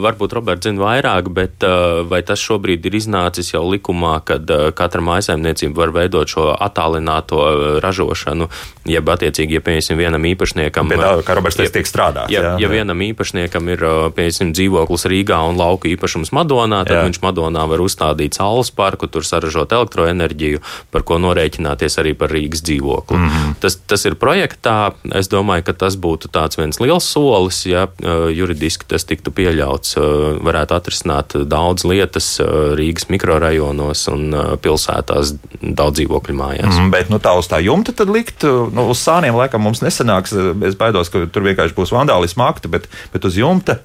Varbūt 0.04 0.36
Roberts 0.38 0.68
zina 0.68 0.82
vairāk, 0.84 1.28
bet 1.34 1.66
vai 2.08 2.22
tas 2.26 2.40
šobrīd 2.42 2.86
ir 2.88 2.98
iznācis 3.00 3.52
jau 3.54 3.64
likumā, 3.68 4.18
kad 4.28 4.48
katra 4.78 5.02
mājsaimniecība 5.04 5.84
var 5.84 5.96
veidot 5.96 6.30
šo 6.30 6.52
attālināto 6.54 7.80
ražošanu, 7.82 8.48
jeb 8.88 9.12
attiecīgi, 9.12 9.58
ja 9.58 9.64
piemēram 9.64 9.98
vienam 9.98 10.26
īpašniekam. 10.32 10.92
Bet, 10.92 11.02
kā 11.26 11.36
Roberts 11.36 11.58
teica, 11.58 11.74
tiek 11.78 11.88
strādāts. 11.88 12.32
Ja, 12.32 12.54
ja 12.60 12.68
vienam 12.70 12.98
īpašniekam 13.02 13.41
īpašniekam 13.42 13.68
ir 13.72 13.82
piemēram 14.16 14.52
dzīvoklis 14.54 15.06
Rīgā 15.10 15.38
un 15.48 15.58
lauka 15.58 15.88
īpašums 15.90 16.32
Madonā, 16.32 16.84
tad 16.86 16.96
Jā. 16.96 17.02
viņš 17.06 17.20
Madonā 17.22 17.66
var 17.68 17.80
uzstādīt 17.82 18.36
saules 18.38 18.70
parku, 18.70 19.08
tur 19.10 19.24
saražot 19.24 19.72
elektroenerģiju, 19.72 20.60
par 20.90 21.02
ko 21.02 21.18
norēķināties 21.18 21.98
arī 21.98 22.14
par 22.14 22.30
Rīgas 22.30 22.62
dzīvokli. 22.62 23.16
Mm 23.16 23.28
-hmm. 23.28 23.54
tas, 23.60 23.76
tas 23.86 24.04
ir 24.04 24.14
projektā. 24.14 24.92
Es 25.14 25.28
domāju, 25.28 25.64
ka 25.64 25.72
tas 25.72 25.96
būtu 25.96 26.28
tāds 26.28 26.58
viens 26.58 26.80
liels 26.80 27.04
solis, 27.04 27.66
ja 27.66 27.88
juridiski 28.30 28.84
tas 28.86 29.04
tiktu 29.04 29.30
pieļauts, 29.30 29.96
varētu 30.42 30.74
atrisināt 30.74 31.36
daudz 31.48 31.84
lietas 31.84 32.40
Rīgas 32.78 33.08
mikrorajonos 33.08 34.08
un 34.08 34.34
pilsētās 34.62 35.34
daudz 35.60 35.98
dzīvokļu 35.98 36.34
mājās. 36.34 36.78
Mm, 36.78 36.90
bet 36.90 37.10
nu, 37.10 37.18
tā 37.18 37.34
uz 37.38 37.48
tā 37.48 37.60
jumta 37.62 37.92
tad 37.92 38.08
likt, 38.08 38.42
nu, 38.44 38.88
uz 38.90 38.98
sāniem 38.98 39.34
laikam 39.34 39.62
mums 39.62 39.82
nesanāks. 39.82 40.32
Es 40.66 40.74
baidos, 40.74 41.10
ka 41.10 41.26
tur 41.26 41.42
vienkārši 41.42 41.74
būs 41.74 41.92
vandālismu 41.92 42.44
akti, 42.44 42.68
bet, 42.68 42.88
bet 43.12 43.21
bet 43.22 43.30
uz 43.30 43.38
jumta 43.38 43.78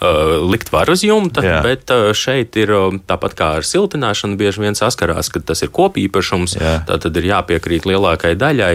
uh, 0.00 0.50
likt 0.50 0.70
var 0.72 0.90
uz 0.90 1.02
jumta, 1.04 1.42
Jā. 1.44 1.58
bet 1.64 1.90
uh, 1.90 2.10
šeit 2.16 2.56
ir 2.60 2.72
uh, 2.74 2.94
tāpat 3.06 3.34
kā 3.38 3.48
ar 3.58 3.66
siltināšanu, 3.66 4.38
bieži 4.40 4.62
vien 4.62 4.78
saskarās, 4.78 5.30
ka 5.32 5.42
tas 5.44 5.62
ir 5.64 5.72
kopīpašums. 5.74 6.56
Tā 6.88 6.98
tad 7.02 7.18
ir 7.18 7.28
jāpiekrīt 7.30 7.86
lielākai 7.88 8.34
daļai. 8.38 8.74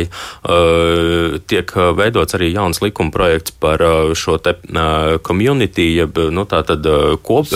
Tiek 1.49 1.73
veidots 1.97 2.37
arī 2.37 2.51
jauns 2.53 2.81
likuma 2.83 3.13
projekts 3.13 3.55
par 3.59 3.81
šo 4.17 4.37
te 4.41 4.55
community, 5.25 5.91
jeb 5.99 6.17
nu, 6.33 6.45
tā 6.49 6.61
tad 6.67 6.87
kop, 7.25 7.51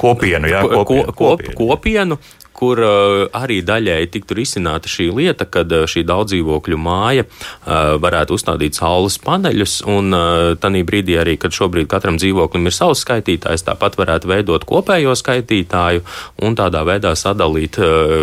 kopienu, 0.00 0.50
jā, 0.50 0.62
kopienu, 0.68 1.16
kop, 1.16 1.44
kopienu 1.58 2.18
kur 2.62 2.78
uh, 2.78 3.24
arī 3.34 3.58
daļēji 3.66 4.10
tiktu 4.14 4.36
risināta 4.38 4.90
šī 4.90 5.08
lieta, 5.16 5.48
kad 5.50 5.72
uh, 5.74 5.84
šī 5.90 6.04
daudzdzīvokļu 6.06 6.78
māja 6.78 7.26
uh, 7.26 7.96
varētu 8.02 8.38
uzstādīt 8.38 8.78
saules 8.78 9.18
paneļus, 9.22 9.80
un 9.90 10.14
tanī 10.62 10.82
brīdī 10.86 11.16
arī, 11.20 11.34
kad 11.40 11.54
šobrīd 11.54 11.88
katram 11.90 12.18
dzīvoklim 12.20 12.68
ir 12.68 12.74
savs 12.76 13.02
skaitītājs, 13.04 13.64
tāpat 13.66 13.96
varētu 13.98 14.30
veidot 14.30 14.64
kopējo 14.68 15.14
skaitītāju 15.18 16.02
un 16.44 16.56
tādā 16.58 16.82
veidā 16.86 17.14
sadalīt 17.18 17.78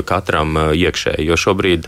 katram 0.08 0.58
iekšēji, 0.76 1.26
jo 1.30 1.38
šobrīd 1.40 1.88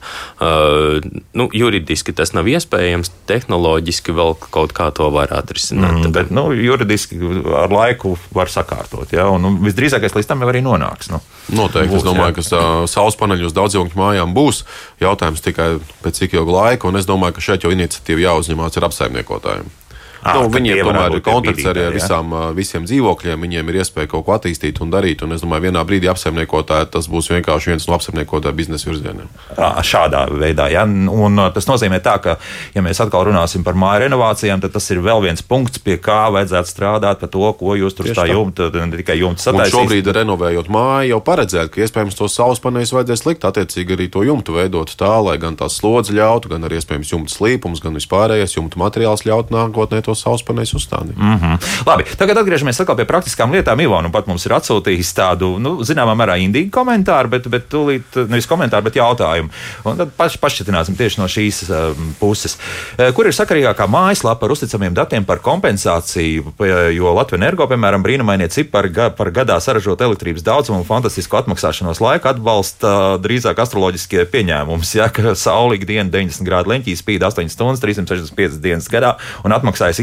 nu, 1.38 1.48
juridiski 1.56 2.16
tas 2.18 2.34
nav 2.38 2.50
iespējams, 2.52 3.12
tehnoloģiski 3.30 4.16
vēl 4.18 4.36
kaut 4.54 4.76
kā 4.78 4.90
to 4.96 5.10
var 5.14 5.34
atrisināt. 5.36 6.00
Mm, 6.00 6.16
bet, 6.16 6.34
nu, 6.34 6.50
juridiski 6.56 7.20
ar 7.62 7.72
laiku 7.74 8.16
var 8.36 8.52
sakārtot, 8.52 9.14
ja, 9.16 9.28
un 9.32 9.46
nu, 9.46 9.54
visdrīzākais 9.68 10.18
līdz 10.18 10.32
tam 10.32 10.44
jau 10.44 10.52
arī 10.52 10.64
nonāks. 10.66 11.12
Nu. 11.14 11.22
Noteikti, 11.52 11.92
būs, 11.92 12.02
es 12.02 12.08
domāju, 12.08 12.32
jā. 12.32 12.38
ka 12.38 12.41
kas 12.42 12.94
saules 12.94 13.20
paneļi 13.20 13.50
uz 13.50 13.58
daudzdzīvokļu 13.58 14.02
mājām 14.02 14.34
būs. 14.38 14.64
Jautājums 15.04 15.44
tikai 15.46 15.74
pēc 16.02 16.24
cik 16.24 16.40
ilga 16.40 16.58
laika, 16.58 16.90
un 16.90 17.00
es 17.00 17.10
domāju, 17.10 17.38
ka 17.38 17.46
šeit 17.52 17.68
jau 17.68 17.74
iniciatīva 17.74 18.28
jāuzņemās 18.30 18.78
ar 18.78 18.90
apsaimniekotājiem. 18.90 19.81
À, 20.22 20.36
nu, 20.38 20.50
viņiem 20.54 20.84
tomēr 20.86 21.16
ir 21.18 21.24
kontakts 21.26 21.66
ar 21.66 21.80
visām, 21.94 22.34
visiem 22.58 22.86
dzīvokļiem. 22.86 23.42
Viņiem 23.48 23.72
ir 23.72 23.80
iespēja 23.82 24.12
kaut 24.12 24.26
ko 24.28 24.36
attīstīt 24.36 24.82
un 24.84 24.92
darīt. 24.94 25.24
Un 25.26 25.34
es 25.34 25.42
domāju, 25.42 25.66
vienā 25.70 25.82
brīdī 25.88 26.10
apsaimniekotāji 26.12 26.92
tas 26.94 27.08
būs 27.10 27.32
vienkārši 27.34 27.72
viens 27.74 27.88
no 27.90 27.96
apsaimniekotāja 27.98 28.54
biznesa 28.58 28.90
virzieniem. 28.90 29.32
Šādā 29.58 30.28
veidā, 30.30 30.68
ja. 30.74 30.84
Un 30.86 31.42
tas 31.56 31.66
nozīmē 31.70 32.02
tā, 32.06 32.18
ka, 32.22 32.38
ja 32.76 32.84
mēs 32.86 33.02
atkal 33.02 33.26
runāsim 33.32 33.66
par 33.66 33.78
māju 33.80 34.04
renovācijām, 34.06 34.62
tad 34.62 34.76
tas 34.76 34.90
ir 34.94 35.02
vēl 35.02 35.24
viens 35.26 35.42
punkts, 35.42 35.82
pie 35.82 35.98
kā 36.02 36.28
vajadzētu 36.36 36.70
strādāt 36.70 37.24
par 37.24 37.34
to, 37.34 37.48
ko 37.58 37.74
jūs 37.80 37.98
tur 37.98 38.12
tā 38.14 38.28
jumtat, 38.30 38.78
ne 38.78 39.02
tikai 39.02 39.18
jumtas 39.24 39.48
sataisīt. 39.50 39.74
Šobrīd, 39.74 40.12
renovējot 40.20 40.70
māju, 40.70 41.16
jau 41.16 41.22
paredzēt, 41.26 41.74
ka 41.74 41.82
iespējams 41.82 42.20
tos 42.20 42.38
saules 42.38 42.62
paneļus 42.62 42.94
vajadzēs 42.98 43.26
likt, 43.26 43.48
attiecīgi 43.50 43.98
arī 43.98 44.10
to 44.14 44.22
jumtu 44.28 44.60
veidot 44.60 44.94
tā, 45.00 45.16
lai 45.26 45.38
gan 45.42 45.58
tās 45.58 45.80
slodzes 45.82 46.14
ļautu, 46.14 46.52
gan 46.54 46.68
arī 46.68 46.78
iespējams 46.78 47.14
jumta 47.16 47.34
slīpums, 47.34 47.82
gan 47.82 47.98
vispārējais 47.98 48.58
jumta 48.58 48.82
materiāls 48.82 49.26
ļautu 49.26 49.56
nākotnē 49.56 50.02
tos 50.04 50.11
saules 50.15 50.43
paneļus 50.47 50.74
uzstādīt. 50.80 51.17
Mm 51.17 51.38
-hmm. 51.38 51.58
Labi, 51.86 52.06
tagad 52.17 52.38
atgriežamies 52.38 52.82
pie 52.95 53.06
praktiskām 53.06 53.52
lietām. 53.52 53.82
Ivona 53.82 54.10
pat 54.12 54.28
mums 54.28 54.45
ir 54.45 54.52
atsūtījis 54.52 55.13
tādu, 55.15 55.58
nu, 55.60 55.78
zināmā 55.84 56.15
mērā, 56.15 56.38
indīgu 56.39 56.71
komentāru, 56.71 57.30
bet, 57.30 57.47
bet 57.47 57.69
tūlīt 57.69 58.15
nevis 58.28 58.47
komentāru, 58.47 58.84
bet 58.84 58.95
jautājumu. 58.95 59.50
Un 59.84 59.97
tad 59.97 60.10
paš, 60.17 60.38
pašķitināsim 60.38 60.97
tieši 60.97 61.21
no 61.21 61.28
šīs 61.28 61.63
um, 61.69 62.13
puses. 62.19 62.58
Uh, 62.97 63.12
kur 63.13 63.28
ir 63.28 63.34
sakarīgākā 63.34 63.88
mājaslapa 63.88 64.45
ar 64.45 64.52
uzticamiem 64.52 64.93
datiem 64.93 65.26
par 65.26 65.39
kompensāciju? 65.39 66.54
Jo 66.91 67.13
Latvijas 67.15 67.41
energo, 67.41 67.65
piemēram, 67.67 68.04
brīnumainie 68.06 68.50
cipari 68.52 68.91
par 69.17 69.32
gadā 69.34 69.58
saražot 69.63 70.02
elektrības 70.02 70.43
daudzumu 70.45 70.82
un 70.82 70.88
fantastisku 70.88 71.39
atmaksāšanos 71.39 72.02
laiku 72.04 72.30
atbalsta 72.32 73.17
drīzāk 73.24 73.62
astroloģiskie 73.63 74.26
pieņēmumi. 74.32 74.88
Ja, 74.97 75.08
ka 75.13 75.34
saulīga 75.38 75.88
diena 75.89 76.10
90 76.12 76.45
grādu 76.47 76.74
leņķī 76.74 76.95
spīd 77.00 77.26
8 77.26 77.50
stundas, 77.52 77.82
365 77.84 78.60
dienas 78.62 78.89
gadā 78.91 79.15
un 79.45 79.56
atmaksājas 79.56 80.01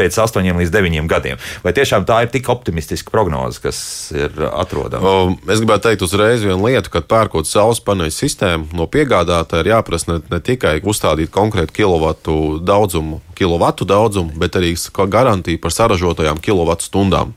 pēc 0.00 0.16
8 0.22 0.48
līdz 0.60 0.72
9 0.72 1.08
gadiem. 1.10 1.40
Vai 1.64 1.74
tiešām 1.76 2.06
tā 2.08 2.22
ir 2.24 2.32
tik 2.32 2.48
optimistiska 2.52 3.12
prognoze, 3.12 3.60
kas 3.62 3.80
ir 4.16 4.32
atrodama? 4.48 5.36
Es 5.50 5.60
gribētu 5.60 5.88
teikt 5.88 6.04
uzreiz 6.06 6.44
vienu 6.46 6.68
lietu, 6.68 6.92
ka 6.92 7.04
pērkot 7.04 7.48
saules 7.48 7.82
paneļu 7.84 8.14
sistēmu 8.16 8.78
no 8.78 8.88
piegādātāja 8.90 9.66
ir 9.66 9.72
jāprasa 9.74 10.14
ne, 10.14 10.20
ne 10.32 10.40
tikai 10.44 10.78
uzstādīt 10.80 11.32
konkrētu 11.34 11.76
kilovatu 11.82 12.38
daudzumu, 12.64 13.20
kilovatu 13.38 13.88
daudzumu, 13.88 14.32
bet 14.40 14.56
arī 14.60 14.72
garantija 15.10 15.60
par 15.60 15.76
saražotajām 15.76 16.40
kilovatu 16.40 16.88
stundām. 16.88 17.36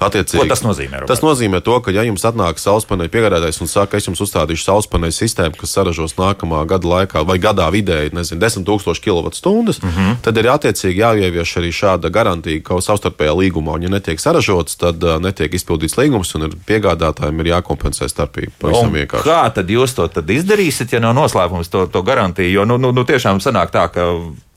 Attiecīgi, 0.00 0.40
Ko 0.40 0.48
tas 0.48 0.62
nozīmē? 0.64 1.02
Robert? 1.02 1.10
Tas 1.10 1.20
nozīmē 1.20 1.60
to, 1.64 1.74
ka, 1.84 1.92
ja 1.92 2.04
jums 2.06 2.24
atnāk 2.24 2.60
saules 2.60 2.86
paneļa 2.88 3.12
piegādātājs 3.12 3.60
un 3.60 3.68
saka, 3.68 3.98
es 4.00 4.08
jums 4.08 4.22
uzstādīšu 4.24 4.64
saules 4.64 4.88
paneļa 4.88 5.16
sistēmu, 5.16 5.58
kas 5.60 5.74
saražos 5.76 6.16
nākamā 6.16 6.62
gada 6.70 6.88
laikā 6.88 7.24
vai 7.28 7.36
gadā 7.42 7.66
vidēji, 7.74 8.14
nezinu, 8.16 8.40
10 8.40 8.64
000 8.64 9.04
kWh, 9.04 9.76
mm 9.84 9.92
-hmm. 9.92 10.16
tad 10.24 10.40
ir 10.40 10.50
attiecīgi 10.54 11.04
jāievieš 11.04 11.56
arī 11.60 11.72
šāda 11.76 12.08
garantija, 12.08 12.62
ka 12.64 12.80
savstarpējā 12.80 13.36
līgumā, 13.42 13.76
un 13.76 13.82
ja 13.82 13.92
netiek 13.92 14.20
saražots, 14.20 14.76
tad 14.80 15.04
uh, 15.04 15.20
netiek 15.20 15.52
izpildīts 15.54 15.98
līgums 16.00 16.34
un 16.34 16.48
ir 16.48 16.56
piegādātājiem 16.66 17.40
ir 17.40 17.52
jākompensē 17.54 18.08
starpība. 18.08 18.52
Kā 19.24 19.42
tad 19.54 19.68
jūs 19.68 19.94
to 19.94 20.08
tad 20.08 20.30
izdarīsiet, 20.30 20.92
ja 20.92 21.00
nav 21.00 21.14
noslēpums 21.14 21.68
to, 21.68 21.86
to 21.86 22.02
garantiju? 22.02 22.50
Jo 22.50 22.64
nu, 22.64 22.78
nu, 22.78 22.92
nu, 22.92 23.04
tiešām 23.04 23.40
sanāk 23.40 23.70
tā, 23.70 23.88
ka 23.92 24.08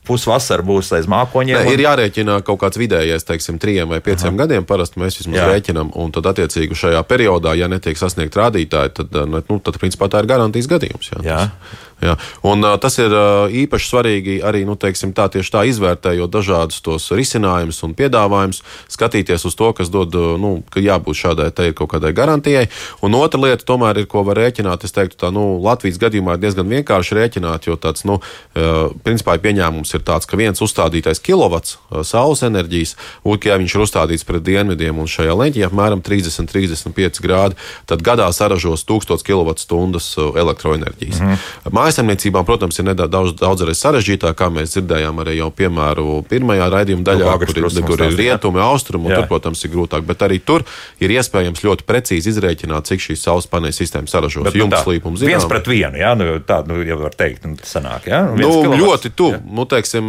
pusvasara 0.06 0.64
būs 0.66 0.92
aiz 0.98 1.08
mākoņiem. 1.10 1.56
Ne, 1.56 1.68
un... 1.68 1.74
Ir 1.74 1.84
jārēķina 1.86 2.38
kaut 2.46 2.60
kāds 2.62 2.80
vidējais, 2.80 3.24
teiksim, 3.28 3.58
trijiem 3.62 3.90
vai 3.90 4.00
pieciem 4.04 4.32
Aha. 4.32 4.40
gadiem. 4.44 4.66
Parasti 4.68 5.00
mēs 5.02 5.18
vismaz 5.20 5.40
Jā. 5.40 5.48
rēķinām, 5.52 5.94
un 6.00 6.12
tad, 6.14 6.28
attiecīgi, 6.32 6.76
šajā 6.78 7.00
periodā, 7.08 7.54
ja 7.58 7.70
netiek 7.72 7.98
sasniegt 7.98 8.36
rādītāji, 8.38 8.94
tad, 9.00 9.18
nu, 9.30 9.58
tad 9.64 9.80
principā, 9.80 10.10
tā 10.12 10.22
ir 10.22 10.30
garantijas 10.30 10.70
gadījums. 10.70 11.12
Jā, 11.14 11.24
Jā. 11.24 11.40
Tas, 11.48 11.93
jā. 12.02 12.16
Un, 12.42 12.64
uh, 12.64 12.76
tas 12.80 12.98
ir 12.98 13.12
uh, 13.12 13.50
īpaši 13.50 13.88
svarīgi 13.90 14.36
arī 14.44 14.64
nu, 14.66 14.76
teiksim, 14.80 15.12
tā, 15.16 15.28
tā 15.30 15.64
izvērtējot 15.68 16.32
dažādus 16.32 16.80
tos 16.84 17.10
risinājumus 17.14 17.82
un 17.86 17.94
piedāvājumus, 17.96 18.62
skatīties 18.92 19.46
uz 19.48 19.56
to, 19.58 19.70
kas 19.76 19.90
dod, 19.92 20.14
nu, 20.40 20.56
ka 20.70 20.82
jābūt 20.82 21.20
šādai 21.20 21.50
kaut 21.76 21.92
kādai 21.94 22.14
garantijai. 22.16 22.66
Un 23.04 23.16
otra 23.18 23.40
lieta, 23.40 23.66
tomēr, 23.66 24.02
ir, 24.02 24.08
ko 24.10 24.24
var 24.26 24.40
rēķināt, 24.40 24.86
es 24.86 24.94
teiktu, 24.94 25.18
tā, 25.20 25.30
nu, 25.34 25.58
Latvijas 25.64 26.00
gadījumā 26.02 26.36
ir 26.36 26.44
diezgan 26.44 26.70
vienkārši 26.70 27.18
rēķināt, 27.18 27.68
jo 27.68 27.78
tāds, 27.80 28.06
nu, 28.08 28.18
uh, 28.20 28.92
principā, 29.06 29.36
pieņēmums 29.44 29.94
ir 29.96 30.04
tāds, 30.06 30.28
ka 30.30 30.38
viens 30.40 30.62
uzstādītais 30.64 31.22
kilovats 31.24 31.76
uh, 31.76 32.02
saules 32.06 32.44
enerģijas, 32.46 32.96
un, 33.24 33.38
ja 33.44 33.58
viņš 33.60 33.76
ir 33.76 33.84
uzstādīts 33.86 34.26
pret 34.26 34.44
dienvidiem 34.46 34.98
un 35.00 35.10
šajā 35.10 35.34
leņķī 35.36 35.66
apmēram 35.68 36.02
30-35 36.04 37.22
grādi, 37.24 37.58
tad 37.90 38.04
gadā 38.04 38.28
saražos 38.32 38.84
1000 38.88 39.24
kWh 39.26 40.34
elektroenerģijas. 40.40 41.20
Mm 41.20 41.28
-hmm. 41.28 41.74
Mājasemniecībām, 41.84 42.44
protams, 42.48 42.78
ir 42.80 42.86
nedaudz 42.88 43.12
daudz, 43.12 43.32
daudzreiz 43.36 43.80
sarežģītāk, 43.84 44.34
kā 44.38 44.48
mēs 44.52 44.72
dzirdējām 44.74 45.18
arī 45.20 45.34
jau 45.36 45.50
piemēru 45.52 46.22
pirmajā 46.30 46.68
raidījuma 46.72 47.04
daļā, 47.04 47.24
Nu, 47.24 47.30
Agris 47.34 47.52
kur, 47.52 47.66
ir- 47.68 47.84
kur 47.84 48.00
ir 48.06 48.16
rietumi, 48.16 48.60
austrumi, 48.64 49.06
un 49.10 49.14
tur, 49.18 49.26
protams, 49.28 49.60
ir 49.64 49.70
grūtāk. 49.74 50.02
Bet 50.08 50.18
arī 50.24 50.40
tur 50.40 50.64
ir 51.00 51.10
iespējams 51.10 51.60
ļoti 51.60 51.84
precīzi 51.84 52.32
izrēķināt, 52.32 52.88
cik 52.88 53.00
šīs 53.04 53.20
saules 53.26 53.46
paneļa 53.52 53.76
sistēmas 53.76 54.08
saražos. 54.14 54.44
Bet, 54.44 54.54
nu, 54.54 54.64
Jumta 54.64 54.80
tā, 54.80 54.84
slīpums 54.86 55.20
viens 55.20 55.44
pret 55.44 55.66
vienu, 55.68 55.98
jā, 56.00 56.14
nu, 56.16 56.38
tā 56.40 56.62
nu, 56.66 56.80
jau 56.84 56.98
var 57.02 57.10
teikt, 57.18 57.44
nu, 57.44 57.56
sanāk, 57.60 58.08
jā? 58.08 58.22
Nu, 58.30 58.36
Viens 58.40 58.56
kilovats. 58.64 58.80
ļoti 58.84 59.12
tuvu. 59.14 59.42
Nu, 59.52 59.64
teiksim, 59.68 60.08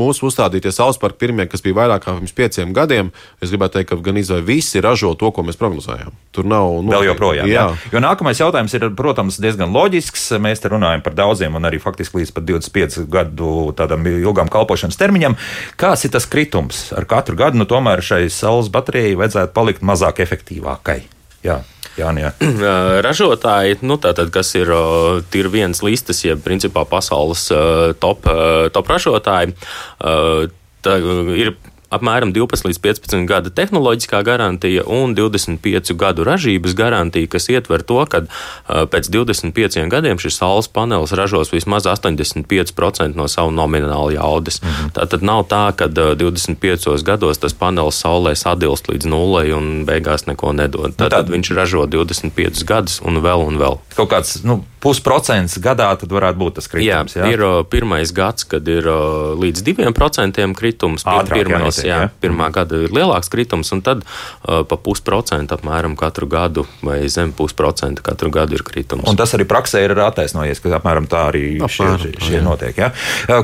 mūsu 0.00 0.28
uzstādītie 0.28 0.72
saules 0.74 0.98
parki 1.00 1.18
pirmie, 1.24 1.46
kas 1.48 1.62
bija 1.64 1.74
vairāk 1.80 2.04
kā 2.04 2.12
pirms 2.18 2.34
pieciem 2.36 2.74
gadiem, 2.76 3.12
es 3.40 3.50
gribētu 3.50 3.78
teikt, 3.78 3.88
ka 3.90 3.96
gan 3.96 4.16
izvēle 4.20 4.44
visi 4.44 4.80
ražo 4.84 5.14
to, 5.16 5.30
ko 5.30 5.42
mēs 5.46 5.56
prognozējām. 5.56 6.12
Tur 6.32 6.44
nav. 6.44 6.82
Nu, 6.84 6.90
Vēl 6.92 7.08
joprojām. 7.14 7.46
Jā. 7.48 7.70
Jā. 7.70 7.92
Jo 7.92 7.98
nākamais 8.02 8.38
jautājums 8.40 8.74
ir, 8.74 8.90
protams, 8.98 9.38
diezgan 9.40 9.70
loģisks. 9.72 10.30
Mēs 10.40 10.60
te 10.60 10.68
runājam 10.68 10.89
par 11.04 11.14
daudziem 11.14 11.54
un 11.54 11.68
arī 11.68 11.78
faktiski 11.82 12.20
līdz 12.20 12.34
pat 12.34 12.46
25 12.48 13.06
gadu 13.10 13.50
tādam 13.78 14.02
ilgam 14.10 14.50
kalpošanas 14.50 14.98
termiņam. 14.98 15.38
Kāds 15.80 16.04
ir 16.06 16.14
tas 16.16 16.26
kritums? 16.30 16.88
Ar 16.96 17.06
katru 17.08 17.38
gadu 17.38 17.60
nu, 17.60 17.68
tomēr 17.70 18.02
šai 18.02 18.24
saules 18.34 18.70
baterijai 18.74 19.14
vajadzētu 19.20 19.54
palikt 19.54 19.86
mazāk 19.86 20.22
efektīvākai. 20.26 20.98
Jā, 21.46 21.60
jā, 21.96 22.12
jā. 22.24 22.34
Ražotāji, 23.06 23.80
nu, 23.86 23.96
tātad, 24.02 24.34
kas 24.34 24.52
ir 24.58 24.74
uh, 24.74 25.22
ir 25.38 25.50
viens 25.54 25.86
listas, 25.86 26.24
jeb 26.26 26.42
principā 26.44 26.84
pasaules 26.88 27.46
top, 28.02 28.26
top 28.74 28.90
ražotāji, 28.90 29.54
tā, 30.84 30.96
ir 31.38 31.54
apmēram 31.90 32.32
12 32.34 32.68
līdz 32.68 32.80
15 32.84 33.26
gada 33.28 33.50
tehnoloģiskā 33.50 34.22
garantija 34.26 34.84
un 34.86 35.14
25 35.18 35.94
gadu 35.98 36.24
ražības 36.26 36.74
garantija, 36.78 37.28
kas 37.30 37.50
ietver 37.50 37.84
to, 37.86 37.98
ka 38.10 38.22
uh, 38.24 38.84
pēc 38.90 39.10
25 39.10 39.88
gadiem 39.90 40.20
šis 40.22 40.38
saules 40.40 40.70
panelis 40.70 41.14
ražos 41.16 41.52
vismaz 41.52 41.88
85% 41.90 43.18
no 43.18 43.28
savu 43.28 43.50
nominālu 43.54 44.14
jaudas. 44.14 44.60
-hmm. 44.62 44.92
Tā 44.94 45.08
tad 45.10 45.22
nav 45.22 45.44
tā, 45.50 45.72
ka 45.76 45.90
uh, 45.90 46.14
25 46.18 47.02
gados 47.04 47.38
tas 47.38 47.54
panelis 47.54 48.02
saulē 48.04 48.34
sadilst 48.34 48.88
līdz 48.88 49.06
nulei 49.06 49.52
un 49.52 49.84
beigās 49.86 50.26
neko 50.26 50.52
nedod. 50.52 50.94
Tad, 50.96 51.10
tad 51.10 51.30
viņš 51.30 51.54
ražo 51.54 51.86
25 51.86 52.64
gadus 52.64 53.00
un 53.04 53.22
vēl 53.22 53.46
un 53.46 53.58
vēl. 53.58 53.78
Kaut 53.96 54.10
kāds 54.10 54.44
nu, 54.44 54.64
pusprocents 54.80 55.58
gadā 55.62 55.88
tad 56.00 56.12
varētu 56.12 56.40
būt 56.40 56.56
tas 56.58 56.68
kritums. 56.70 57.14
Jā, 57.16 57.24
jā. 57.24 57.34
ir 57.34 57.44
uh, 57.44 57.56
pirmais 57.68 58.12
gads, 58.16 58.46
kad 58.48 58.66
ir 58.70 58.86
uh, 58.88 59.32
līdz 59.38 59.64
2% 59.66 60.46
kritums. 60.56 61.04
Ātrāk 61.08 61.42
pirmais, 61.42 61.80
jā, 61.84 62.04
jā. 62.06 62.10
pirmā 62.22 62.48
gada 62.54 62.80
ir 62.86 62.94
lielāks 62.96 63.30
kritums, 63.32 63.70
un 63.76 63.84
tad 63.84 64.04
uh, 64.04 64.62
pa 64.68 64.78
pusprocentu 64.80 65.56
apmēram 65.56 65.96
katru 66.00 66.28
gadu 66.30 66.66
vai 66.86 67.02
zem 67.12 67.34
pusprocentu 67.36 68.04
katru 68.06 68.32
gadu 68.34 68.56
ir 68.56 68.64
kritums. 68.66 69.08
Un 69.10 69.20
tas 69.20 69.34
arī 69.36 69.46
praksē 69.48 69.84
ir 69.84 69.94
attaisnojies, 70.00 70.62
ka 70.64 70.72
apmēram 70.80 71.08
tā 71.10 71.26
arī 71.30 71.44
šie, 71.58 71.66
Apmēram 71.68 72.00
šie, 72.04 72.12
šie 72.26 72.36
jā. 72.38 72.44
notiek. 72.46 72.80
Ja? 72.80 72.90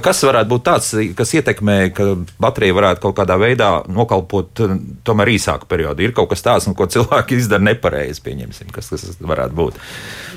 Kas 0.02 0.24
varētu 0.26 0.52
būt 0.54 0.66
tāds, 0.70 0.92
kas 1.18 1.34
ietekmē, 1.36 1.78
ka 1.96 2.08
baterija 2.42 2.76
varētu 2.76 3.04
kaut 3.04 3.16
kādā 3.20 3.36
veidā 3.40 3.70
nokalpot 3.92 4.64
tomēr 5.06 5.34
īsāku 5.36 5.68
periodu? 5.68 6.06
Ir 6.06 6.16
kaut 6.16 6.30
kas 6.32 6.44
tāds, 6.46 6.68
nu, 6.70 6.76
ko 6.78 6.88
cilvēki 6.90 7.40
izdara 7.40 7.64
nepareizi, 7.66 8.24
pieņemsim, 8.24 8.72
kas 8.74 8.92
tas 8.92 9.06
varētu 9.20 9.56
būt. 9.58 9.80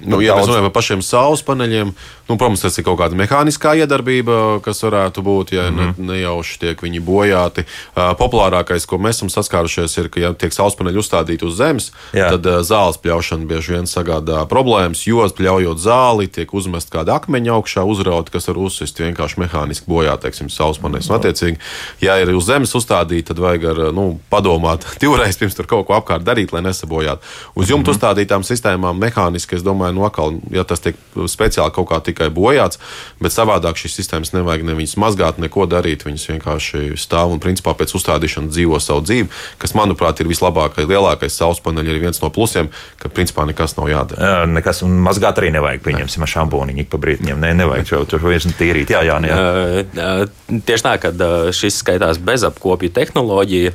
Nu, 0.04 0.20
ja 0.24 0.36
Daudz- 0.36 0.48
mēs 0.48 0.54
runājam 0.54 0.74
par 0.76 0.89
pašiem 0.90 1.04
saules 1.06 1.44
paneļiem, 1.46 1.92
nu, 2.30 2.38
protams, 2.38 2.64
tas 2.64 2.78
ir 2.78 2.86
kaut 2.88 2.98
kāda 3.00 3.18
mehāniskā 3.18 3.76
iedarbība, 3.78 4.60
kas 4.66 4.82
varētu 4.82 5.22
būt, 5.22 5.54
ja 5.54 5.70
mm 5.70 5.78
-hmm. 5.78 5.94
ne, 5.98 6.14
nejauši 6.14 6.60
tiek 6.60 6.82
viņi 6.82 7.00
bojāti. 7.02 7.66
Uh, 7.96 8.14
populārākais, 8.18 8.86
ko 8.90 8.98
mēs 8.98 9.22
esam 9.22 9.30
saskārušies, 9.30 9.98
ir, 10.00 10.10
ka, 10.10 10.20
ja 10.20 10.34
tiek 10.34 10.54
saules 10.54 10.76
paneļi 10.76 10.98
uzstādīti 10.98 11.46
uz 11.46 11.58
zemes, 11.58 11.92
Jā. 12.14 12.30
tad 12.32 12.46
uh, 12.46 12.62
zāles 12.62 12.98
pļaušana 12.98 13.46
bieži 13.46 13.74
vien 13.74 13.86
sagādā 13.86 14.46
problēmas, 14.50 15.06
jo 15.06 15.28
pļaujot 15.30 15.78
zāli, 15.78 16.28
tiek 16.28 16.54
uzmest 16.54 16.90
kāda 16.90 17.20
akmeņa 17.20 17.54
augšā, 17.54 17.84
uzrauta, 17.86 18.32
kas 18.32 18.48
var 18.48 18.58
uzsist 18.58 19.00
vienkārši 19.00 19.40
mehāniski 19.40 19.86
bojāt, 19.88 20.22
teiksim, 20.22 20.50
saules 20.50 20.80
paneļus. 20.82 21.10
Un, 21.10 21.16
attiecīgi, 21.20 21.58
ja 22.02 22.18
ir 22.18 22.34
uz 22.34 22.46
zemes 22.46 22.74
uzstādīti, 22.76 23.28
tad 23.28 23.40
vajag 23.40 23.66
ar, 23.66 23.94
nu, 23.94 24.20
padomāt 24.30 24.86
divreiz 25.02 25.38
pirms 25.38 25.56
tur 25.56 25.68
kaut 25.68 25.88
ko 25.88 25.94
apkārt 25.94 26.24
darīt, 26.24 26.54
lai 26.54 26.62
nesabojātu. 26.62 27.22
Uz 27.56 27.70
jumta 27.70 27.92
uzstādītām 27.92 28.44
sistēmām 28.44 29.00
mehāniski, 29.00 29.56
es 29.56 29.64
domāju, 29.66 29.94
nu, 30.00 30.06
atkal, 30.08 30.40
ja 30.52 30.64
tas 30.64 30.79
tiek 30.86 31.00
speciāli 31.30 31.74
kaut 31.76 31.90
kā 31.92 32.00
tikai 32.06 32.30
bojāts, 32.34 32.80
bet 33.22 33.36
savādāk 33.36 33.80
šīs 33.80 33.98
sistēmas 34.00 34.34
nevajag 34.36 34.66
ne 34.68 34.78
viņas 34.78 34.98
mazgāt, 35.02 35.42
neko 35.42 35.68
darīt. 35.70 36.06
Viņas 36.08 36.28
vienkārši 36.34 36.84
stāv 37.00 37.36
un, 37.36 37.42
principā, 37.44 37.76
pēc 37.78 37.94
uzstādīšanas 37.98 38.54
dzīvo 38.54 38.80
savu 38.84 39.04
dzīvi, 39.06 39.30
kas, 39.62 39.76
manuprāt, 39.78 40.22
ir 40.22 40.30
vislabākais, 40.32 40.88
lielākais 40.90 41.36
saules 41.36 41.62
paneļi, 41.66 41.96
ir 41.96 42.04
viens 42.06 42.22
no 42.24 42.32
plusiem, 42.34 42.72
ka, 43.02 43.12
principā, 43.12 43.46
nekas 43.50 43.76
nav 43.80 43.90
jādara. 43.92 44.30
Jā, 44.30 44.46
Nekas, 44.50 44.84
un 44.86 44.98
mazgāt 45.04 45.40
arī 45.42 45.52
nevajag, 45.56 45.84
pieņemsim, 45.86 46.24
ar 46.26 46.32
šampūniņu 46.34 46.84
ik 46.84 46.92
pa 46.92 47.00
brītņiem. 47.02 47.40
Nē, 47.40 47.54
nevajag 47.62 47.90
šo 47.92 48.02
tur 48.10 48.24
vairs 48.26 48.48
tīrīt. 48.60 48.92
Jā, 48.94 49.04
jā, 49.08 49.20
jā. 49.26 50.14
Tieši 50.50 50.86
tā, 50.86 50.96
ka 51.02 51.12
uh, 51.14 51.50
šis 51.56 51.80
skaitās 51.84 52.20
bezapkopju 52.24 52.92
tehnoloģija. 52.96 53.74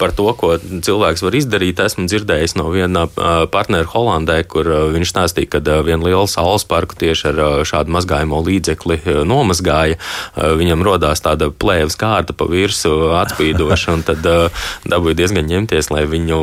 Par 0.00 0.12
to, 0.16 0.26
ko 0.38 0.54
cilvēks 0.60 1.24
var 1.24 1.36
izdarīt, 1.38 1.80
esmu 1.82 2.06
dzirdējis 2.10 2.56
no 2.58 2.68
viena 2.72 3.06
partnera 3.52 3.88
Holandē, 3.90 4.38
kur 4.48 4.68
viņš 4.94 5.12
stāstīja, 5.12 5.56
ka 5.56 5.62
viena 5.86 6.04
liela 6.04 6.15
saules 6.24 6.64
parku 6.64 6.96
tieši 6.96 7.28
ar 7.30 7.40
šādu 7.68 7.92
mazgājumu 7.92 8.40
līdzekli 8.46 8.96
nomazgāja. 9.28 9.98
Viņam 10.36 10.84
rodās 10.86 11.20
tāda 11.20 11.50
plēves 11.52 11.98
kārta 12.00 12.32
pa 12.32 12.48
virsmu 12.48 13.12
atspīdoša, 13.20 13.92
un 13.92 14.04
tad 14.06 14.24
dabūja 14.88 15.18
diezgan 15.20 15.48
ņemties, 15.50 15.90
lai 15.92 16.06
viņu 16.08 16.40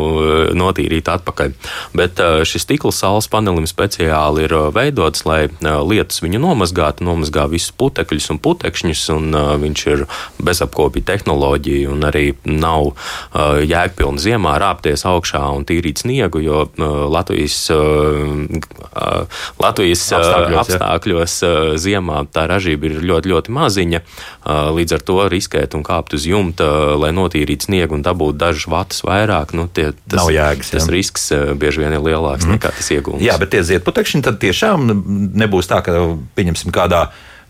notīrītu 0.53 1.13
atpakaļ. 1.15 1.55
Bet 1.97 2.21
šis 2.45 2.67
stikla 2.67 2.93
saules 2.93 3.29
panelim 3.31 3.65
speciāli 3.69 4.45
ir 4.45 4.53
veidots, 4.75 5.25
lai 5.25 5.47
lietus 5.63 6.21
viņu 6.23 6.43
nomazgātu, 6.43 7.07
nomazgā 7.07 7.47
visus 7.51 7.73
putekļus 7.79 8.29
un 8.35 8.41
putekšņus, 8.43 9.03
un 9.15 9.37
viņš 9.63 9.85
ir 9.95 10.05
bezapkopja 10.43 11.07
tehnoloģija, 11.13 11.89
un 11.93 12.05
arī 12.09 12.25
nav 12.49 12.91
jēgpilni 13.63 14.21
ziemā 14.21 14.57
rāpties 14.61 15.05
augšā 15.09 15.41
un 15.55 15.65
tīrīt 15.67 16.03
sniegu, 16.03 16.41
jo 16.43 16.65
Latvijas, 17.13 17.69
Latvijas 19.63 20.03
Apstākļos, 20.17 20.59
apstākļos 20.63 21.35
ziemā 21.81 22.23
tā 22.33 22.45
ražība 22.51 22.89
ir 22.89 22.99
ļoti, 23.03 23.31
ļoti 23.33 23.55
maziņa. 23.55 24.01
Līdz 24.77 24.97
ar 24.97 25.05
to 25.07 25.17
riskēt 25.31 25.77
un 25.77 25.85
kāpt 25.87 26.15
uz 26.17 26.27
jumta, 26.29 26.67
lai 26.99 27.13
notīrītu 27.15 27.69
sniegu 27.69 27.97
un 27.97 28.05
dabūtu 28.05 28.37
dažus 28.39 28.69
vatus 28.71 29.03
vairāk, 29.07 29.55
nu, 29.57 29.67
tie, 29.71 29.91
tas, 30.05 30.19
Nav 30.21 30.31
jēgas, 30.35 30.73
tas 30.75 30.87
jā. 30.87 30.93
risks 30.93 31.29
bieži 31.59 31.83
vien 31.83 31.95
ir 31.95 32.03
lielāks 32.03 32.47
mm. 32.47 32.57
nekā 32.57 32.73
tas 32.75 32.91
iegūms. 32.95 33.23
Jā, 33.23 33.37
bet 33.41 33.53
tie 33.55 33.63
ziedputekšņi 33.73 34.23
tad 34.25 34.41
tiešām 34.43 34.89
nebūs 35.43 35.71
tā, 35.71 35.83
ka, 35.85 35.99
pieņemsim, 36.37 36.73
kādā 36.75 37.07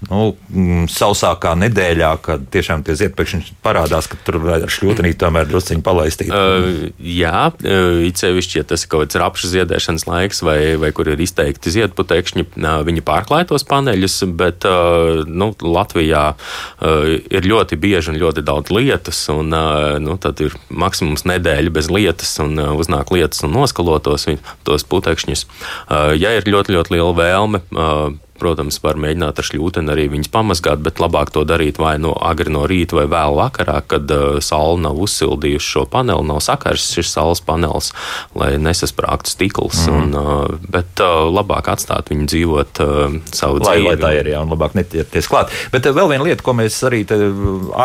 nu, 0.09 0.33
mm, 0.49 0.87
sausākā 0.91 1.53
nedēļā, 1.59 2.11
kad 2.23 2.45
tiešām 2.53 2.83
tie 2.85 2.95
ziedputekšņi 2.99 3.57
parādās, 3.65 4.07
ka 4.11 4.17
tur 4.25 4.39
ar 4.53 4.65
šļūtenī 4.71 5.13
tomēr 5.19 5.47
drusciņi 5.49 5.83
palaistīt. 5.85 6.31
Uh, 6.33 6.89
jā, 6.99 7.49
uh, 7.53 8.01
it 8.07 8.21
sevišķi, 8.21 8.59
ja 8.61 8.67
tas 8.67 8.85
ir 8.85 8.91
kaut 8.91 9.05
kāds 9.05 9.19
rapšu 9.21 9.51
ziedēšanas 9.53 10.07
laiks, 10.09 10.43
vai, 10.45 10.57
vai 10.81 10.91
kur 10.95 11.11
ir 11.13 11.21
izteikti 11.23 11.73
ziedputekšņi, 11.75 12.47
uh, 12.49 12.81
viņi 12.87 13.05
pārklāj 13.05 13.47
tos 13.51 13.67
paneļus, 13.69 14.19
bet 14.39 14.67
uh, 14.69 15.23
nu, 15.27 15.51
Latvijā 15.63 16.25
uh, 16.33 17.13
ir 17.13 17.49
ļoti 17.49 17.79
bieži 17.79 18.13
un 18.13 18.19
ļoti 18.21 18.45
daudz 18.45 18.73
lietus, 18.73 19.23
un 19.33 19.53
uh, 19.53 19.95
nu, 20.03 20.17
tad 20.21 20.41
ir 20.43 20.57
maksimums 20.69 21.27
nedēļa 21.29 21.73
bez 21.73 21.91
lietas, 21.93 22.35
un 22.43 22.57
uh, 22.59 22.73
uznāk 22.79 23.13
lietas 23.15 23.45
un 23.45 23.55
noskalotos 23.55 24.27
tos 24.67 24.85
putekšņus. 24.87 25.47
Uh, 25.47 26.13
ja 26.17 26.35
ir 26.37 26.47
ļoti, 26.47 26.75
ļoti 26.77 26.95
liela 26.95 27.15
vēlme, 27.17 27.63
uh, 27.73 28.13
Protams, 28.39 28.79
var 28.83 28.99
mēģināt 29.01 29.39
ar 29.39 29.47
šļūteni 29.49 29.93
arī 29.93 30.07
viņus 30.13 30.31
pamazgāt, 30.33 30.81
bet 30.85 31.01
labāk 31.03 31.33
to 31.35 31.43
darīt 31.47 31.79
vai 31.81 31.95
no 32.01 32.15
agri 32.17 32.51
no 32.53 32.65
rīta 32.69 32.97
vai 32.97 33.07
vēl 33.11 33.37
vakarā, 33.39 33.79
kad 33.87 34.09
uh, 34.13 34.39
saule 34.43 34.81
nav 34.83 34.99
uzsildījusi 35.03 35.73
šo 35.75 35.85
paneli, 35.91 36.25
nav 36.27 36.41
sakars 36.43 36.89
šis 36.95 37.13
saules 37.13 37.43
panelis, 37.45 37.91
lai 38.37 38.53
nesasprāgtu 38.61 39.33
stikls. 39.33 39.85
Mm. 39.87 39.99
Un, 39.99 40.17
uh, 40.17 40.69
bet 40.73 41.03
uh, 41.03 41.27
labāk 41.33 41.69
atstāt 41.73 42.11
viņu 42.13 42.29
dzīvot 42.31 42.83
uh, 42.83 43.19
savu 43.33 43.61
Lai, 43.63 43.77
dzīvi. 43.77 43.87
lai 43.87 43.97
tā 44.01 44.11
ir, 44.17 44.31
jā, 44.33 44.41
un 44.43 44.51
labāk 44.53 44.75
neķerties 44.77 45.29
klāt. 45.31 45.53
Bet 45.73 45.87
eh, 45.87 45.95
vēl 45.95 46.09
viena 46.11 46.25
lieta, 46.27 46.43
ko 46.45 46.55
mēs 46.57 46.77
arī 46.87 47.03
te 47.09 47.17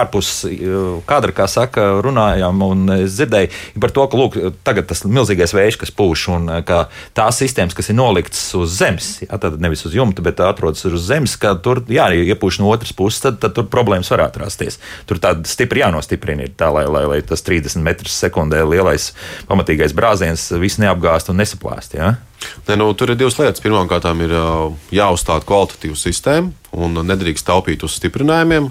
ārpus 0.01 0.33
eh, 0.49 0.65
kadra, 1.09 1.35
kā 1.37 1.49
saka, 1.51 1.87
runājām, 2.05 2.63
un 2.65 2.95
es 2.99 3.19
dzirdēju 3.19 3.51
ir 3.51 3.83
par 3.85 3.95
to, 3.95 4.07
ka 4.11 4.21
lūk, 4.21 4.39
tagad 4.67 4.89
tas 4.91 5.05
milzīgais 5.09 5.55
vējš, 5.57 5.81
kas 5.83 5.95
pūš, 5.95 6.27
un 6.37 6.51
eh, 6.57 6.63
ka 6.69 6.87
tās 7.19 7.41
sistēmas, 7.43 7.77
kas 7.79 7.93
ir 7.93 7.99
noliktas 7.99 8.43
uz 8.59 8.77
zemes, 8.81 9.11
jā, 9.25 9.41
tad 9.41 9.59
nevis 9.63 9.85
uz 9.89 9.97
jumta, 9.97 10.25
bet 10.25 10.38
atrodas 10.45 10.85
uz 10.89 11.07
zemes, 11.09 11.37
ka 11.41 11.55
tur, 11.63 11.83
jā, 11.91 12.09
iepūš 12.13 12.61
no 12.63 12.71
otras 12.73 12.95
puses, 12.97 13.21
tad, 13.25 13.41
tad 13.43 13.57
tur 13.57 13.69
problēmas 13.71 14.11
varētu 14.13 14.45
rasties. 14.45 14.79
Tur 15.09 15.21
tāda 15.23 15.49
stipri 15.49 15.83
jānostiprina 15.83 16.47
ir 16.47 16.55
tā, 16.59 16.71
lai, 16.75 16.87
lai, 16.91 17.05
lai 17.11 17.21
tas 17.27 17.45
30 17.47 17.83
metrus 17.85 18.17
sekundē 18.21 18.63
lielais 18.67 19.13
pamatīgais 19.51 19.97
brāziens 19.97 20.49
viss 20.61 20.81
neapgāst 20.83 21.33
un 21.33 21.41
nesaplāst. 21.43 21.99
Jā? 21.99 22.17
Ne, 22.69 22.77
nu, 22.79 22.93
tur 22.95 23.13
ir 23.13 23.19
divas 23.19 23.39
lietas. 23.39 23.63
Pirmkārt, 23.65 24.07
ir 24.23 24.35
jāuzstāda 24.95 25.47
kvalitatīva 25.49 25.99
sistēma 25.99 26.53
un 26.79 27.01
nedrīkst 27.09 27.47
taupīt 27.49 27.83
uz 27.87 27.97
stiprinājumiem. 27.99 28.69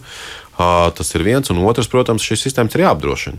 Tas 0.58 1.12
ir 1.14 1.22
viens, 1.22 1.52
un 1.54 1.60
otrs, 1.70 1.86
protams, 1.92 2.24
šīs 2.26 2.48
sistēmas 2.48 2.74
ir 2.74 2.82
jāapdrošina. 2.82 3.38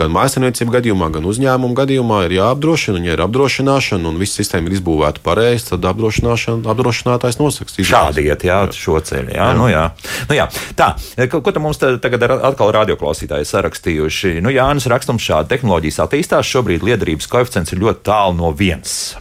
Gan 0.00 0.12
mājasemniecību 0.14 0.72
gadījumā, 0.78 1.10
gan 1.12 1.26
uzņēmumu 1.28 1.76
gadījumā 1.76 2.22
ir 2.24 2.38
jāapdrošina, 2.38 2.96
un, 2.96 3.04
ja 3.04 3.16
ir 3.18 3.22
apdrošināšana, 3.26 4.08
un 4.08 4.20
viss 4.20 4.38
sistēma 4.40 4.70
ir 4.70 4.78
izbūvēta 4.78 5.20
pareizi, 5.24 5.66
tad 5.74 5.84
apdrošinātājs 5.90 7.36
nosaks. 7.36 7.76
Šādi 7.84 8.24
iet, 8.30 8.46
jā, 8.48 8.62
šo 8.72 8.96
ceļu. 8.96 9.34
Jā, 9.34 9.50
jā. 9.50 9.58
Nu, 9.58 9.66
jā. 9.68 9.82
Nu, 10.30 10.38
jā. 10.38 10.46
Tā, 10.78 10.94
ko, 11.32 11.42
ko 11.44 11.52
mums 11.60 11.82
tagad 11.82 12.24
ir 12.24 12.34
atkal 12.38 12.72
radioklausītāji 12.78 13.50
sarakstījuši? 13.50 14.38
Nu, 14.44 14.52
Jānis 14.54 14.88
rakstums 14.88 15.26
šādi 15.26 15.52
tehnoloģijas 15.52 16.00
attīstās, 16.06 16.48
šobrīd 16.48 16.86
liederības 16.86 17.28
koeficients 17.28 17.76
ir 17.76 17.82
ļoti 17.84 18.06
tālu 18.08 18.38
no 18.40 18.54
viens. 18.56 19.18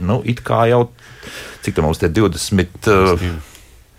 Nu, 0.00 0.22
it 0.24 0.40
kā 0.46 0.64
jau, 0.72 0.86
cik 1.66 1.76
tam 1.76 1.90
mums 1.90 2.00
te 2.00 2.08
20. 2.08 2.88
Uh, 2.88 3.28
Nu, 3.28 3.55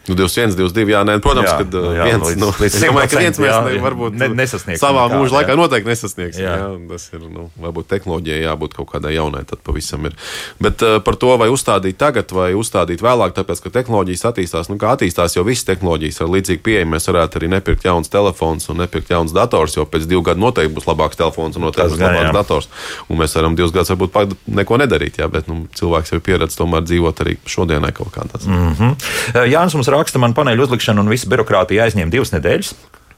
21, 0.08 0.55
22, 0.55 0.91
jā, 0.93 1.01
nē, 1.03 1.18
protams, 1.20 1.49
Jā, 1.49 1.58
ka 1.60 1.66
nu, 1.74 1.82
jā, 1.91 2.03
viens, 2.08 2.24
līdz- 2.24 2.39
nu, 2.39 2.47
līdz 2.62 2.76
es 2.78 2.84
domāju, 2.84 3.10
ka 3.12 3.18
100%, 3.18 3.24
viens 3.26 3.39
mēs 3.43 3.51
jā, 3.51 3.58
ne, 3.66 3.72
jā. 3.76 3.82
varbūt 3.84 4.14
Ne- 4.18 4.30
nesasniegsim 4.39 4.80
savā 4.80 5.03
nekādu, 5.08 5.20
mūža 5.20 5.36
laikā 5.38 5.51
jā. 5.51 5.58
noteikti 5.60 5.89
nesasniegsim. 5.91 6.43
Jā. 6.43 6.53
Jā. 6.55 6.68
Jā, 6.68 6.88
tas 6.89 7.10
ir, 7.14 7.20
nu, 7.28 7.49
varbūt 7.60 7.88
tehnoloģijai 7.91 8.41
jābūt 8.45 8.74
kaut 8.78 8.89
kādai 8.93 9.14
jaunai, 9.18 9.43
tad 9.49 9.60
pavisam 9.68 10.05
ir. 10.08 10.16
Bet 10.64 10.82
uh, 10.86 10.99
par 11.03 11.16
to, 11.20 11.34
vai 11.38 11.49
uzstādīt 11.51 11.97
tagad 11.99 12.32
vai 12.32 12.53
uzstādīt 12.55 13.03
vēlāk, 13.03 13.36
tāpēc, 13.36 13.62
ka 13.66 13.70
tehnoloģijas 13.82 14.26
attīstās, 14.32 14.70
nu, 14.72 14.78
kā 14.80 14.93
attīstās 14.95 15.36
jau 15.36 15.43
visas 15.43 15.68
tehnoloģijas 15.68 16.22
ar 16.24 16.32
līdzīgu 16.32 16.64
pieeju, 16.64 16.88
mēs 16.88 17.10
varētu 17.12 17.41
arī 17.41 17.51
nepirkt 17.58 17.84
jauns 17.86 18.08
telefons 18.14 18.70
un 18.70 18.78
nepirkt 18.84 19.12
jauns 19.12 19.36
dators, 19.36 19.76
jo 19.78 19.86
pēc 19.86 20.08
divu 20.08 20.24
gadu 20.24 20.39
noteikti 20.45 20.74
būs 20.78 20.88
labāks 20.88 21.20
telefons 21.20 21.58
un 21.60 21.68
noteikti 21.68 21.97
būs 21.97 22.01
labāks 22.05 22.30
jā. 22.30 22.34
dators. 22.38 22.70
Un 23.10 23.20
mēs 23.20 23.36
varam 23.36 23.55
divus 23.58 23.72
gadus 23.76 23.91
varbūt 23.91 24.12
pat 24.16 24.36
neko 24.47 24.78
nedarīt, 24.80 25.20
jā, 25.22 25.28
bet 25.32 25.47
nu, 25.51 25.66
cilvēks 25.76 26.12
jau 26.14 26.20
ir 26.20 26.26
pieredzējis 26.28 26.60
tomēr 26.62 26.86
dzīvot 26.88 27.22
arī 27.26 27.38
šodienai 27.45 27.91
kaut 27.97 28.12
kādā. 28.16 28.39
Mm. 28.47 28.93
Uh, 29.34 29.43
Jānis 29.49 29.76
mums 29.78 29.89
raksta, 29.98 30.22
man 30.22 30.38
paneļu 30.38 30.68
uzlikšana 30.68 31.04
un 31.04 31.12
visa 31.12 31.30
birokrātija 31.32 31.88
aizņem 31.88 32.14
divas 32.14 32.34
nedēļas. 32.36 32.76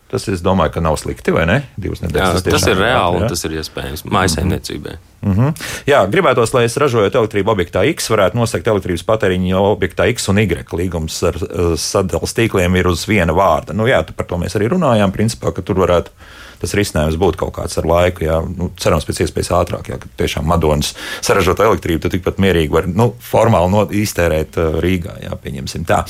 Tas, 0.10 0.24
es 0.26 0.42
domāju, 0.42 0.74
ka 0.74 0.82
nav 0.82 0.96
slikti, 0.98 1.30
vai 1.30 1.44
ne? 1.46 1.56
Divas 1.78 2.00
Jā, 2.02 2.08
nedēļas. 2.08 2.40
tas 2.42 2.46
tiešām 2.48 2.72
ir 2.72 2.80
reāli 2.82 3.20
jā. 3.22 3.28
tas 3.30 3.44
ir 3.46 3.54
iespējams 3.60 4.02
mājsaimniecībai. 4.10 4.96
Mhm. 5.22 5.52
Jā, 5.86 6.00
gribētos, 6.10 6.54
lai 6.56 6.64
es 6.66 6.78
ražojot 6.82 7.14
elektrību 7.20 7.54
objektā 7.54 7.84
X, 7.92 8.10
varētu 8.10 8.40
nosakt 8.40 8.72
elektrības 8.72 9.06
patēriņu 9.06 9.62
objektā 9.62 10.08
X 10.10 10.32
un 10.34 10.42
Y. 10.42 10.66
Līgums 10.80 11.20
ar 11.30 11.38
uh, 11.38 11.76
sadalījuma 11.78 12.34
tīkliem 12.40 12.80
ir 12.82 12.90
uz 12.90 13.06
viena 13.06 13.36
vārda. 13.38 13.78
Nu, 13.78 13.86
jā, 13.86 14.02
par 14.18 14.26
to 14.26 14.42
mēs 14.42 14.58
arī 14.58 14.72
runājām. 14.74 15.14
Principā, 15.14 15.54
ka 15.54 15.62
tur 15.62 15.84
varētu 15.84 16.10
tas 16.62 16.76
risinājums 16.78 17.18
būt 17.20 17.40
kaut 17.40 17.54
kāds 17.60 17.80
ar 17.80 17.88
laiku. 17.90 18.26
Jā, 18.28 18.40
nu, 18.44 18.70
cerams, 18.80 19.08
pēc 19.08 19.24
iespējas 19.26 19.52
ātrāk. 19.60 19.92
Jā, 19.92 20.00
ka 20.02 20.12
tiešām 20.20 20.48
Madonas 20.50 20.94
saražoto 21.26 21.66
elektrību 21.68 22.04
tu 22.06 22.14
tikpat 22.14 22.42
mierīgi 22.44 22.74
vari 22.74 22.94
nu, 22.96 23.12
formāli 23.30 23.74
no, 23.74 23.86
iztērēt 24.02 24.60
uh, 24.60 24.78
Rīgā. 24.84 25.20
Jā, 25.26 25.40
pieņemsim 25.40 25.88
tā. 25.90 26.04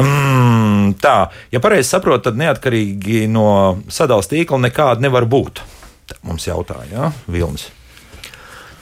Mm, 0.00 0.94
tā, 1.02 1.16
ja 1.54 1.62
pareizi 1.64 1.92
saprotu, 1.92 2.28
tad 2.28 2.40
neatkarīgi 2.40 3.26
no 3.32 3.48
sadalījuma 3.88 4.16
tīkla 4.34 4.62
nekāda 4.68 5.04
nevar 5.04 5.28
būt. 5.30 5.64
Tā 6.08 6.16
Mums 6.24 6.48
jautāja, 6.48 7.12
Vilnis. 7.28 7.68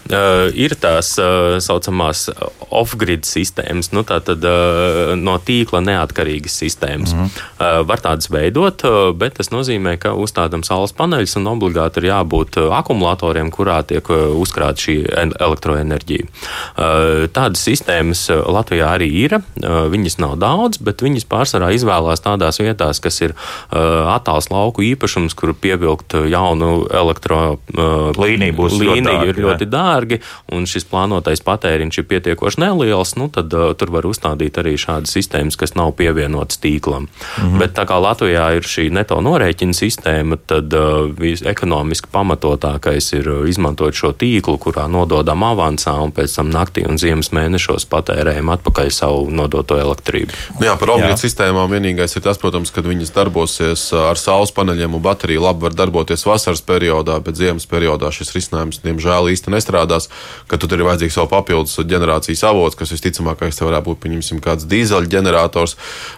Uh, 0.07 0.53
ir 0.55 0.75
tās 0.79 1.17
tā 1.17 1.25
uh, 1.25 1.57
saucamās 1.63 2.27
off-grid 2.71 3.27
sistēmas, 3.27 3.91
nu, 3.95 4.03
tātad 4.07 4.43
uh, 4.47 5.15
no 5.19 5.37
tīkla 5.43 5.81
neatkarīgas 5.83 6.57
sistēmas. 6.63 7.15
Mm 7.15 7.23
-hmm. 7.25 7.43
uh, 7.59 7.87
var 7.89 8.03
tādas 8.05 8.31
veidot, 8.31 8.85
uh, 8.85 9.13
bet 9.17 9.35
tas 9.39 9.51
nozīmē, 9.51 9.97
ka 9.99 10.15
uzstādām 10.15 10.63
saules 10.65 10.93
paneļus 10.93 11.37
un 11.41 11.47
obligāti 11.47 12.03
ir 12.03 12.11
jābūt 12.11 12.59
akumulatoriem, 12.73 13.51
kurā 13.51 13.83
tiek 13.83 14.09
uzkrāta 14.11 14.79
šī 14.87 14.97
en- 15.23 15.35
elektroenerģija. 15.41 16.27
Uh, 16.27 17.27
tādas 17.33 17.63
sistēmas 17.67 18.29
Latvijā 18.31 18.87
arī 18.97 19.11
ir. 19.25 19.35
Uh, 19.35 19.89
viņas 19.91 20.19
nav 20.19 20.37
daudz, 20.39 20.79
bet 20.79 21.03
viņas 21.03 21.27
pārsvarā 21.27 21.73
izvēlās 21.75 22.23
tādās 22.23 22.61
vietās, 22.61 23.01
kas 23.01 23.21
ir 23.21 23.35
uh, 23.35 24.15
attāls 24.17 24.51
lauku 24.51 24.83
īpašums, 24.83 25.35
kur 25.35 25.55
pievilkt 25.55 26.15
jaunu 26.31 26.87
elektro 26.91 27.59
uh, 27.59 28.13
Līnija 28.17 28.53
būs 28.57 28.73
ļoti 28.73 29.01
līnija 29.01 29.17
dārga, 29.17 29.67
dārga, 29.97 30.21
un 30.53 30.67
šis 30.69 30.87
plānotais 30.91 31.43
patēriņš 31.47 32.01
ir 32.01 32.09
pietiekoši 32.11 32.63
neliels, 32.63 33.17
nu, 33.21 33.29
tad 33.33 33.53
uh, 33.57 33.73
tur 33.79 33.93
var 33.95 34.07
uzstādīt 34.09 34.59
arī 34.61 34.77
šādas 34.81 35.15
sistēmas, 35.17 35.57
kas 35.59 35.75
nav 35.79 35.95
pievienotas 35.97 36.61
tīklam. 36.63 37.09
Mm 37.09 37.45
-hmm. 37.45 37.59
Bet 37.59 37.75
tā 37.79 37.87
kā 37.89 37.99
Latvijā 38.01 38.57
ir 38.57 38.63
šī 38.63 38.91
neto 38.93 39.21
norēķina 39.21 39.73
sistēma, 39.73 40.39
tad 40.47 40.73
uh, 40.73 41.11
ekonomiski 41.47 42.09
pamatotākais 42.13 43.13
ir 43.17 43.29
uh, 43.29 43.49
izmantot 43.49 43.95
šo 43.95 44.13
tīklu, 44.13 44.59
kurā 44.59 44.87
nododam 44.89 45.43
avansā 45.43 45.97
un 46.03 46.13
pēc 46.13 46.37
tam 46.37 46.51
naktī 46.51 46.87
un 46.89 46.99
ziemas 46.99 47.33
mēnešos 47.33 47.87
patērējam 47.87 48.51
atpakaļ 48.51 48.91
savu 48.91 49.31
nodoto 49.31 49.79
elektrību. 49.79 50.33
Jā, 50.61 50.77
par 50.77 50.91
obligātu 50.91 51.27
sistēmām 51.27 51.71
vienīgais 51.71 52.17
ir 52.17 52.23
tas, 52.23 52.39
protams, 52.39 52.71
ka 52.71 52.81
viņas 52.81 53.15
darbosies 53.15 53.93
ar 53.93 54.19
saules 54.19 54.53
paneļiem 54.53 54.95
un 54.95 55.03
bateriju. 55.03 55.43
Labi, 55.47 55.63
var 55.63 55.75
darboties 55.75 56.27
vasaras 56.27 56.63
periodā, 56.63 57.19
bet 57.21 57.37
ziemas 57.37 57.67
periodā 57.67 58.11
šis 58.11 58.33
risinājums, 58.37 58.81
diemžēl, 58.85 59.31
īsti 59.33 59.51
nestrādās. 59.87 60.09
Ka 60.47 60.59
tur 60.59 60.75
ir 60.77 60.85
vajadzīgs 60.87 61.17
vēl 61.19 61.29
papildus 61.31 61.79
ģenerācijas 61.87 62.45
avots, 62.47 62.77
kas 62.77 62.93
visticamākais 62.95 63.57
te 63.59 63.65
varētu 63.67 63.87
būt, 63.89 64.01
pieņemsim, 64.05 64.41
kāds 64.45 64.67
dīzeļu 64.69 65.11
ģenerators. 65.11 65.77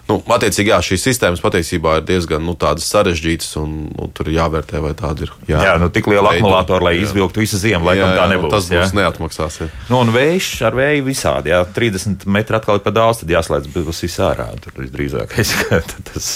Nu, 0.08 0.20
attiecīgi, 0.20 0.72
jā, 0.72 0.80
šīs 0.84 1.06
sistēmas 1.08 1.42
patiesībā 1.44 1.98
ir 2.00 2.06
diezgan 2.08 2.44
nu, 2.44 2.54
tādas 2.58 2.88
sarežģītas, 2.92 3.56
un 3.60 3.88
nu, 3.94 4.10
tur 4.12 4.28
ir 4.28 4.38
jāvērtē, 4.38 4.82
vai 4.84 4.94
tāda 4.98 5.26
ir. 5.26 5.32
Jā, 5.48 5.62
jā 5.70 5.76
nu 5.80 5.88
tik 5.92 6.10
liela 6.10 6.34
akumulātora, 6.34 6.90
lai 6.90 6.96
Jā. 6.98 7.06
izvilktu 7.06 7.42
visu 7.42 7.60
ziemu, 7.60 7.88
laikam 7.88 8.12
tā 8.16 8.28
nebūs. 8.32 8.52
Tas 8.52 8.68
jā. 8.68 8.84
būs 8.84 8.94
neatmaksās. 8.98 9.60
Jā. 9.62 9.70
Nu, 9.88 10.02
un 10.02 10.12
vējš 10.14 10.50
ar 10.68 10.76
vēju 10.76 11.06
visādi. 11.08 11.52
Jā, 11.54 11.62
30 11.64 12.28
metri 12.28 12.58
atkal 12.58 12.80
ir 12.80 12.84
par 12.84 12.96
daudz, 12.96 13.22
tad 13.22 13.32
jāslēdz 13.32 13.70
būs 13.72 14.04
viss 14.04 14.22
ārā. 14.24 14.50
Tur 14.62 14.76
visdrīzākais, 14.82 15.54
ka 15.68 15.80
tas 16.12 16.30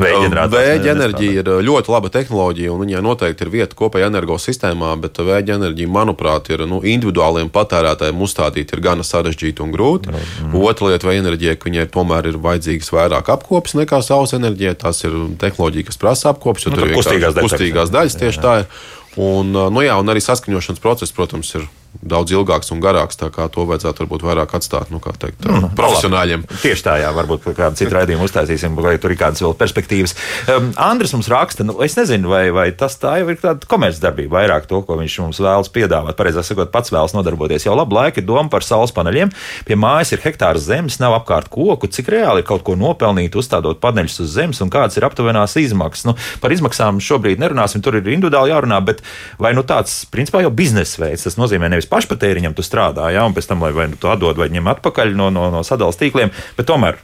vēja 0.00 0.82
enerģija 0.92 1.44
ir 1.44 1.52
ļoti 1.66 1.92
laba 1.92 2.10
tehnoloģija, 2.12 2.72
un 2.74 2.82
viņai 2.82 3.04
noteikti 3.04 3.46
ir 3.46 3.52
vieta 3.52 3.78
kopējā 3.78 4.10
energosistēmā, 4.10 4.94
bet 5.02 5.22
vēja 5.22 5.56
enerģija, 5.56 5.90
manuprāt, 5.92 6.51
ir 6.54 6.64
nu, 6.68 6.80
individuāliem 6.86 7.50
patērētājiem 7.52 8.24
uzstādīt 8.26 8.72
ir 8.74 8.82
gana 8.84 9.06
sarežģīta 9.06 9.64
un 9.64 9.74
grūta. 9.74 10.14
Mm. 10.14 10.56
Otra 10.62 10.92
lieta, 10.92 11.08
vai 11.08 11.18
enerģija, 11.20 11.56
ka 11.58 11.70
viņai 11.70 11.86
tomēr 11.92 12.30
ir 12.32 12.40
vajadzīgs 12.42 12.92
vairāk 12.94 13.32
apkopes 13.34 13.76
nekā 13.78 14.02
saules 14.04 14.34
enerģija. 14.38 14.78
Tas 14.86 15.04
ir 15.06 15.16
tehnoloģija, 15.42 15.90
kas 15.90 16.00
prasa 16.00 16.32
apkopes, 16.32 16.66
jo 16.66 16.72
Nu, 16.72 16.80
tur 16.80 16.90
ir 16.90 16.96
kustīgās 16.96 17.36
daļas, 17.36 17.52
kustīgās 17.52 17.94
daļas 17.94 18.18
tieši 18.22 18.42
tā 18.42 18.56
ir. 18.62 18.82
Un, 19.20 19.52
nu, 19.52 19.84
jā, 19.84 19.98
un 20.00 20.08
arī 20.08 20.22
saskaņošanas 20.24 20.80
process, 20.80 21.12
protams, 21.12 21.50
ir 21.58 21.68
daudz 22.00 22.32
ilgāks 22.32 22.72
un 22.72 22.80
garāks. 22.82 23.18
Tā 23.20 23.28
kā 23.32 23.46
to 23.52 23.66
vajadzētu 23.68 24.04
varbūt 24.04 24.24
vairāk 24.26 24.54
atstāt 24.56 24.90
nu, 24.92 25.00
teikt, 25.00 25.44
profesionāļiem. 25.78 26.44
Tieši 26.62 26.86
tā, 26.86 26.96
jā, 27.02 27.10
varbūt 27.14 27.50
kādu 27.56 27.78
citu 27.78 27.94
raidījumu 27.96 28.26
uztaisīsim, 28.26 28.76
vai 28.80 28.96
tur 29.02 29.12
ir 29.12 29.20
kādas 29.20 29.42
vēl 29.44 29.54
perspektīvas. 29.58 30.16
Um, 30.50 30.70
Andris 30.80 31.12
mums 31.14 31.28
raksta, 31.32 31.66
nu, 31.68 31.76
es 31.84 31.96
nezinu, 31.98 32.30
vai, 32.32 32.44
vai 32.54 32.68
tas 32.76 32.96
tā 33.00 33.18
jau 33.20 33.28
ir 33.32 33.40
tāda 33.42 33.68
komercdarbība, 33.68 34.38
vairāk 34.40 34.68
to, 34.70 34.80
ko 34.86 34.96
viņš 35.00 35.18
mums 35.24 35.42
vēlas 35.42 35.70
piedāvāt. 35.72 36.16
Pareizāk 36.18 36.48
sakot, 36.48 36.72
pats 36.72 36.92
vēlas 36.94 37.14
nodarboties. 37.16 37.66
Jau 37.68 37.76
labu 37.76 37.98
laiku 37.98 38.22
ir 38.22 38.28
doma 38.28 38.48
par 38.52 38.66
saules 38.66 38.94
paneļiem. 38.96 39.32
Pie 39.68 39.78
mājas 39.78 40.14
ir 40.16 40.24
hektārs 40.24 40.66
zemes, 40.66 40.98
nav 41.02 41.16
apkārt 41.20 41.50
koku. 41.52 41.90
Cik 41.92 42.10
reāli 42.14 42.42
ir 42.42 42.48
kaut 42.48 42.64
ko 42.66 42.76
nopelnīt, 42.78 43.36
uzstādot 43.38 43.80
paneļus 43.82 44.20
uz 44.24 44.34
zemes 44.36 44.62
un 44.64 44.72
kādas 44.72 44.98
ir 44.98 45.06
aptuvenās 45.06 45.56
izmaksas? 45.60 46.08
Nu, 46.08 46.16
par 46.42 46.54
izmaksām 46.54 47.00
šobrīd 47.02 47.42
nerunāsim, 47.42 47.84
tur 47.84 47.98
ir 47.98 48.12
individuāli 48.14 48.52
jārunā, 48.52 48.80
bet 48.84 49.02
vai 49.42 49.54
nu 49.56 49.64
tāds, 49.66 50.02
principā, 50.12 50.42
jau 50.44 50.52
biznesa 50.54 51.02
veids, 51.04 51.26
tas 51.26 51.38
nozīmē 51.38 51.70
nevis 51.72 51.81
pašpatēriņam 51.90 52.56
tu 52.56 52.64
strādā, 52.66 53.08
jā, 53.14 53.24
un 53.26 53.34
pēc 53.36 53.48
tam, 53.50 53.64
lai 53.64 53.72
vai 53.76 53.88
nu 53.92 53.98
tu 54.00 54.10
atdod 54.12 54.38
vai 54.38 54.50
ņem 54.52 54.70
atpakaļ 54.74 55.16
no, 55.18 55.30
no, 55.34 55.48
no 55.54 55.62
sadalījuma 55.66 56.00
tīkliem, 56.02 56.34
bet 56.58 56.68
tomēr 56.68 57.00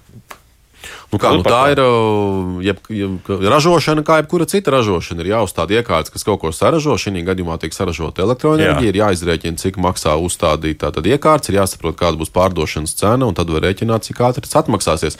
Nu 1.08 1.16
kā, 1.16 1.30
nu, 1.32 1.40
tā 1.40 1.70
ir 1.72 1.80
uh, 1.80 2.58
jeb, 2.60 2.80
jeb, 2.92 3.28
ražošana, 3.48 4.02
kā 4.04 4.18
jebkura 4.20 4.44
cita 4.48 4.74
ražošana. 4.74 5.24
Ir 5.24 5.30
jāuzstāda 5.32 5.78
iekārtas, 5.78 6.12
kas 6.12 6.26
kaut 6.26 6.42
ko 6.42 6.50
saražo. 6.52 6.98
Šī 7.00 7.22
gadījumā 7.24 7.56
tiek 7.62 7.72
saražota 7.72 8.20
elektroenerģija. 8.26 8.82
Jā. 8.84 8.92
Ir 8.92 8.98
jāizrēķina, 9.00 9.56
cik 9.56 9.78
maksā 9.80 10.18
uzstādīt 10.20 10.82
tātad 10.82 11.08
iekārtas, 11.08 11.48
ir 11.48 11.62
jāsaprot, 11.62 11.96
kāda 11.96 12.20
būs 12.20 12.32
pārdošanas 12.34 12.92
cena, 12.98 13.24
un 13.24 13.36
tad 13.38 13.48
var 13.48 13.64
rēķināt, 13.64 14.04
cik 14.04 14.20
ātri 14.28 14.44
tas 14.44 14.58
atmaksāsies. 14.60 15.16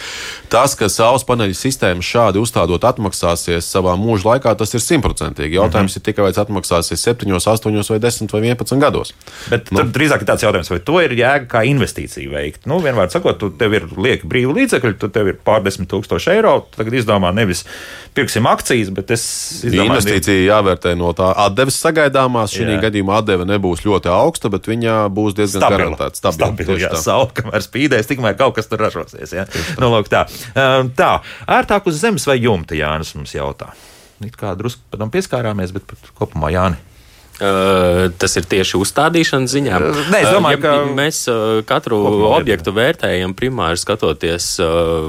Tas, 0.52 0.74
ka 0.76 0.90
saules 0.92 1.24
paneļu 1.28 1.56
sistēma 1.56 2.04
šādi 2.04 2.42
uzstādot 2.42 2.84
atmaksāsies 2.84 3.64
savā 3.64 3.96
mūža 3.96 4.34
laikā, 4.34 4.52
tas 4.60 4.76
ir 4.76 4.84
simtprocentīgi. 4.84 5.56
Jautājums 5.56 5.96
mm 5.96 6.02
-hmm. 6.02 6.04
ir 6.04 6.08
tikai, 6.10 6.26
vai 6.26 6.34
tas 6.36 6.44
atmaksāsies 6.44 7.00
7, 7.00 7.32
8, 7.32 7.90
vai 7.94 8.00
10 8.04 8.32
vai 8.36 8.42
11 8.44 8.84
gados. 8.84 9.14
Bet 9.48 9.72
nu. 9.72 9.88
drīzāk 9.88 10.20
ir 10.20 10.28
tāds 10.28 10.44
jautājums, 10.44 10.70
vai 10.70 10.80
to 10.84 11.00
ir 11.00 11.16
jēga 11.16 11.48
kā 11.48 11.64
investīcija 11.64 12.28
veikt. 12.28 12.66
Nu, 12.66 12.82
vienmēr 12.84 13.08
sakot, 13.08 13.38
tu 13.40 13.50
tev 13.50 13.72
ir 13.72 13.88
lieki 13.96 14.28
brīvi 14.28 14.52
līdzekļi, 14.60 14.98
tu 15.00 15.08
tev 15.08 15.32
ir 15.32 15.40
pārdesmit 15.44 15.77
tūkstoši 15.86 16.32
eiro. 16.32 16.54
Tagad 16.74 16.96
izdomā 16.98 17.30
nevis 17.36 17.62
pirksim 18.16 18.48
akcijas, 18.50 18.90
bet 18.94 19.12
es 19.14 19.24
izdomāju, 19.62 19.92
Investīcija 19.92 20.46
jāvērtē 20.48 20.94
no 20.98 21.12
tā 21.16 21.30
atdeves 21.44 21.78
sagaidāmās. 21.84 22.56
Šī 22.56 22.66
Jā. 22.66 22.80
gadījumā 22.88 23.20
atdeve 23.22 23.46
nebūs 23.46 23.84
ļoti 23.86 24.10
augsta, 24.10 24.50
bet 24.50 24.66
viņa 24.70 24.96
būs 25.14 25.36
diezgan 25.38 25.62
Stabila. 25.62 25.84
garantēta. 25.84 26.18
Stabila, 26.18 26.50
tieši 26.58 26.86
jā, 26.88 26.90
tā. 26.96 27.02
saule, 27.04 27.30
kamēr 27.36 27.62
spīdēs, 27.68 28.10
tikmēr 28.10 28.34
kaut 28.40 28.56
kas 28.58 28.66
tur 28.70 28.82
ražosies. 28.82 29.36
Ja? 29.36 29.46
Nu, 29.78 29.92
lūk, 29.94 30.10
tā. 30.10 30.24
Um, 30.56 30.90
tā, 30.98 31.18
ērtāk 31.46 31.86
uz 31.86 32.00
zemes 32.02 32.26
vai 32.26 32.40
jumta, 32.40 32.74
Jānis 32.78 33.14
mums 33.14 33.36
jautā. 33.36 33.70
It 34.24 34.34
kā 34.34 34.56
drusku 34.58 34.98
tam 34.98 35.12
pieskārāmies, 35.14 35.70
bet 35.76 35.86
kopumā 36.18 36.50
Jāni. 36.50 36.87
Uh, 37.38 38.08
tas 38.18 38.32
ir 38.34 38.46
tieši 38.50 38.80
uzstādīšanas 38.82 39.52
ziņā. 39.52 39.76
Nē, 40.10 40.20
es 40.24 40.32
domāju, 40.34 40.58
uh, 40.58 40.62
ka 40.64 40.70
ja 40.74 40.86
mēs 40.90 41.20
uh, 41.30 41.60
katru 41.66 42.00
Kopumā 42.02 42.32
objektu 42.40 42.72
vērtējam 42.74 43.34
primāri 43.38 43.78
skatoties, 43.78 44.48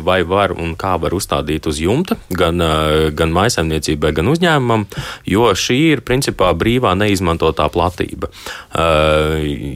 vai 0.05 0.19
var 0.29 0.53
un 0.53 0.75
kā 0.77 0.91
var 1.01 1.15
uzstādīt 1.17 1.65
uz 1.69 1.79
jumta, 1.81 2.19
gan, 2.29 2.61
gan 3.17 3.33
maisaimniecībai, 3.33 4.11
gan 4.19 4.29
uzņēmumam, 4.29 4.85
jo 5.25 5.47
šī 5.57 5.77
ir 5.95 6.03
principā 6.05 6.51
brīvā 6.57 6.93
neizmantotā 6.99 7.65
platība. 7.73 8.29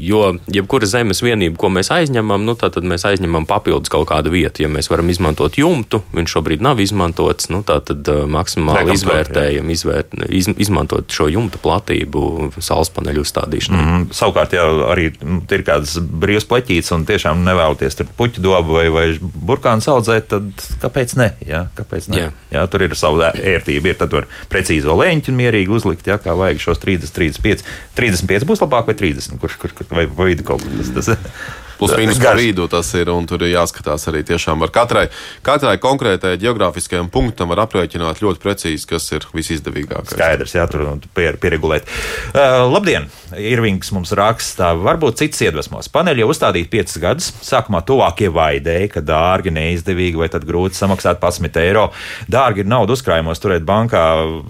Jo 0.04 0.22
jebkura 0.54 0.90
zemes 0.90 1.24
vienība, 1.26 1.58
ko 1.58 1.72
mēs 1.74 1.90
aizņemam, 1.96 2.46
nu, 2.46 2.54
tad 2.60 2.78
mēs 2.86 3.08
aizņemam 3.10 3.48
papildus 3.50 3.92
kaut 3.94 4.10
kādu 4.12 4.34
vietu. 4.34 4.66
Ja 4.66 4.72
mēs 4.72 4.92
varam 4.94 5.10
izmantot 5.10 5.58
jumtu, 5.58 6.04
viņš 6.14 6.38
šobrīd 6.38 6.66
nav 6.66 6.82
izmantots, 6.84 7.50
nu, 7.54 7.64
tad 7.66 8.14
maksimāli 8.30 8.94
izvērtējam, 8.98 9.74
izvērt, 9.74 10.18
iz, 10.30 10.52
izmantot 10.68 11.10
šo 11.14 11.32
jumta 11.34 11.62
platību 11.64 12.43
saules 12.60 12.92
paneļu 12.94 13.24
uzstādīšanai. 13.24 13.82
Mm, 13.84 14.06
savukārt, 14.16 14.56
ja 14.58 14.66
arī 14.92 15.10
mm, 15.14 15.42
ir 15.56 15.66
kādas 15.68 15.96
brīvas 16.00 16.48
pleķītes 16.50 16.94
un 16.96 17.06
tiešām 17.10 17.44
nevēlaties 17.46 18.00
tur 18.00 18.10
puķu 18.18 18.44
dobu 18.44 18.78
vai, 18.78 18.86
vai 18.94 19.06
burkānu 19.22 19.86
audzēt, 19.94 20.30
tad 20.34 20.66
kāpēc 20.84 21.16
ne? 21.20 21.32
Jā, 21.48 21.66
kāpēc 21.78 22.10
ne? 22.14 22.22
Jā. 22.22 22.30
Jā, 22.54 22.66
tur 22.72 22.86
ir 22.86 22.96
sava 23.00 23.32
ērtība. 23.34 23.94
Ir, 23.94 24.00
tad 24.00 24.16
var 24.16 24.30
precīzo 24.52 24.96
leņķi 25.00 25.36
mierīgi 25.36 25.74
uzlikt, 25.74 26.08
jā, 26.10 26.20
kā 26.22 26.36
vajag 26.38 26.64
šos 26.64 26.82
30, 26.84 27.14
35. 27.16 27.68
35 27.98 28.50
būs 28.50 28.64
labāk 28.64 28.90
vai 28.92 28.98
30, 29.00 29.40
kurš 29.42 29.60
kur, 29.62 29.76
kur, 29.78 29.92
vai, 29.94 30.08
vai 30.08 30.32
vidu 30.34 30.48
kaut 30.48 30.64
kas 30.66 30.94
tas. 30.96 31.14
tas 31.14 31.63
Plus 31.80 31.96
mīnus 31.98 32.20
pa 32.20 32.30
Garš. 32.30 32.44
vidu 32.44 32.68
tas 32.72 32.90
ir, 32.98 33.12
un 33.14 33.28
tur 33.30 33.44
ir 33.46 33.54
jāskatās 33.56 34.08
arī 34.12 34.24
tiešām 34.28 34.64
ar 34.66 34.74
katrai, 34.74 35.08
katrai 35.46 35.76
konkrētai 35.82 36.36
geogrāfiskajam 36.42 37.10
punktam 37.14 37.52
var 37.54 37.64
aprēķināt 37.66 38.22
ļoti 38.24 38.44
precīzi, 38.44 38.88
kas 38.90 39.10
ir 39.16 39.28
visizdevīgākais. 39.34 40.16
Skaidrs, 40.16 40.56
jā, 40.58 40.68
tur 40.72 40.86
pier, 41.16 41.40
pieregulēt. 41.42 41.90
Uh, 42.34 42.64
labdien! 42.72 43.10
Irvings 43.34 43.90
mums 43.96 44.12
raksta, 44.18 44.74
varbūt 44.78 45.22
cits 45.24 45.42
iedvesmos. 45.46 45.90
Paneļi 45.94 46.24
jau 46.24 46.30
uzstādīti 46.34 46.70
5 46.74 47.00
gadus. 47.02 47.30
Sākumā 47.46 47.82
tuvākie 47.88 48.30
vaidēja, 48.34 48.92
ka 48.96 49.04
dārgi, 49.06 49.54
neizdevīgi 49.54 50.20
vai 50.20 50.30
tad 50.34 50.46
grūti 50.48 50.78
samaksāt 50.78 51.22
11 51.22 51.60
eiro. 51.64 51.88
Dārgi 52.32 52.64
ir 52.64 52.70
naudu 52.70 52.96
uzkrājumos 52.98 53.42
turēt 53.44 53.66
bankā. 53.68 54.04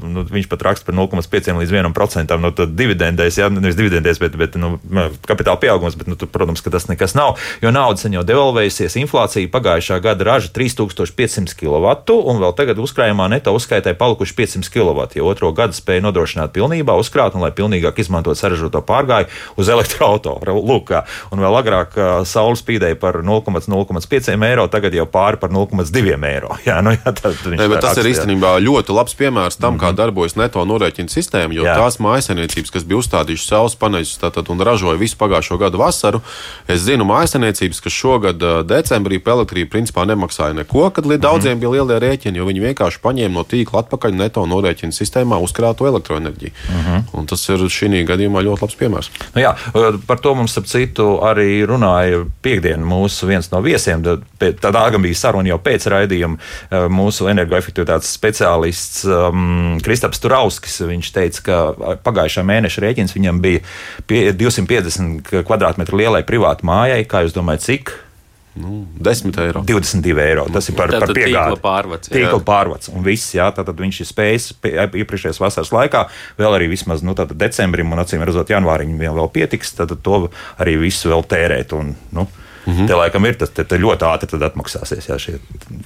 Nu, 0.04 0.26
viņš 0.28 0.50
pat 0.52 0.66
raksta 0.68 0.90
par 0.90 0.98
0,5 1.00 1.62
līdz 1.62 1.76
1%. 1.80 2.38
Nu, 2.44 2.54
tad 2.56 2.76
dividendēs, 2.80 3.40
jā, 3.40 3.50
nevis 3.54 3.80
dividendēs, 3.80 4.22
bet, 4.24 4.38
bet 4.40 4.58
nu, 4.60 4.76
kapitāla 5.28 5.60
pieaugums. 5.62 5.98
Bet, 6.00 6.12
nu, 6.12 6.20
tur, 6.20 6.32
protams, 6.34 6.64
ka 6.66 6.74
tas 6.74 6.90
nekas 6.92 7.13
nav, 7.18 7.40
jo 7.62 7.72
nauda 7.74 8.02
sen 8.02 8.18
jau 8.18 8.24
devalvējusies. 8.28 8.98
Inflācija 9.02 9.50
pagājušā 9.54 10.00
gada 10.04 10.28
raža 10.28 10.52
3500 10.56 11.58
kW, 11.60 11.96
un 12.30 12.42
vēl 12.44 12.56
tagad 12.58 12.82
uzkrājumā 12.84 13.30
neto 13.32 13.54
uzskaitē 13.56 13.96
palikuši 14.00 14.38
500 14.40 14.74
kW. 14.74 15.08
Ja 15.18 15.28
otro 15.28 15.52
gadu 15.56 15.78
spēja 15.78 16.04
nodrošināt 16.06 16.54
pilnībā 16.56 16.96
uzkrāt 17.00 17.38
un 17.38 17.46
lai 17.46 17.52
pilnīgāk 17.56 18.00
izmantot 18.04 18.40
saražoto 18.40 18.82
pārgāju 18.86 19.30
uz 19.58 19.70
kā. 20.84 21.04
un 21.32 21.40
vēl 21.42 21.58
agrāk 21.60 21.96
saule 22.30 22.58
spīdēja 22.60 22.98
par 23.00 23.22
0,05 23.26 24.44
eiro, 24.48 24.68
tagad 24.68 24.94
jau 24.96 25.06
pāri 25.10 25.40
par 25.42 25.52
0,2 25.54 26.18
eiro. 26.30 26.58
Jā, 26.68 26.80
nu, 26.86 26.94
jā, 26.96 27.12
tad 27.12 27.36
viņš 27.44 27.60
Ne, 27.60 27.68
tā 27.76 27.82
tas 27.82 28.00
ir 28.02 28.10
īstenībā 28.12 28.56
ļoti 28.64 28.94
labs 28.96 29.16
piemērs 29.20 29.58
tam, 29.60 29.78
kā 29.82 29.92
darbojas 29.96 30.38
neto 30.40 30.64
norēķina 30.68 31.12
sistēma. 31.12 31.56
Jo 31.56 31.66
Jā. 31.68 31.76
tās 31.80 32.00
mājsainiecības, 32.04 32.72
kas 32.74 32.86
bija 32.88 33.02
uzstādījušas 33.02 33.50
saules 33.52 33.76
paneļus 33.80 34.16
un 34.54 34.64
ražoja 34.66 35.00
visu 35.00 35.18
pagājušo 35.20 35.60
gadu 35.62 35.82
vasaru, 35.82 36.22
es 36.68 36.84
zinu 36.86 37.03
mājsainiecības, 37.08 37.82
kas 37.84 37.96
šogad 37.96 38.44
decembrī 38.70 39.20
par 39.24 39.38
elektrību 39.40 39.72
principā 39.74 40.06
nemaksāja 40.10 40.58
neko, 40.62 40.90
kad 40.96 41.08
līdz 41.10 41.24
daudziem 41.24 41.62
bija 41.62 41.74
lielie 41.76 42.00
rēķini, 42.04 42.40
jo 42.40 42.48
viņi 42.50 42.66
vienkārši 42.68 43.02
paņēma 43.04 43.38
no 43.38 43.46
tīkla 43.48 43.84
atpakaļ 43.84 44.18
neto 44.20 44.46
norēķina 44.50 44.96
sistēmā 44.96 45.40
uzkrāto 45.44 45.88
elektroenerģiju. 45.90 46.54
Un 47.14 47.30
tas 47.30 47.44
ir 47.50 47.66
šī 47.72 48.04
gadījumā 48.08 48.44
ļoti 48.46 48.66
labs 48.66 48.78
piemērs. 48.80 49.12
Nu, 49.36 49.44
jā, 49.44 49.54
par 50.08 50.22
to 50.24 50.36
mums, 50.38 50.56
ap 50.60 50.68
citu, 50.70 51.18
arī 51.26 51.64
runāja 51.68 52.24
piekdienā 52.46 52.86
mūsu 52.88 53.28
viens 53.30 53.50
no 53.54 53.62
viesiem. 53.66 54.04
Tad- 54.04 54.94
gan 54.94 55.02
bija 55.02 55.18
saruna 55.18 55.50
jau 55.52 55.60
pēc 55.64 55.88
raidījuma. 55.92 56.38
Mūsu 56.94 57.28
energoefektivitātes 57.32 58.12
speciālists 58.18 59.04
um, 59.10 59.80
Kristaps 59.84 60.22
Turauskis. 60.24 60.80
Viņš 60.88 61.12
teica, 61.16 61.44
ka 61.48 61.60
pagājušā 62.06 62.46
mēneša 62.48 62.84
rēķins 62.84 63.16
viņam 63.18 63.42
bija 63.44 63.64
pie 64.10 64.26
250 64.38 65.44
kvadrātmetru 65.48 66.00
lielai 66.02 66.24
privātai 66.28 66.68
mājai. 66.70 66.93
Kā 67.10 67.26
jūs 67.26 67.36
domājat, 67.36 67.68
cik? 67.68 67.96
Nu, 68.54 68.84
10 69.02 69.34
eiro. 69.42 69.64
22 69.66 70.22
eiro. 70.22 70.44
Tas 70.54 70.68
ir 70.70 70.76
par, 70.78 70.92
par 70.94 71.08
Tātad 71.08 71.18
piegādi. 71.18 71.34
tīkla 71.34 71.62
pārvads, 71.64 72.10
jā. 72.12 72.20
Tīkla 72.20 72.42
pārvads. 72.46 72.92
Un 72.94 73.06
viss, 73.06 73.32
jā, 73.34 73.48
tātad 73.56 73.80
viņš 73.82 74.02
ir 74.04 74.10
spējis 74.12 74.46
iepriekšējās 75.02 75.42
vasaras 75.42 75.74
laikā, 75.74 76.04
vēl 76.38 76.60
arī 76.60 76.68
vismaz 76.70 77.02
nu, 77.02 77.16
tātad 77.18 77.40
decembrim 77.42 77.90
un 77.96 78.04
acīm 78.04 78.22
redzot 78.22 78.54
janvārim 78.54 78.94
viņam 78.94 79.18
vēl 79.18 79.32
pietiks, 79.34 79.74
tad 79.80 79.96
to 80.06 80.20
arī 80.62 80.78
visu 80.86 81.10
vēl 81.10 81.26
tērēt. 81.34 81.74
Un, 81.80 81.96
nu, 82.14 82.28
Mm 82.66 82.74
-hmm. 82.74 82.88
Te 82.88 82.96
laikam 82.96 83.26
ir 83.26 83.36
tas 83.36 83.50
te, 83.50 83.64
te 83.64 83.78
ļoti 83.78 84.08
ātri 84.08 84.30
tad 84.32 84.42
atmaksāsies, 84.48 85.10
ja 85.10 85.18
šie, 85.20 85.36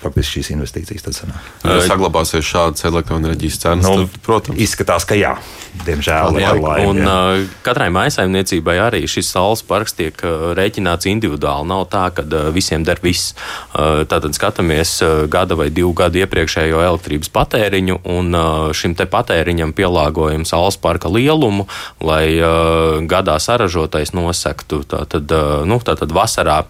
faktiski 0.01 0.39
šīs 0.39 0.51
investīcijas 0.53 1.03
tad 1.03 1.13
sanāk. 1.13 1.47
Ja 1.63 1.81
saglabāsies 1.81 2.45
šādas 2.45 2.85
elektroenerģijas 2.85 3.57
cenas, 3.57 3.85
Nu, 3.85 3.95
tad, 4.05 4.19
protams, 4.25 4.59
Izskatās, 4.61 5.05
ka 5.05 5.15
jā, 5.15 5.37
diemžēl. 5.85 6.37
Jā, 6.39 6.53
laimi, 6.53 6.85
un 6.87 6.97
jā. 6.97 7.15
uh, 7.41 7.47
katrai 7.65 7.89
maisaimniecībai 7.89 8.77
arī 8.77 9.07
šis 9.07 9.31
saules 9.31 9.63
parks 9.63 9.93
tiek 9.93 10.21
rēķināts 10.57 11.09
individuāli. 11.09 11.67
Nav 11.67 11.87
tā, 11.89 12.11
ka 12.13 12.21
uh, 12.21 12.53
visiem 12.53 12.85
der 12.85 13.01
viss. 13.01 13.33
Uh, 13.73 14.05
Tātad 14.05 14.37
skatāmies 14.37 15.01
uh, 15.01 15.25
gada 15.25 15.55
vai 15.55 15.69
divu 15.69 15.93
gadu 15.93 16.21
iepriekšējo 16.21 16.81
elektrības 16.85 17.29
patēriņu, 17.33 17.99
un 18.05 18.35
uh, 18.35 18.69
šim 18.71 18.93
te 18.95 19.05
patēriņam 19.05 19.73
pielāgojam 19.73 20.45
saules 20.45 20.77
parka 20.77 21.09
lielumu, 21.09 21.67
lai 22.01 22.37
uh, 22.37 23.01
gadā 23.01 23.39
saražotais 23.39 24.13
nosektu. 24.13 24.83
Tātad, 24.83 25.31
uh, 25.31 25.65
nu, 25.65 25.79
tātad 25.79 26.13
vasarā 26.13 26.66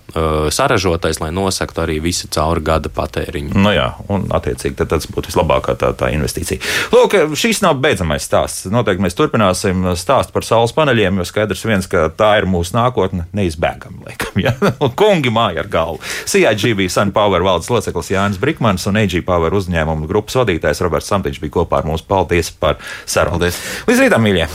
saražotais, 0.54 1.20
lai 1.22 1.30
nosektu 1.36 1.84
arī 1.84 2.00
visu 2.04 2.30
cauri 2.34 2.64
gada 2.66 2.92
patēriņu. 2.94 3.56
Nu 3.58 3.74
jā, 3.76 3.90
un 4.14 4.28
attiecīgi 4.34 4.88
tas 4.88 5.08
būtu 5.12 5.32
vislabākā 5.32 5.78
tā, 5.80 5.92
tā 5.98 6.12
investīcija. 6.16 6.62
Lūk, 6.94 7.16
šīs 7.38 7.62
nav 7.66 7.80
beidzamais 7.84 8.26
stāsts. 8.26 8.68
Noteikti 8.72 9.04
mēs 9.06 9.18
turpināsim 9.18 9.86
stāst 10.00 10.34
par 10.36 10.46
saules 10.48 10.76
paneļiem, 10.78 11.22
jo 11.22 11.28
skaidrs 11.28 11.66
viens, 11.68 11.90
ka 11.92 12.08
tā 12.14 12.34
ir 12.42 12.50
mūsu 12.50 12.76
nākotne, 12.78 13.28
neizbēgama. 13.38 14.08
Laikam, 14.08 14.42
ja? 14.44 14.56
Un 14.84 14.94
Kungi 15.00 15.32
māja 15.34 15.64
ar 15.64 15.72
galvu. 15.72 16.02
CIGB 16.30 16.88
Sun 16.92 17.14
Power 17.16 17.46
valdes 17.46 17.70
loceklis 17.72 18.12
Jānis 18.14 18.42
Brikmans 18.42 18.88
un 18.90 19.00
AG 19.02 19.20
Power 19.28 19.56
uzņēmuma 19.58 20.10
grupas 20.10 20.40
vadītājs 20.42 20.84
Roberts 20.86 21.12
Samtiņš 21.14 21.42
bija 21.44 21.60
kopā 21.60 21.82
ar 21.82 21.90
mums. 21.90 22.06
Paldies 22.08 22.52
par 22.52 22.82
sarunu. 23.06 23.52
Līdz 23.88 24.06
rītam, 24.06 24.24
mīļie! 24.26 24.48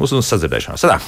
Uz, 0.00 0.14
uz 0.14 0.30
sadzirdēšanos! 0.30 0.86
Sadā. 0.86 1.00